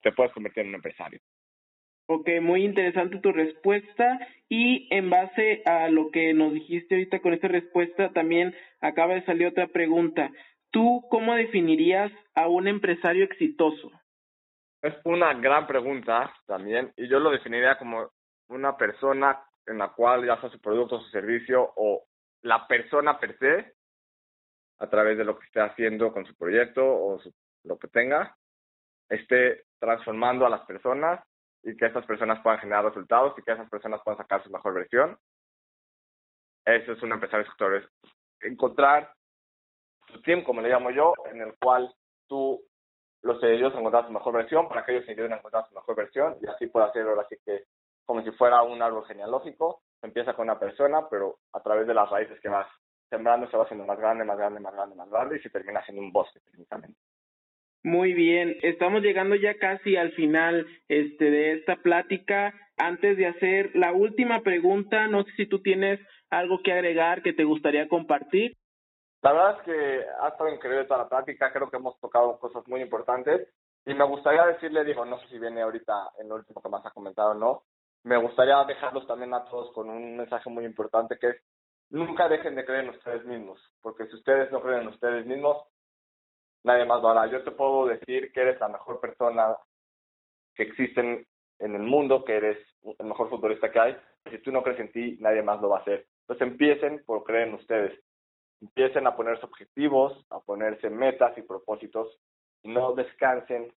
te 0.00 0.12
puedes 0.12 0.32
convertir 0.32 0.62
en 0.62 0.70
un 0.70 0.74
empresario. 0.76 1.20
Ok, 2.10 2.26
muy 2.40 2.64
interesante 2.64 3.18
tu 3.18 3.32
respuesta 3.32 4.18
y 4.48 4.88
en 4.90 5.10
base 5.10 5.62
a 5.66 5.90
lo 5.90 6.10
que 6.10 6.32
nos 6.32 6.54
dijiste 6.54 6.94
ahorita 6.94 7.20
con 7.20 7.34
esta 7.34 7.48
respuesta, 7.48 8.08
también 8.14 8.56
acaba 8.80 9.12
de 9.12 9.26
salir 9.26 9.48
otra 9.48 9.66
pregunta. 9.66 10.30
¿Tú 10.70 11.04
cómo 11.10 11.34
definirías 11.34 12.10
a 12.34 12.48
un 12.48 12.66
empresario 12.66 13.24
exitoso? 13.24 13.92
Es 14.80 14.94
una 15.04 15.34
gran 15.34 15.66
pregunta 15.66 16.32
también 16.46 16.94
y 16.96 17.08
yo 17.08 17.20
lo 17.20 17.30
definiría 17.30 17.76
como 17.76 18.08
una 18.48 18.74
persona 18.74 19.42
en 19.66 19.76
la 19.76 19.88
cual 19.88 20.24
ya 20.24 20.40
sea 20.40 20.48
su 20.48 20.60
producto, 20.62 21.00
su 21.00 21.10
servicio 21.10 21.74
o 21.76 22.04
la 22.40 22.66
persona 22.66 23.20
per 23.20 23.36
se, 23.38 23.74
a 24.78 24.88
través 24.88 25.18
de 25.18 25.26
lo 25.26 25.38
que 25.38 25.44
esté 25.44 25.60
haciendo 25.60 26.10
con 26.10 26.24
su 26.24 26.34
proyecto 26.36 26.82
o 26.86 27.20
lo 27.64 27.78
que 27.78 27.88
tenga, 27.88 28.34
esté 29.10 29.64
transformando 29.78 30.46
a 30.46 30.50
las 30.50 30.62
personas 30.62 31.20
y 31.62 31.76
que 31.76 31.86
esas 31.86 32.06
personas 32.06 32.40
puedan 32.42 32.60
generar 32.60 32.84
resultados 32.84 33.34
y 33.36 33.42
que 33.42 33.52
esas 33.52 33.68
personas 33.68 34.00
puedan 34.04 34.18
sacar 34.18 34.42
su 34.42 34.50
mejor 34.50 34.74
versión. 34.74 35.18
Eso 36.64 36.92
es 36.92 37.02
un 37.02 37.12
empresario 37.12 37.46
sector. 37.46 37.90
Encontrar 38.40 39.12
tu 40.06 40.20
team, 40.22 40.44
como 40.44 40.60
le 40.60 40.68
llamo 40.68 40.90
yo, 40.90 41.14
en 41.30 41.40
el 41.40 41.54
cual 41.58 41.92
tú 42.26 42.60
los 43.22 43.42
ellos 43.42 43.74
encontrar 43.74 44.06
su 44.06 44.12
mejor 44.12 44.34
versión 44.34 44.68
para 44.68 44.84
que 44.84 44.92
ellos 44.92 45.04
se 45.04 45.12
ayuden 45.12 45.32
a 45.32 45.36
encontrar 45.36 45.66
su 45.68 45.74
mejor 45.74 45.96
versión 45.96 46.36
y 46.40 46.46
así 46.46 46.68
pueda 46.68 46.86
hacerlo 46.86 47.10
ahora 47.10 47.26
sí 47.28 47.36
que 47.44 47.64
como 48.06 48.22
si 48.22 48.30
fuera 48.32 48.62
un 48.62 48.80
árbol 48.80 49.06
genealógico. 49.06 49.82
Empieza 50.00 50.34
con 50.34 50.44
una 50.44 50.58
persona, 50.58 51.08
pero 51.10 51.38
a 51.52 51.60
través 51.60 51.86
de 51.86 51.94
las 51.94 52.08
raíces 52.08 52.40
que 52.40 52.48
vas 52.48 52.68
sembrando 53.10 53.50
se 53.50 53.56
va 53.56 53.64
haciendo 53.64 53.84
más 53.84 53.98
grande, 53.98 54.24
más 54.24 54.38
grande, 54.38 54.60
más 54.60 54.72
grande, 54.72 54.94
más 54.94 55.10
grande 55.10 55.36
y 55.36 55.40
se 55.40 55.50
termina 55.50 55.84
siendo 55.84 56.02
un 56.02 56.12
bosque 56.12 56.40
técnicamente. 56.40 56.98
Muy 57.84 58.12
bien, 58.12 58.56
estamos 58.62 59.02
llegando 59.02 59.36
ya 59.36 59.54
casi 59.54 59.96
al 59.96 60.12
final 60.12 60.66
este 60.88 61.30
de 61.30 61.52
esta 61.52 61.76
plática. 61.76 62.52
Antes 62.76 63.16
de 63.16 63.26
hacer 63.26 63.70
la 63.74 63.92
última 63.92 64.40
pregunta, 64.42 65.06
no 65.06 65.24
sé 65.24 65.30
si 65.36 65.46
tú 65.46 65.62
tienes 65.62 66.00
algo 66.30 66.60
que 66.62 66.72
agregar 66.72 67.22
que 67.22 67.32
te 67.32 67.44
gustaría 67.44 67.88
compartir. 67.88 68.56
La 69.22 69.32
verdad 69.32 69.56
es 69.58 69.64
que 69.64 70.04
ha 70.20 70.28
estado 70.28 70.52
increíble 70.52 70.84
toda 70.84 71.04
la 71.04 71.08
plática, 71.08 71.52
creo 71.52 71.70
que 71.70 71.76
hemos 71.76 71.98
tocado 72.00 72.38
cosas 72.38 72.66
muy 72.68 72.80
importantes 72.80 73.48
y 73.84 73.94
me 73.94 74.04
gustaría 74.04 74.44
decirle, 74.46 74.84
digo, 74.84 75.04
no 75.04 75.18
sé 75.20 75.28
si 75.28 75.38
viene 75.38 75.62
ahorita 75.62 76.10
en 76.20 76.28
lo 76.28 76.36
último 76.36 76.60
que 76.62 76.68
más 76.68 76.84
ha 76.86 76.90
comentado 76.90 77.30
o 77.30 77.34
no, 77.34 77.62
me 78.04 78.16
gustaría 78.16 78.62
dejarlos 78.64 79.06
también 79.06 79.34
a 79.34 79.44
todos 79.44 79.72
con 79.72 79.90
un 79.90 80.16
mensaje 80.16 80.48
muy 80.50 80.64
importante 80.64 81.18
que 81.18 81.30
es 81.30 81.36
nunca 81.90 82.28
dejen 82.28 82.54
de 82.54 82.64
creer 82.64 82.84
en 82.84 82.90
ustedes 82.90 83.24
mismos, 83.24 83.60
porque 83.82 84.06
si 84.06 84.14
ustedes 84.14 84.52
no 84.52 84.60
creen 84.60 84.82
en 84.82 84.88
ustedes 84.88 85.26
mismos, 85.26 85.56
nadie 86.64 86.84
más 86.84 87.02
lo 87.02 87.08
hará. 87.10 87.26
Yo 87.26 87.42
te 87.42 87.50
puedo 87.50 87.86
decir 87.86 88.32
que 88.32 88.40
eres 88.40 88.60
la 88.60 88.68
mejor 88.68 89.00
persona 89.00 89.56
que 90.54 90.64
existe 90.64 91.00
en, 91.00 91.74
el 91.74 91.82
mundo, 91.82 92.24
que 92.24 92.36
eres 92.36 92.58
el 92.98 93.06
mejor 93.06 93.28
futbolista 93.28 93.70
que 93.70 93.80
hay. 93.80 93.96
Si 94.30 94.38
tú 94.38 94.52
no 94.52 94.62
crees 94.62 94.80
en 94.80 94.92
ti, 94.92 95.16
nadie 95.20 95.42
más 95.42 95.60
lo 95.60 95.70
va 95.70 95.78
a 95.78 95.80
hacer. 95.80 96.06
Entonces 96.22 96.48
empiecen 96.48 97.04
por 97.04 97.24
creer 97.24 97.48
en 97.48 97.54
ustedes. 97.54 97.98
Empiecen 98.60 99.06
a 99.06 99.16
ponerse 99.16 99.46
objetivos, 99.46 100.26
a 100.30 100.40
ponerse 100.40 100.90
metas 100.90 101.36
y 101.38 101.42
propósitos 101.42 102.20
no 102.64 102.92
descansen 102.92 103.72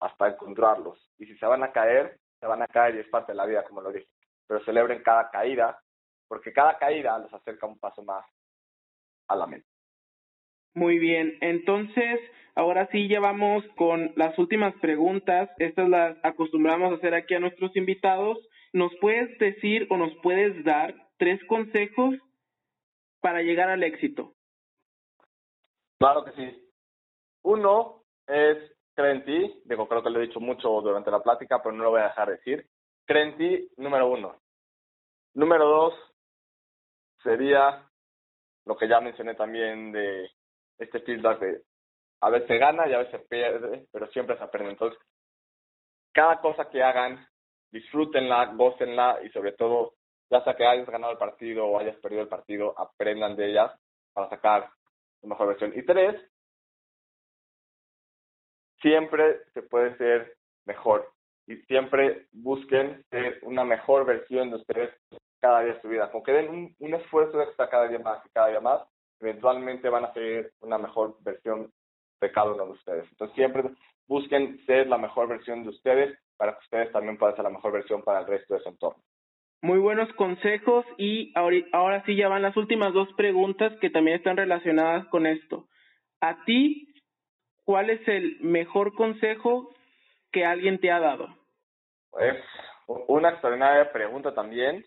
hasta 0.00 0.28
encontrarlos. 0.28 0.98
Y 1.18 1.26
si 1.26 1.36
se 1.36 1.46
van 1.46 1.62
a 1.62 1.72
caer, 1.72 2.18
se 2.38 2.46
van 2.46 2.62
a 2.62 2.66
caer 2.66 2.96
y 2.96 2.98
es 3.00 3.08
parte 3.08 3.32
de 3.32 3.36
la 3.36 3.46
vida, 3.46 3.64
como 3.64 3.80
lo 3.80 3.92
dije. 3.92 4.08
Pero 4.46 4.64
celebren 4.64 5.02
cada 5.02 5.30
caída, 5.30 5.80
porque 6.26 6.52
cada 6.52 6.78
caída 6.78 7.18
los 7.18 7.32
acerca 7.32 7.66
un 7.66 7.78
paso 7.78 8.02
más 8.02 8.24
a 9.28 9.36
la 9.36 9.46
mente. 9.46 9.69
Muy 10.74 10.98
bien, 10.98 11.36
entonces 11.40 12.20
ahora 12.54 12.88
sí 12.92 13.08
ya 13.08 13.20
vamos 13.20 13.64
con 13.76 14.12
las 14.16 14.38
últimas 14.38 14.74
preguntas. 14.80 15.50
Estas 15.58 15.88
las 15.88 16.16
acostumbramos 16.22 16.92
a 16.92 16.96
hacer 16.96 17.14
aquí 17.14 17.34
a 17.34 17.40
nuestros 17.40 17.74
invitados. 17.76 18.38
¿Nos 18.72 18.92
puedes 19.00 19.36
decir 19.38 19.86
o 19.90 19.96
nos 19.96 20.14
puedes 20.22 20.64
dar 20.64 20.94
tres 21.18 21.40
consejos 21.46 22.14
para 23.20 23.42
llegar 23.42 23.68
al 23.68 23.82
éxito? 23.82 24.34
Claro 25.98 26.24
que 26.24 26.32
sí. 26.32 26.70
Uno 27.42 28.04
es 28.26 28.58
cree 28.94 29.20
ti. 29.20 29.62
Digo, 29.64 29.88
creo 29.88 30.02
que 30.02 30.10
lo 30.10 30.20
he 30.20 30.26
dicho 30.26 30.40
mucho 30.40 30.68
durante 30.80 31.10
la 31.10 31.22
plática, 31.22 31.62
pero 31.62 31.74
no 31.74 31.84
lo 31.84 31.90
voy 31.90 32.00
a 32.00 32.08
dejar 32.08 32.28
de 32.28 32.36
decir. 32.36 32.70
Cree 33.06 33.32
ti, 33.32 33.68
número 33.76 34.08
uno. 34.08 34.36
Número 35.34 35.66
dos 35.66 35.94
sería 37.22 37.86
lo 38.66 38.76
que 38.76 38.88
ya 38.88 39.00
mencioné 39.00 39.34
también 39.34 39.92
de 39.92 40.30
este 40.80 41.00
feedback 41.00 41.40
de 41.40 41.62
a 42.22 42.30
veces 42.30 42.60
gana 42.60 42.88
y 42.88 42.92
a 42.92 42.98
veces 42.98 43.22
pierde, 43.28 43.86
pero 43.92 44.06
siempre 44.08 44.36
se 44.36 44.44
aprende. 44.44 44.72
Entonces, 44.72 44.98
cada 46.12 46.40
cosa 46.40 46.68
que 46.68 46.82
hagan, 46.82 47.26
disfrútenla, 47.70 48.52
gócenla 48.54 49.20
y 49.24 49.30
sobre 49.30 49.52
todo, 49.52 49.94
ya 50.30 50.42
sea 50.44 50.54
que 50.54 50.66
hayas 50.66 50.88
ganado 50.88 51.12
el 51.12 51.18
partido 51.18 51.66
o 51.66 51.78
hayas 51.78 51.96
perdido 51.96 52.22
el 52.22 52.28
partido, 52.28 52.74
aprendan 52.78 53.36
de 53.36 53.50
ellas 53.50 53.72
para 54.12 54.28
sacar 54.28 54.70
su 55.20 55.26
mejor 55.26 55.48
versión. 55.48 55.72
Y 55.74 55.84
tres, 55.84 56.20
siempre 58.82 59.44
se 59.54 59.62
puede 59.62 59.96
ser 59.96 60.36
mejor 60.66 61.10
y 61.46 61.56
siempre 61.62 62.26
busquen 62.32 63.04
ser 63.10 63.38
una 63.42 63.64
mejor 63.64 64.04
versión 64.04 64.50
de 64.50 64.56
ustedes 64.56 64.94
cada 65.40 65.60
día 65.62 65.74
de 65.74 65.80
su 65.80 65.88
vida. 65.88 66.10
Con 66.10 66.22
que 66.22 66.32
den 66.32 66.48
un, 66.48 66.76
un 66.78 66.94
esfuerzo 66.94 67.40
extra 67.40 67.68
cada 67.68 67.88
día 67.88 67.98
más 67.98 68.24
y 68.26 68.28
cada 68.30 68.48
día 68.48 68.60
más, 68.60 68.82
eventualmente 69.20 69.88
van 69.88 70.04
a 70.04 70.12
ser 70.12 70.52
una 70.60 70.78
mejor 70.78 71.16
versión 71.20 71.70
de 72.20 72.32
cada 72.32 72.52
uno 72.52 72.66
de 72.66 72.72
ustedes. 72.72 73.08
Entonces 73.10 73.34
siempre 73.34 73.64
busquen 74.06 74.64
ser 74.66 74.86
la 74.88 74.98
mejor 74.98 75.28
versión 75.28 75.62
de 75.62 75.70
ustedes 75.70 76.18
para 76.36 76.52
que 76.52 76.64
ustedes 76.64 76.92
también 76.92 77.18
puedan 77.18 77.36
ser 77.36 77.44
la 77.44 77.50
mejor 77.50 77.72
versión 77.72 78.02
para 78.02 78.20
el 78.20 78.26
resto 78.26 78.54
de 78.54 78.60
su 78.60 78.68
entorno. 78.68 79.02
Muy 79.62 79.78
buenos 79.78 80.10
consejos 80.14 80.86
y 80.96 81.32
ahora 81.34 82.02
sí 82.06 82.16
ya 82.16 82.28
van 82.28 82.42
las 82.42 82.56
últimas 82.56 82.94
dos 82.94 83.08
preguntas 83.16 83.72
que 83.80 83.90
también 83.90 84.16
están 84.16 84.38
relacionadas 84.38 85.06
con 85.08 85.26
esto. 85.26 85.66
A 86.20 86.44
ti, 86.44 86.94
¿cuál 87.64 87.90
es 87.90 88.06
el 88.08 88.38
mejor 88.40 88.94
consejo 88.94 89.70
que 90.32 90.46
alguien 90.46 90.78
te 90.80 90.90
ha 90.90 90.98
dado? 90.98 91.28
Pues 92.10 92.36
una 92.86 93.30
extraordinaria 93.30 93.92
pregunta 93.92 94.34
también. 94.34 94.84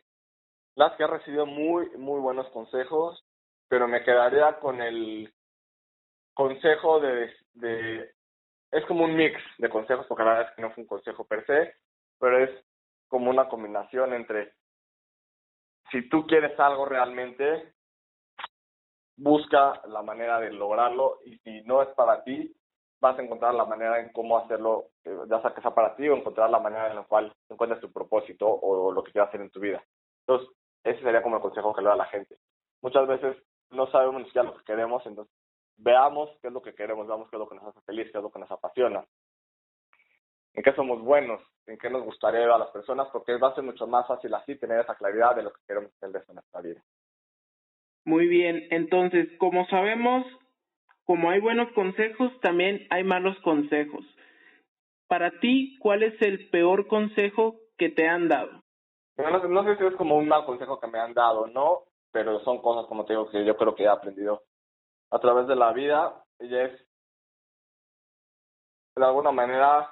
Las 0.76 0.93
que 0.98 1.04
ha 1.04 1.08
recibido 1.08 1.46
muy, 1.46 1.88
muy 1.98 2.19
buenos 2.19 2.50
consejos 2.50 3.24
pero 3.74 3.88
me 3.88 4.04
quedaría 4.04 4.60
con 4.60 4.80
el 4.84 5.34
consejo 6.36 7.00
de, 7.00 7.34
es 8.70 8.86
como 8.86 9.04
un 9.04 9.16
mix 9.16 9.42
de 9.58 9.68
consejos, 9.68 10.06
porque 10.06 10.24
la 10.24 10.30
verdad 10.30 10.50
es 10.52 10.56
que 10.56 10.62
no 10.62 10.70
fue 10.70 10.84
un 10.84 10.88
consejo 10.88 11.26
per 11.26 11.44
se, 11.48 11.74
pero 12.20 12.38
es 12.38 12.52
como 13.08 13.32
una 13.32 13.50
combinación 13.50 14.14
entre 14.14 14.54
si 15.90 16.08
tú 16.08 16.28
quieres 16.28 16.60
algo 16.60 16.86
realmente, 16.86 17.74
busca 19.18 19.82
la 19.88 20.04
manera 20.04 20.40
de 20.40 20.52
lograrlo 20.52 21.18
y 21.26 21.40
si 21.40 21.64
no 21.64 21.82
es 21.82 21.90
para 21.96 22.24
ti, 22.24 22.56
vas 23.02 23.18
a 23.18 23.24
encontrar 23.24 23.56
la 23.56 23.66
manera 23.66 24.00
en 24.00 24.12
cómo 24.12 24.38
hacerlo, 24.38 24.90
eh, 25.04 25.18
ya 25.28 25.42
sea 25.42 25.56
que 25.56 25.62
sea 25.62 25.74
para 25.74 25.96
ti 25.96 26.08
o 26.08 26.16
encontrar 26.16 26.52
la 26.52 26.60
manera 26.60 26.92
en 26.92 26.98
la 26.98 27.06
cual 27.06 27.34
encuentres 27.50 27.82
tu 27.82 27.92
propósito 27.92 28.48
o 28.48 28.92
lo 28.92 29.04
que 29.04 29.14
quieras 29.14 29.30
hacer 29.30 29.42
en 29.42 29.50
tu 29.50 29.60
vida. 29.60 29.84
Entonces, 30.28 30.56
ese 30.84 31.02
sería 31.02 31.24
como 31.24 31.38
el 31.38 31.42
consejo 31.42 31.74
que 31.74 31.82
le 31.82 31.88
da 31.88 31.94
a 31.94 31.98
la 31.98 32.06
gente. 32.06 32.38
Muchas 32.84 33.08
veces 33.08 33.36
no 33.74 33.88
sabemos 33.88 34.22
ni 34.22 34.26
siquiera 34.26 34.50
lo 34.50 34.58
que 34.58 34.64
queremos, 34.64 35.06
entonces 35.06 35.34
veamos 35.78 36.30
qué 36.42 36.48
es 36.48 36.54
lo 36.54 36.62
que 36.62 36.74
queremos, 36.74 37.08
veamos 37.08 37.30
qué 37.30 37.36
es 37.36 37.40
lo 37.40 37.50
que 37.50 37.56
nos 37.56 37.66
hace 37.66 37.82
feliz, 37.82 38.10
qué 38.12 38.18
es 38.18 38.24
lo 38.24 38.32
que 38.32 38.40
nos 38.40 38.52
apasiona, 38.52 39.06
en 40.54 40.64
qué 40.64 40.74
somos 40.74 41.02
buenos, 41.02 41.42
en 41.66 41.78
qué 41.78 41.90
nos 41.90 42.04
gustaría 42.04 42.42
ver 42.42 42.52
a 42.52 42.58
las 42.58 42.72
personas, 42.72 43.08
porque 43.12 43.38
va 43.38 43.50
a 43.50 43.56
ser 43.56 43.64
mucho 43.64 43.88
más 43.88 44.08
fácil 44.08 44.34
así 44.34 44.56
tener 44.56 44.80
esa 44.80 44.96
claridad 44.96 45.36
de 45.36 45.44
lo 45.44 45.52
que 45.52 45.62
queremos 45.68 45.92
hacer 45.96 46.12
de 46.12 46.34
nuestra 46.34 46.62
vida. 46.62 46.82
Muy 48.06 48.28
bien, 48.28 48.68
entonces, 48.70 49.30
como 49.40 49.66
sabemos, 49.68 50.26
como 51.06 51.30
hay 51.30 51.40
buenos 51.40 51.72
consejos, 51.74 52.32
también 52.42 52.86
hay 52.90 53.04
malos 53.04 53.38
consejos. 53.42 54.06
Para 55.08 55.40
ti, 55.40 55.78
¿cuál 55.80 56.04
es 56.04 56.22
el 56.22 56.50
peor 56.50 56.88
consejo 56.88 57.56
que 57.78 57.90
te 57.90 58.08
han 58.08 58.28
dado? 58.28 58.64
No, 59.18 59.48
no 59.48 59.64
sé 59.64 59.78
si 59.78 59.86
es 59.86 59.96
como 59.96 60.18
un 60.18 60.28
mal 60.28 60.46
consejo 60.46 60.80
que 60.80 60.88
me 60.88 61.00
han 61.00 61.14
dado, 61.14 61.48
¿no? 61.48 61.84
Pero 62.13 62.39
son 62.41 62.62
cosas, 62.62 62.86
como 62.86 63.06
te 63.06 63.13
digo, 63.13 63.30
que 63.30 63.43
yo 63.43 63.58
creo 63.58 63.76
que 63.76 63.84
he 63.84 63.88
aprendido 63.88 64.43
a 65.10 65.19
través 65.19 65.47
de 65.47 65.56
la 65.56 65.73
vida 65.73 66.23
y 66.39 66.56
es, 66.56 66.71
de 68.95 69.06
alguna 69.06 69.32
manera, 69.32 69.89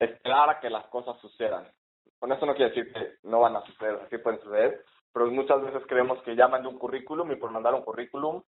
esperar 0.00 0.48
a 0.48 0.60
que 0.60 0.70
las 0.70 0.86
cosas 0.86 1.20
sucedan. 1.20 1.70
Con 2.18 2.32
eso 2.32 2.46
no 2.46 2.54
quiere 2.54 2.70
decir 2.70 2.92
que 2.92 3.18
no 3.28 3.40
van 3.40 3.56
a 3.56 3.66
suceder, 3.66 4.00
así 4.00 4.16
pueden 4.18 4.40
suceder, 4.40 4.82
pero 5.12 5.26
muchas 5.26 5.62
veces 5.62 5.82
creemos 5.86 6.22
que 6.22 6.34
ya 6.34 6.48
mandé 6.48 6.68
un 6.68 6.78
currículum 6.78 7.30
y 7.30 7.36
por 7.36 7.50
mandar 7.50 7.74
un 7.74 7.82
currículum 7.82 8.42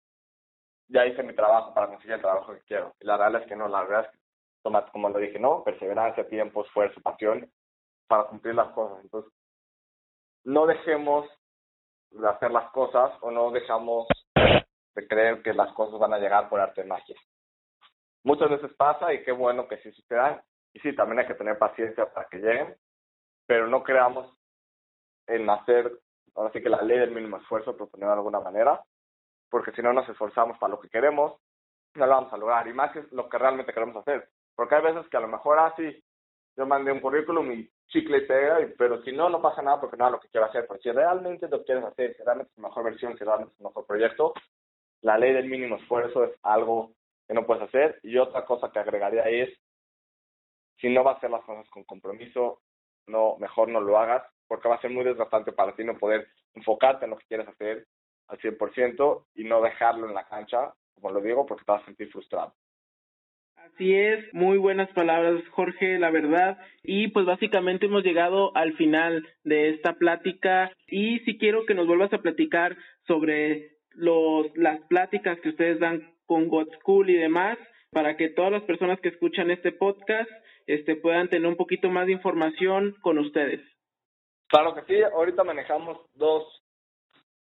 ya 0.88 1.06
hice 1.06 1.22
mi 1.22 1.36
trabajo 1.36 1.74
para 1.74 1.88
conseguir 1.88 2.14
el 2.14 2.22
trabajo 2.22 2.54
que 2.54 2.62
quiero. 2.62 2.94
Y 3.02 3.06
la 3.06 3.18
realidad 3.18 3.42
es 3.42 3.48
que 3.50 3.58
no, 3.58 3.68
la 3.68 3.84
verdad 3.84 4.06
es 4.06 4.12
que, 4.12 4.18
toma, 4.62 4.86
como 4.90 5.10
lo 5.10 5.20
dije, 5.20 5.38
no, 5.38 5.64
perseverancia, 5.66 6.30
tiempo, 6.30 6.64
esfuerzo, 6.64 7.02
pasión 7.02 7.52
para 8.08 8.28
cumplir 8.28 8.56
las 8.56 8.70
cosas. 8.70 9.04
Entonces, 9.04 9.34
no 10.46 10.66
dejemos 10.66 11.28
de 12.14 12.30
hacer 12.30 12.52
las 12.52 12.70
cosas 12.72 13.12
o 13.22 13.32
no 13.32 13.52
dejamos 13.52 14.08
de 14.36 15.08
creer 15.08 15.42
que 15.42 15.54
las 15.54 15.72
cosas 15.74 16.00
van 16.00 16.14
a 16.14 16.20
llegar 16.20 16.50
por 16.50 16.60
arte 16.60 16.82
de 16.82 16.88
magia. 16.88 17.16
Muchas 18.24 18.50
veces 18.50 18.72
pasa 18.78 19.14
y 19.14 19.24
qué 19.24 19.32
bueno 19.32 19.68
que 19.68 19.78
sí 19.78 19.92
sucedan. 19.92 20.42
Y 20.74 20.80
sí, 20.80 20.96
también 20.96 21.20
hay 21.20 21.28
que 21.28 21.36
tener 21.36 21.58
paciencia 21.58 22.12
para 22.12 22.28
que 22.30 22.38
lleguen, 22.38 22.76
pero 23.46 23.68
no 23.68 23.84
creamos 23.84 24.34
en 25.28 25.50
hacer, 25.50 25.92
ahora 26.36 26.52
sí 26.52 26.62
que 26.62 26.70
la 26.70 26.82
ley 26.82 27.00
del 27.00 27.12
mínimo 27.12 27.38
esfuerzo, 27.38 27.78
por 27.78 27.90
ponerlo 27.90 28.14
de 28.14 28.20
alguna 28.20 28.40
manera, 28.40 28.82
porque 29.50 29.72
si 29.72 29.82
no 29.82 29.94
nos 29.94 30.08
esforzamos 30.10 30.58
para 30.58 30.72
lo 30.72 30.80
que 30.80 30.90
queremos, 30.90 31.40
no 31.96 32.06
lo 32.06 32.12
vamos 32.12 32.34
a 32.34 32.38
lograr. 32.38 32.68
Y 32.68 32.74
más 32.74 32.96
es 32.96 33.12
lo 33.12 33.30
que 33.30 33.38
realmente 33.38 33.74
queremos 33.74 33.98
hacer. 33.98 34.28
Porque 34.56 34.76
hay 34.76 34.82
veces 34.82 35.08
que 35.10 35.18
a 35.18 35.22
lo 35.22 35.28
mejor 35.28 35.60
así, 35.60 35.84
ah, 35.86 36.00
yo 36.56 36.66
mandé 36.66 36.92
un 36.92 37.00
currículum 37.00 37.52
y 37.52 37.70
chicle 37.88 38.18
y 38.18 38.28
pega, 38.28 38.60
pero 38.78 39.02
si 39.04 39.12
no, 39.12 39.30
no 39.30 39.42
pasa 39.42 39.62
nada 39.62 39.80
porque 39.80 39.98
no 39.98 40.06
es 40.06 40.12
lo 40.12 40.20
que 40.20 40.30
quiero 40.30 40.48
hacer. 40.48 40.66
Pero 40.68 40.80
si 40.82 40.92
realmente 40.92 41.48
lo 41.48 41.64
quieres 41.64 41.84
hacer, 41.84 42.16
si 42.16 42.24
realmente 42.24 42.50
es 42.52 42.56
tu 42.56 42.62
mejor 42.62 42.84
versión, 42.84 43.18
si 43.18 43.24
realmente 43.24 43.52
es 43.52 43.58
tu 43.58 43.64
mejor 43.64 43.86
proyecto, 43.86 44.34
la 45.02 45.18
ley 45.18 45.34
del 45.34 45.50
mínimo 45.50 45.76
esfuerzo 45.78 46.24
es 46.24 46.32
algo 46.44 46.94
que 47.28 47.34
no 47.34 47.46
puedes 47.46 47.64
hacer. 47.64 48.00
Y 48.04 48.18
otra 48.18 48.46
cosa 48.46 48.72
que 48.72 48.80
agregaría 48.80 49.24
es, 49.24 49.50
si 50.80 50.90
no 50.90 51.04
vas 51.04 51.16
a 51.16 51.18
hacer 51.18 51.32
las 51.32 51.44
cosas 51.44 51.70
con 51.70 51.84
compromiso, 51.84 52.62
no, 53.08 53.38
mejor 53.38 53.70
no 53.70 53.82
lo 53.82 53.98
hagas, 53.98 54.24
porque 54.48 54.70
va 54.70 54.76
a 54.76 54.82
ser 54.82 54.92
muy 54.92 55.04
desgastante 55.04 55.52
para 55.52 55.76
ti 55.76 55.84
no 55.84 55.98
poder 55.98 56.28
enfocarte 56.54 57.06
en 57.06 57.12
lo 57.12 57.18
que 57.18 57.26
quieres 57.28 57.48
hacer 57.48 57.88
al 58.28 58.40
100% 58.40 59.26
y 59.36 59.44
no 59.44 59.62
dejarlo 59.62 60.08
en 60.08 60.14
la 60.14 60.28
cancha, 60.28 60.74
como 60.96 61.12
lo 61.12 61.22
digo, 61.22 61.46
porque 61.46 61.66
te 61.66 61.72
vas 61.72 61.82
a 61.82 61.86
sentir 61.86 62.12
frustrado. 62.12 62.54
Así 63.66 63.96
es, 63.96 64.34
muy 64.34 64.58
buenas 64.58 64.90
palabras 64.90 65.42
Jorge, 65.52 65.98
la 65.98 66.12
verdad. 66.12 66.58
Y 66.84 67.08
pues 67.08 67.26
básicamente 67.26 67.86
hemos 67.86 68.04
llegado 68.04 68.56
al 68.58 68.74
final 68.74 69.26
de 69.46 69.70
esta 69.70 69.94
plática 69.94 70.74
y 70.86 71.20
si 71.20 71.38
quiero 71.38 71.66
que 71.66 71.74
nos 71.74 71.88
vuelvas 71.88 72.12
a 72.12 72.18
platicar 72.18 72.76
sobre 73.08 73.78
los, 73.92 74.48
las 74.58 74.82
pláticas 74.88 75.40
que 75.40 75.50
ustedes 75.50 75.80
dan 75.80 76.14
con 76.26 76.50
God 76.50 76.68
School 76.80 77.10
y 77.10 77.16
demás, 77.16 77.58
para 77.92 78.18
que 78.18 78.30
todas 78.30 78.52
las 78.52 78.64
personas 78.64 79.00
que 79.00 79.10
escuchan 79.10 79.50
este 79.50 79.72
podcast 79.72 80.30
este, 80.68 80.98
puedan 80.98 81.30
tener 81.30 81.48
un 81.48 81.56
poquito 81.56 81.90
más 81.90 82.06
de 82.08 82.14
información 82.14 82.98
con 83.02 83.18
ustedes. 83.18 83.62
Claro 84.48 84.76
que 84.76 84.82
sí, 84.84 85.02
ahorita 85.02 85.46
manejamos 85.46 86.00
dos, 86.16 86.44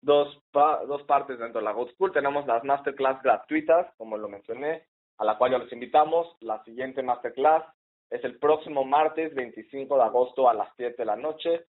dos, 0.01 0.39
dos 0.53 1.03
partes 1.03 1.39
dentro 1.39 1.61
de 1.61 1.65
la 1.65 1.71
God 1.71 1.89
School. 1.93 2.11
Tenemos 2.11 2.45
las 2.45 2.63
masterclass 2.63 3.23
gratuitas, 3.23 3.91
como 3.97 4.17
lo 4.17 4.29
mencioné, 4.29 4.83
a 5.21 5.23
la 5.23 5.37
cual 5.37 5.51
ya 5.51 5.59
los 5.59 5.71
invitamos. 5.71 6.35
La 6.39 6.63
siguiente 6.63 7.03
masterclass 7.03 7.63
es 8.09 8.23
el 8.23 8.39
próximo 8.39 8.83
martes 8.83 9.35
25 9.35 9.95
de 9.95 10.03
agosto 10.03 10.49
a 10.49 10.53
las 10.55 10.69
7 10.77 10.95
de 10.97 11.05
la 11.05 11.15
noche. 11.15 11.67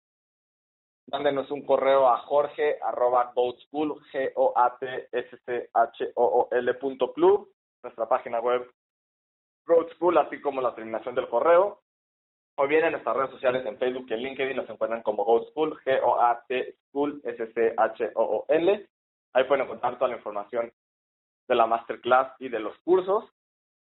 mándenos 1.11 1.49
un 1.49 1.65
correo 1.65 2.07
a 2.07 2.19
jorge 2.19 2.77
arroba 2.79 3.31
goatschool, 3.33 3.99
g 4.11 4.31
o 4.35 4.53
a 4.55 4.77
t 4.77 5.09
s 5.11 5.37
c 5.43 5.69
h 5.73 6.11
o 6.13 6.23
o 6.23 6.55
l 6.55 6.73
punto 6.75 7.11
club, 7.11 7.51
nuestra 7.81 8.07
página 8.07 8.39
web 8.39 8.71
Goatschool, 9.65 10.19
así 10.19 10.39
como 10.41 10.61
la 10.61 10.75
terminación 10.75 11.15
del 11.15 11.27
correo, 11.27 11.81
o 12.55 12.67
bien 12.67 12.85
en 12.85 12.91
nuestras 12.91 13.15
redes 13.15 13.31
sociales 13.31 13.65
en 13.65 13.79
Facebook 13.79 14.05
y 14.09 14.13
en 14.13 14.19
LinkedIn 14.21 14.57
nos 14.57 14.69
encuentran 14.69 15.01
como 15.01 15.25
Goatschool, 15.25 15.75
g 15.83 15.99
o 16.03 16.21
a 16.21 16.45
t 16.47 16.75
school, 16.89 17.19
s 17.23 17.51
c 17.55 17.73
h 17.75 18.11
o 18.13 18.23
o 18.23 18.45
l. 18.47 18.87
Ahí 19.33 19.43
pueden 19.45 19.65
encontrar 19.65 19.95
toda 19.97 20.09
la 20.09 20.17
información 20.17 20.71
de 21.47 21.55
la 21.55 21.65
masterclass 21.65 22.31
y 22.39 22.49
de 22.49 22.59
los 22.59 22.77
cursos. 22.85 23.25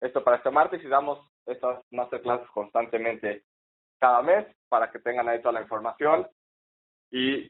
Esto 0.02 0.24
para 0.24 0.38
este 0.38 0.52
martes 0.52 0.84
y 0.84 0.88
damos 0.88 1.20
estas 1.46 1.84
masterclasses 1.92 2.48
constantemente 2.50 3.44
cada 4.00 4.22
mes 4.22 4.46
para 4.70 4.92
que 4.92 5.00
tengan 5.00 5.28
ahí 5.28 5.42
toda 5.42 5.54
la 5.54 5.62
información 5.62 6.28
y 7.12 7.50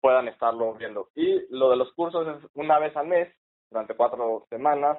puedan 0.00 0.28
estarlo 0.28 0.74
viendo. 0.74 1.08
Y 1.14 1.46
lo 1.54 1.70
de 1.70 1.76
los 1.76 1.92
cursos 1.94 2.26
es 2.26 2.50
una 2.54 2.78
vez 2.78 2.96
al 2.96 3.06
mes, 3.06 3.34
durante 3.70 3.94
cuatro 3.94 4.46
semanas, 4.48 4.98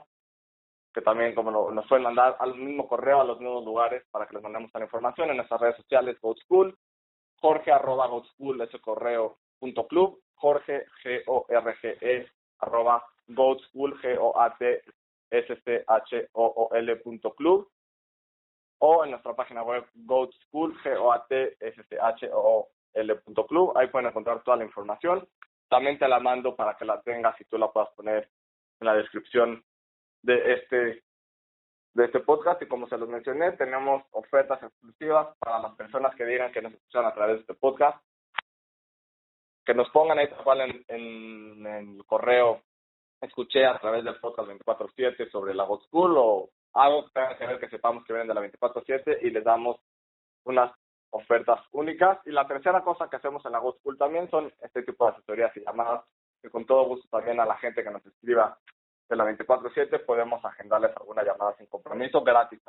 que 0.94 1.02
también 1.02 1.34
como 1.34 1.72
nos 1.72 1.88
suelen 1.88 2.04
mandar 2.04 2.36
al 2.40 2.56
mismo 2.56 2.88
correo 2.88 3.22
a 3.22 3.24
los 3.24 3.40
mismos 3.40 3.64
lugares 3.64 4.04
para 4.12 4.28
que 4.28 4.34
les 4.36 4.44
mandemos 4.44 4.72
la 4.74 4.82
información 4.82 5.30
en 5.30 5.38
nuestras 5.38 5.62
redes 5.62 5.78
sociales, 5.78 6.20
GoSchool, 6.22 6.78
jorge 7.40 7.72
arroba 7.72 8.10
ese 8.64 8.80
correo 8.80 9.38
punto 9.60 9.88
club, 9.88 10.22
jorge, 10.36 10.86
G-O-R-G-E, 11.04 12.28
arroba 12.60 13.06
G-O-A-T, 13.28 14.84
S-C-H-O-O-L 15.32 16.96
punto 16.98 17.34
club, 17.34 17.72
o 18.80 19.04
en 19.06 19.12
nuestra 19.12 19.36
página 19.36 19.64
web 19.64 19.86
GoSchool, 19.94 20.78
G-O-A-T-S-C-H-O-O 20.84 22.70
L.club. 22.94 23.78
Ahí 23.78 23.88
pueden 23.88 24.10
encontrar 24.10 24.44
toda 24.44 24.58
la 24.58 24.66
información. 24.66 25.28
También 25.70 25.98
te 25.98 26.08
la 26.08 26.20
mando 26.20 26.56
para 26.56 26.76
que 26.76 26.86
la 26.86 27.02
tengas 27.02 27.40
y 27.40 27.46
tú 27.46 27.58
la 27.58 27.72
puedas 27.72 27.90
poner 27.92 28.30
en 28.80 28.88
la 28.88 28.96
descripción 28.96 29.64
de 30.24 30.54
este 30.54 31.04
de 31.94 32.06
este 32.06 32.22
podcast 32.22 32.62
y 32.62 32.68
como 32.68 32.88
se 32.88 32.98
los 32.98 33.10
mencioné, 33.10 33.52
tenemos 33.54 34.04
ofertas 34.12 34.64
exclusivas 34.64 35.36
para 35.40 35.60
las 35.60 35.76
personas 35.76 36.16
que 36.16 36.26
digan 36.26 36.52
que 36.54 36.62
nos 36.62 36.74
escuchan 36.74 37.06
a 37.06 37.14
través 37.14 37.36
de 37.36 37.42
este 37.42 37.54
podcast. 37.54 38.02
Que 39.66 39.74
nos 39.74 39.90
pongan 39.90 40.18
ahí 40.18 40.30
tal 40.30 40.62
en, 40.62 40.86
en, 40.88 41.68
el 41.68 42.06
correo, 42.06 42.62
escuché 43.22 43.66
a 43.66 43.78
través 43.80 44.04
del 44.04 44.20
podcast 44.20 44.50
24-7 44.50 45.30
sobre 45.32 45.54
la 45.54 45.66
School 45.66 46.16
o 46.18 46.50
algo 46.74 47.06
que 47.06 47.12
tenga 47.14 47.38
que 47.38 47.46
ver 47.48 47.60
que 47.60 47.70
sepamos 47.70 48.04
que 48.04 48.14
vienen 48.14 48.28
de 48.28 48.34
la 48.34 48.42
24-7 48.42 49.20
y 49.22 49.30
les 49.30 49.44
damos 49.44 49.78
unas 50.46 50.72
ofertas 51.12 51.60
únicas. 51.72 52.20
Y 52.26 52.32
la 52.32 52.48
tercera 52.48 52.82
cosa 52.82 53.10
que 53.10 53.18
hacemos 53.18 53.46
en 53.46 53.52
la 53.52 53.60
School 53.60 53.98
también 53.98 54.30
son 54.30 54.52
este 54.62 54.84
tipo 54.84 55.06
de 55.06 55.12
asesorías 55.12 55.56
y 55.56 55.62
llamadas, 55.62 56.04
que 56.42 56.50
con 56.50 56.66
todo 56.66 56.86
gusto 56.86 57.08
también 57.10 57.40
a 57.40 57.46
la 57.46 57.58
gente 57.58 57.84
que 57.84 57.92
nos 57.92 58.06
escriba 58.06 58.58
de 59.10 59.16
la 59.16 59.26
24-7 59.26 60.06
podemos 60.06 60.44
agendarles 60.44 60.92
alguna 60.96 61.24
llamada 61.24 61.56
sin 61.58 61.68
compromiso 61.68 62.24
gratis. 62.24 62.62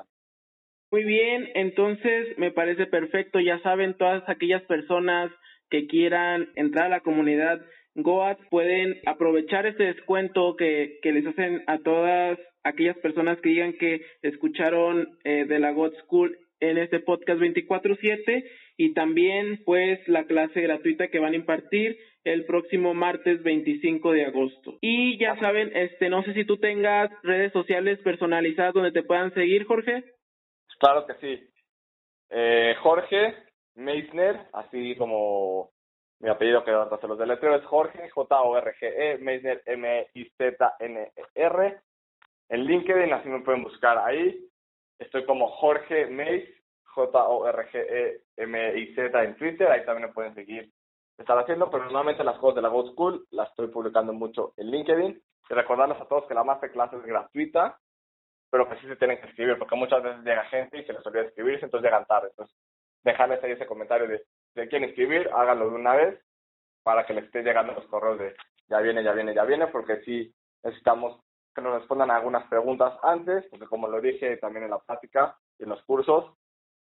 Muy 0.90 1.04
bien, 1.04 1.48
entonces 1.54 2.36
me 2.36 2.50
parece 2.50 2.86
perfecto. 2.86 3.40
Ya 3.40 3.58
saben, 3.60 3.96
todas 3.96 4.28
aquellas 4.28 4.62
personas 4.64 5.30
que 5.70 5.86
quieran 5.86 6.50
entrar 6.54 6.86
a 6.86 6.90
la 6.90 7.00
comunidad 7.00 7.62
Goat 7.94 8.38
pueden 8.50 9.00
aprovechar 9.06 9.66
este 9.66 9.84
descuento 9.84 10.56
que, 10.56 10.98
que 11.02 11.12
les 11.12 11.26
hacen 11.26 11.62
a 11.66 11.78
todas 11.78 12.38
aquellas 12.64 12.96
personas 12.98 13.40
que 13.40 13.50
digan 13.50 13.74
que 13.74 14.02
escucharon 14.22 15.18
eh, 15.24 15.44
de 15.46 15.58
la 15.58 15.72
Goat 15.72 15.94
School 16.04 16.38
en 16.60 16.78
este 16.78 17.00
podcast 17.00 17.40
24/7 17.40 18.44
y 18.76 18.94
también 18.94 19.62
pues 19.64 20.00
la 20.08 20.24
clase 20.24 20.60
gratuita 20.60 21.08
que 21.08 21.18
van 21.18 21.32
a 21.32 21.36
impartir 21.36 21.98
el 22.24 22.44
próximo 22.46 22.94
martes 22.94 23.42
25 23.42 24.12
de 24.12 24.24
agosto. 24.26 24.78
Y 24.80 25.18
ya 25.18 25.36
saben, 25.40 25.72
este 25.74 26.08
no 26.08 26.22
sé 26.22 26.34
si 26.34 26.44
tú 26.44 26.56
tengas 26.58 27.10
redes 27.22 27.52
sociales 27.52 27.98
personalizadas 28.00 28.74
donde 28.74 28.92
te 28.92 29.02
puedan 29.02 29.34
seguir, 29.34 29.64
Jorge. 29.64 30.04
Claro 30.78 31.06
que 31.06 31.14
sí. 31.14 31.48
Eh, 32.30 32.74
Jorge 32.80 33.34
Meisner, 33.74 34.36
así 34.52 34.94
como 34.96 35.71
mi 36.22 36.30
apellido 36.30 36.64
que 36.64 36.70
hasta 36.70 36.98
se 36.98 37.08
los 37.08 37.18
deletreo 37.18 37.56
es 37.56 37.64
Jorge, 37.64 38.08
J-O-R-G-E, 38.08 39.18
Meisner, 39.18 39.60
M-I-Z-N-E-R. 39.66 40.20
En 42.48 42.64
LinkedIn, 42.64 43.12
así 43.12 43.28
me 43.28 43.40
pueden 43.40 43.64
buscar 43.64 43.98
ahí. 43.98 44.48
Estoy 45.00 45.26
como 45.26 45.48
Jorge 45.48 46.06
Mays, 46.06 46.48
J-O-R-G-E-M-I-Z 46.84 47.64
en 49.24 49.36
Twitter, 49.36 49.68
ahí 49.68 49.84
también 49.84 50.08
me 50.08 50.14
pueden 50.14 50.32
seguir 50.36 50.70
estar 51.18 51.36
haciendo, 51.38 51.68
pero 51.70 51.84
normalmente 51.84 52.22
las 52.22 52.38
cosas 52.38 52.54
de 52.56 52.62
la 52.62 52.68
Go 52.68 52.86
School 52.92 53.26
las 53.30 53.50
estoy 53.50 53.66
publicando 53.68 54.12
mucho 54.12 54.54
en 54.56 54.70
LinkedIn. 54.70 55.20
Y 55.50 55.54
recordarles 55.54 56.00
a 56.00 56.06
todos 56.06 56.26
que 56.26 56.34
la 56.34 56.44
masterclass 56.44 56.92
es 56.92 57.02
gratuita, 57.02 57.78
pero 58.48 58.68
que 58.68 58.76
sí 58.76 58.86
se 58.86 58.94
tienen 58.96 59.20
que 59.20 59.26
escribir, 59.26 59.58
porque 59.58 59.74
muchas 59.74 60.02
veces 60.02 60.22
llega 60.24 60.44
gente 60.44 60.78
y 60.78 60.84
se 60.84 60.92
les 60.92 61.04
olvida 61.04 61.22
escribirse, 61.22 61.64
entonces 61.64 61.84
llegan 61.84 62.06
tarde. 62.06 62.28
Entonces, 62.30 62.56
dejarles 63.02 63.42
ahí 63.42 63.50
ese 63.52 63.66
comentario 63.66 64.06
de 64.06 64.22
si 64.54 64.60
quieren 64.68 64.88
escribir, 64.88 65.30
háganlo 65.34 65.70
de 65.70 65.76
una 65.76 65.94
vez 65.94 66.20
para 66.82 67.06
que 67.06 67.14
les 67.14 67.24
esté 67.24 67.42
llegando 67.42 67.72
los 67.72 67.86
correos 67.86 68.18
de 68.18 68.34
ya 68.68 68.80
viene, 68.80 69.04
ya 69.04 69.12
viene, 69.12 69.34
ya 69.34 69.44
viene, 69.44 69.66
porque 69.66 70.00
sí 70.04 70.34
necesitamos 70.62 71.20
que 71.54 71.60
nos 71.60 71.78
respondan 71.78 72.10
algunas 72.10 72.48
preguntas 72.48 72.94
antes, 73.02 73.44
porque 73.50 73.66
como 73.66 73.88
lo 73.88 74.00
dije 74.00 74.36
también 74.38 74.64
en 74.64 74.70
la 74.70 74.78
práctica 74.78 75.36
y 75.58 75.64
en 75.64 75.70
los 75.70 75.82
cursos, 75.82 76.32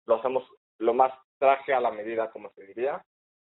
lo 0.06 0.16
hacemos 0.16 0.44
lo 0.78 0.94
más 0.94 1.12
traje 1.40 1.74
a 1.74 1.82
la 1.82 1.92
medida, 1.92 2.30
como 2.30 2.52
se 2.52 2.66
diría, 2.68 3.04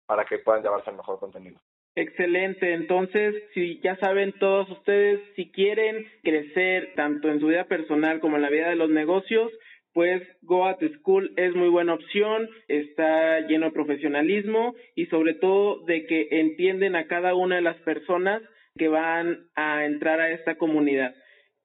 para 0.06 0.26
que 0.26 0.40
puedan 0.40 0.64
llevarse 0.64 0.90
el 0.90 0.98
mejor 0.98 1.20
contenido. 1.20 1.60
Excelente, 1.96 2.74
entonces, 2.74 3.36
si 3.54 3.82
ya 3.82 3.98
saben 3.98 4.32
todos 4.40 4.70
ustedes, 4.70 5.20
si 5.36 5.52
quieren 5.52 6.08
crecer 6.24 6.94
tanto 6.96 7.30
en 7.30 7.40
su 7.40 7.48
vida 7.48 7.66
personal 7.66 8.20
como 8.22 8.38
en 8.38 8.44
la 8.44 8.50
vida 8.50 8.70
de 8.70 8.76
los 8.76 8.90
negocios, 8.90 9.52
pues 9.94 10.22
Go 10.42 10.66
at 10.66 10.80
School 11.00 11.32
es 11.36 11.56
muy 11.56 11.70
buena 11.70 11.94
opción, 11.94 12.50
está 12.68 13.42
lleno 13.48 13.68
de 13.68 13.72
profesionalismo 13.72 14.76
y 14.96 15.08
sobre 15.08 15.34
todo 15.34 15.84
de 15.86 16.06
que 16.06 16.28
entienden 16.32 16.96
a 16.96 17.08
cada 17.08 17.36
una 17.36 17.56
de 17.56 17.62
las 17.62 17.78
personas 17.78 18.42
que 18.78 18.88
van 18.88 19.48
a 19.56 19.86
entrar 19.86 20.20
a 20.20 20.32
esta 20.32 20.56
comunidad. 20.56 21.14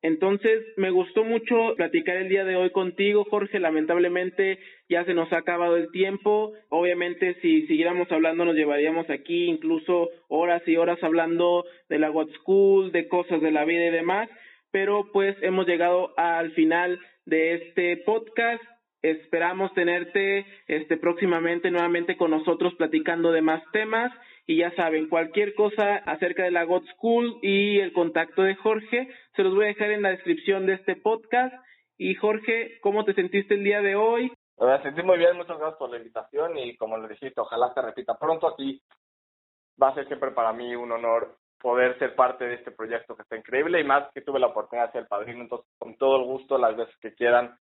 Entonces, 0.04 0.62
me 0.76 0.90
gustó 0.90 1.24
mucho 1.24 1.74
platicar 1.76 2.18
el 2.18 2.28
día 2.28 2.44
de 2.44 2.56
hoy 2.56 2.68
contigo, 2.68 3.24
Jorge. 3.24 3.58
Lamentablemente 3.58 4.58
ya 4.86 5.02
se 5.06 5.14
nos 5.14 5.32
ha 5.32 5.38
acabado 5.38 5.78
el 5.78 5.90
tiempo. 5.92 6.52
Obviamente, 6.68 7.36
si 7.40 7.66
siguiéramos 7.66 8.12
hablando, 8.12 8.44
nos 8.44 8.54
llevaríamos 8.54 9.08
aquí 9.08 9.46
incluso 9.46 10.10
horas 10.28 10.62
y 10.66 10.76
horas 10.76 11.02
hablando 11.02 11.64
de 11.88 11.98
la 11.98 12.10
What 12.10 12.28
School, 12.40 12.92
de 12.92 13.08
cosas 13.08 13.40
de 13.40 13.50
la 13.50 13.64
vida 13.64 13.86
y 13.86 13.92
demás. 13.92 14.28
Pero 14.70 15.10
pues 15.10 15.38
hemos 15.40 15.66
llegado 15.66 16.12
al 16.18 16.50
final 16.52 17.00
de 17.26 17.54
este 17.54 17.98
podcast. 17.98 18.62
Esperamos 19.02 19.72
tenerte 19.74 20.46
este 20.66 20.96
próximamente 20.96 21.70
nuevamente 21.70 22.16
con 22.16 22.30
nosotros 22.30 22.74
platicando 22.76 23.32
de 23.32 23.42
más 23.42 23.62
temas 23.72 24.12
y 24.46 24.58
ya 24.58 24.74
saben, 24.76 25.08
cualquier 25.08 25.54
cosa 25.54 25.96
acerca 25.96 26.42
de 26.42 26.50
la 26.50 26.64
God 26.64 26.84
School 26.94 27.38
y 27.42 27.80
el 27.80 27.92
contacto 27.92 28.42
de 28.42 28.54
Jorge, 28.56 29.08
se 29.34 29.42
los 29.42 29.54
voy 29.54 29.64
a 29.64 29.68
dejar 29.68 29.90
en 29.90 30.02
la 30.02 30.10
descripción 30.10 30.66
de 30.66 30.74
este 30.74 30.96
podcast. 30.96 31.54
Y 31.96 32.14
Jorge, 32.14 32.78
¿cómo 32.82 33.04
te 33.04 33.14
sentiste 33.14 33.54
el 33.54 33.64
día 33.64 33.80
de 33.80 33.96
hoy? 33.96 34.30
Me 34.58 34.82
sentí 34.82 35.02
muy 35.02 35.18
bien, 35.18 35.36
muchas 35.36 35.58
gracias 35.58 35.78
por 35.78 35.90
la 35.90 35.96
invitación 35.96 36.58
y 36.58 36.76
como 36.76 36.96
lo 36.98 37.08
dijiste, 37.08 37.40
ojalá 37.40 37.72
se 37.72 37.80
repita 37.80 38.18
pronto 38.18 38.46
aquí. 38.46 38.82
Va 39.82 39.88
a 39.88 39.94
ser 39.94 40.06
siempre 40.06 40.30
para 40.32 40.52
mí 40.52 40.76
un 40.76 40.92
honor 40.92 41.36
poder 41.60 41.98
ser 41.98 42.14
parte 42.14 42.44
de 42.44 42.54
este 42.54 42.70
proyecto 42.70 43.16
que 43.16 43.22
está 43.22 43.36
increíble 43.36 43.80
y 43.80 43.84
más 43.84 44.10
que 44.12 44.20
tuve 44.20 44.38
la 44.38 44.48
oportunidad 44.48 44.86
de 44.86 45.00
ser 45.00 45.08
padrino, 45.08 45.42
entonces 45.42 45.66
con 45.78 45.96
todo 45.96 46.16
el 46.16 46.24
gusto 46.24 46.58
las 46.58 46.76
veces 46.76 46.94
que 47.00 47.14
quieran. 47.14 47.56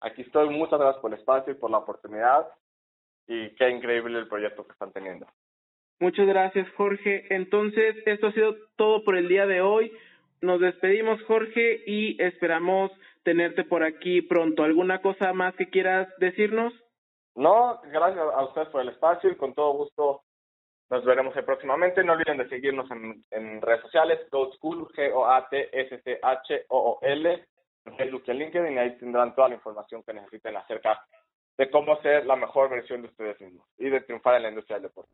Aquí 0.00 0.22
estoy, 0.22 0.48
muchas 0.50 0.78
gracias 0.78 1.02
por 1.02 1.12
el 1.12 1.18
espacio 1.18 1.52
y 1.52 1.56
por 1.56 1.70
la 1.70 1.78
oportunidad 1.78 2.46
y 3.26 3.54
qué 3.56 3.70
increíble 3.70 4.18
el 4.18 4.28
proyecto 4.28 4.64
que 4.64 4.72
están 4.72 4.92
teniendo. 4.92 5.26
Muchas 6.00 6.26
gracias, 6.26 6.66
Jorge. 6.76 7.26
Entonces, 7.34 7.96
esto 8.06 8.28
ha 8.28 8.32
sido 8.32 8.56
todo 8.76 9.04
por 9.04 9.16
el 9.16 9.28
día 9.28 9.46
de 9.46 9.60
hoy. 9.60 9.92
Nos 10.40 10.60
despedimos, 10.60 11.22
Jorge, 11.24 11.82
y 11.86 12.20
esperamos 12.22 12.90
tenerte 13.22 13.64
por 13.64 13.82
aquí 13.82 14.22
pronto. 14.22 14.64
¿Alguna 14.64 15.02
cosa 15.02 15.32
más 15.34 15.54
que 15.56 15.68
quieras 15.68 16.08
decirnos? 16.18 16.72
No, 17.36 17.80
gracias 17.92 18.24
a 18.34 18.44
ustedes 18.44 18.68
por 18.68 18.80
el 18.80 18.88
espacio 18.88 19.30
y 19.30 19.36
con 19.36 19.54
todo 19.54 19.74
gusto 19.74 20.22
nos 20.90 21.04
veremos 21.04 21.34
próximamente. 21.44 22.02
No 22.04 22.14
olviden 22.14 22.38
de 22.38 22.48
seguirnos 22.48 22.90
en, 22.90 23.62
redes 23.62 23.82
sociales, 23.82 24.18
Go 24.30 24.52
School, 24.54 24.88
G-O-A-T-S-C-H-O-O-L, 24.94 25.66
en 27.86 27.96
Facebook 27.96 28.24
y 28.26 28.32
LinkedIn, 28.32 28.78
ahí 28.78 28.98
tendrán 28.98 29.34
toda 29.34 29.48
la 29.48 29.54
información 29.54 30.02
que 30.02 30.12
necesiten 30.12 30.56
acerca 30.56 31.02
de 31.56 31.70
cómo 31.70 31.96
ser 32.02 32.26
la 32.26 32.36
mejor 32.36 32.68
versión 32.68 33.00
de 33.02 33.08
ustedes 33.08 33.40
mismos 33.40 33.66
y 33.78 33.88
de 33.88 34.00
triunfar 34.02 34.34
en 34.36 34.42
la 34.42 34.50
industria 34.50 34.76
del 34.76 34.84
deporte. 34.84 35.12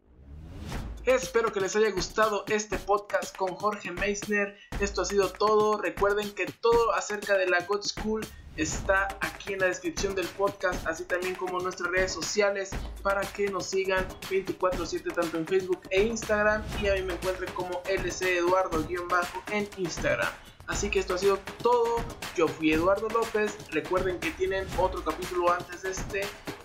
Espero 1.07 1.53
que 1.53 1.61
les 1.61 1.77
haya 1.77 1.93
gustado 1.93 2.45
este 2.49 2.77
podcast 2.79 3.37
con 3.37 3.55
Jorge 3.55 3.93
Meissner. 3.93 4.59
Esto 4.81 5.03
ha 5.03 5.05
sido 5.05 5.29
todo. 5.29 5.81
Recuerden 5.81 6.33
que 6.33 6.47
todo 6.47 6.93
acerca 6.95 7.39
de 7.39 7.47
la 7.47 7.61
God 7.61 7.83
School 7.83 8.27
está 8.57 9.07
aquí 9.21 9.53
en 9.53 9.61
la 9.61 9.67
descripción 9.67 10.17
del 10.17 10.27
podcast, 10.27 10.85
así 10.85 11.05
también 11.05 11.37
como 11.37 11.61
nuestras 11.61 11.93
redes 11.93 12.13
sociales 12.13 12.71
para 13.05 13.21
que 13.21 13.49
nos 13.49 13.67
sigan 13.67 14.05
24/7 14.29 15.13
tanto 15.15 15.39
en 15.39 15.47
Facebook 15.47 15.81
e 15.91 16.03
Instagram 16.03 16.65
y 16.83 16.89
a 16.89 16.95
mí 16.95 17.03
me 17.03 17.15
encuentren 17.15 17.55
como 17.55 17.83
LC 17.89 18.39
Eduardo-bajo 18.39 19.45
en 19.53 19.69
Instagram. 19.77 20.33
Así 20.67 20.91
que 20.91 20.99
esto 20.99 21.15
ha 21.15 21.19
sido 21.19 21.39
todo. 21.63 21.99
Yo 22.35 22.49
fui 22.49 22.73
Eduardo 22.73 23.09
López. 23.11 23.57
Recuerden 23.71 24.19
que 24.19 24.33
tienen 24.33 24.67
otro 24.77 25.05
capítulo 25.05 25.53
antes 25.53 25.83
de 25.83 25.93
este 25.93 26.23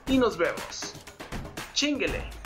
y 0.07 0.17
nos 0.17 0.35
vemos. 0.35 0.95
Chinguele. 1.75 2.40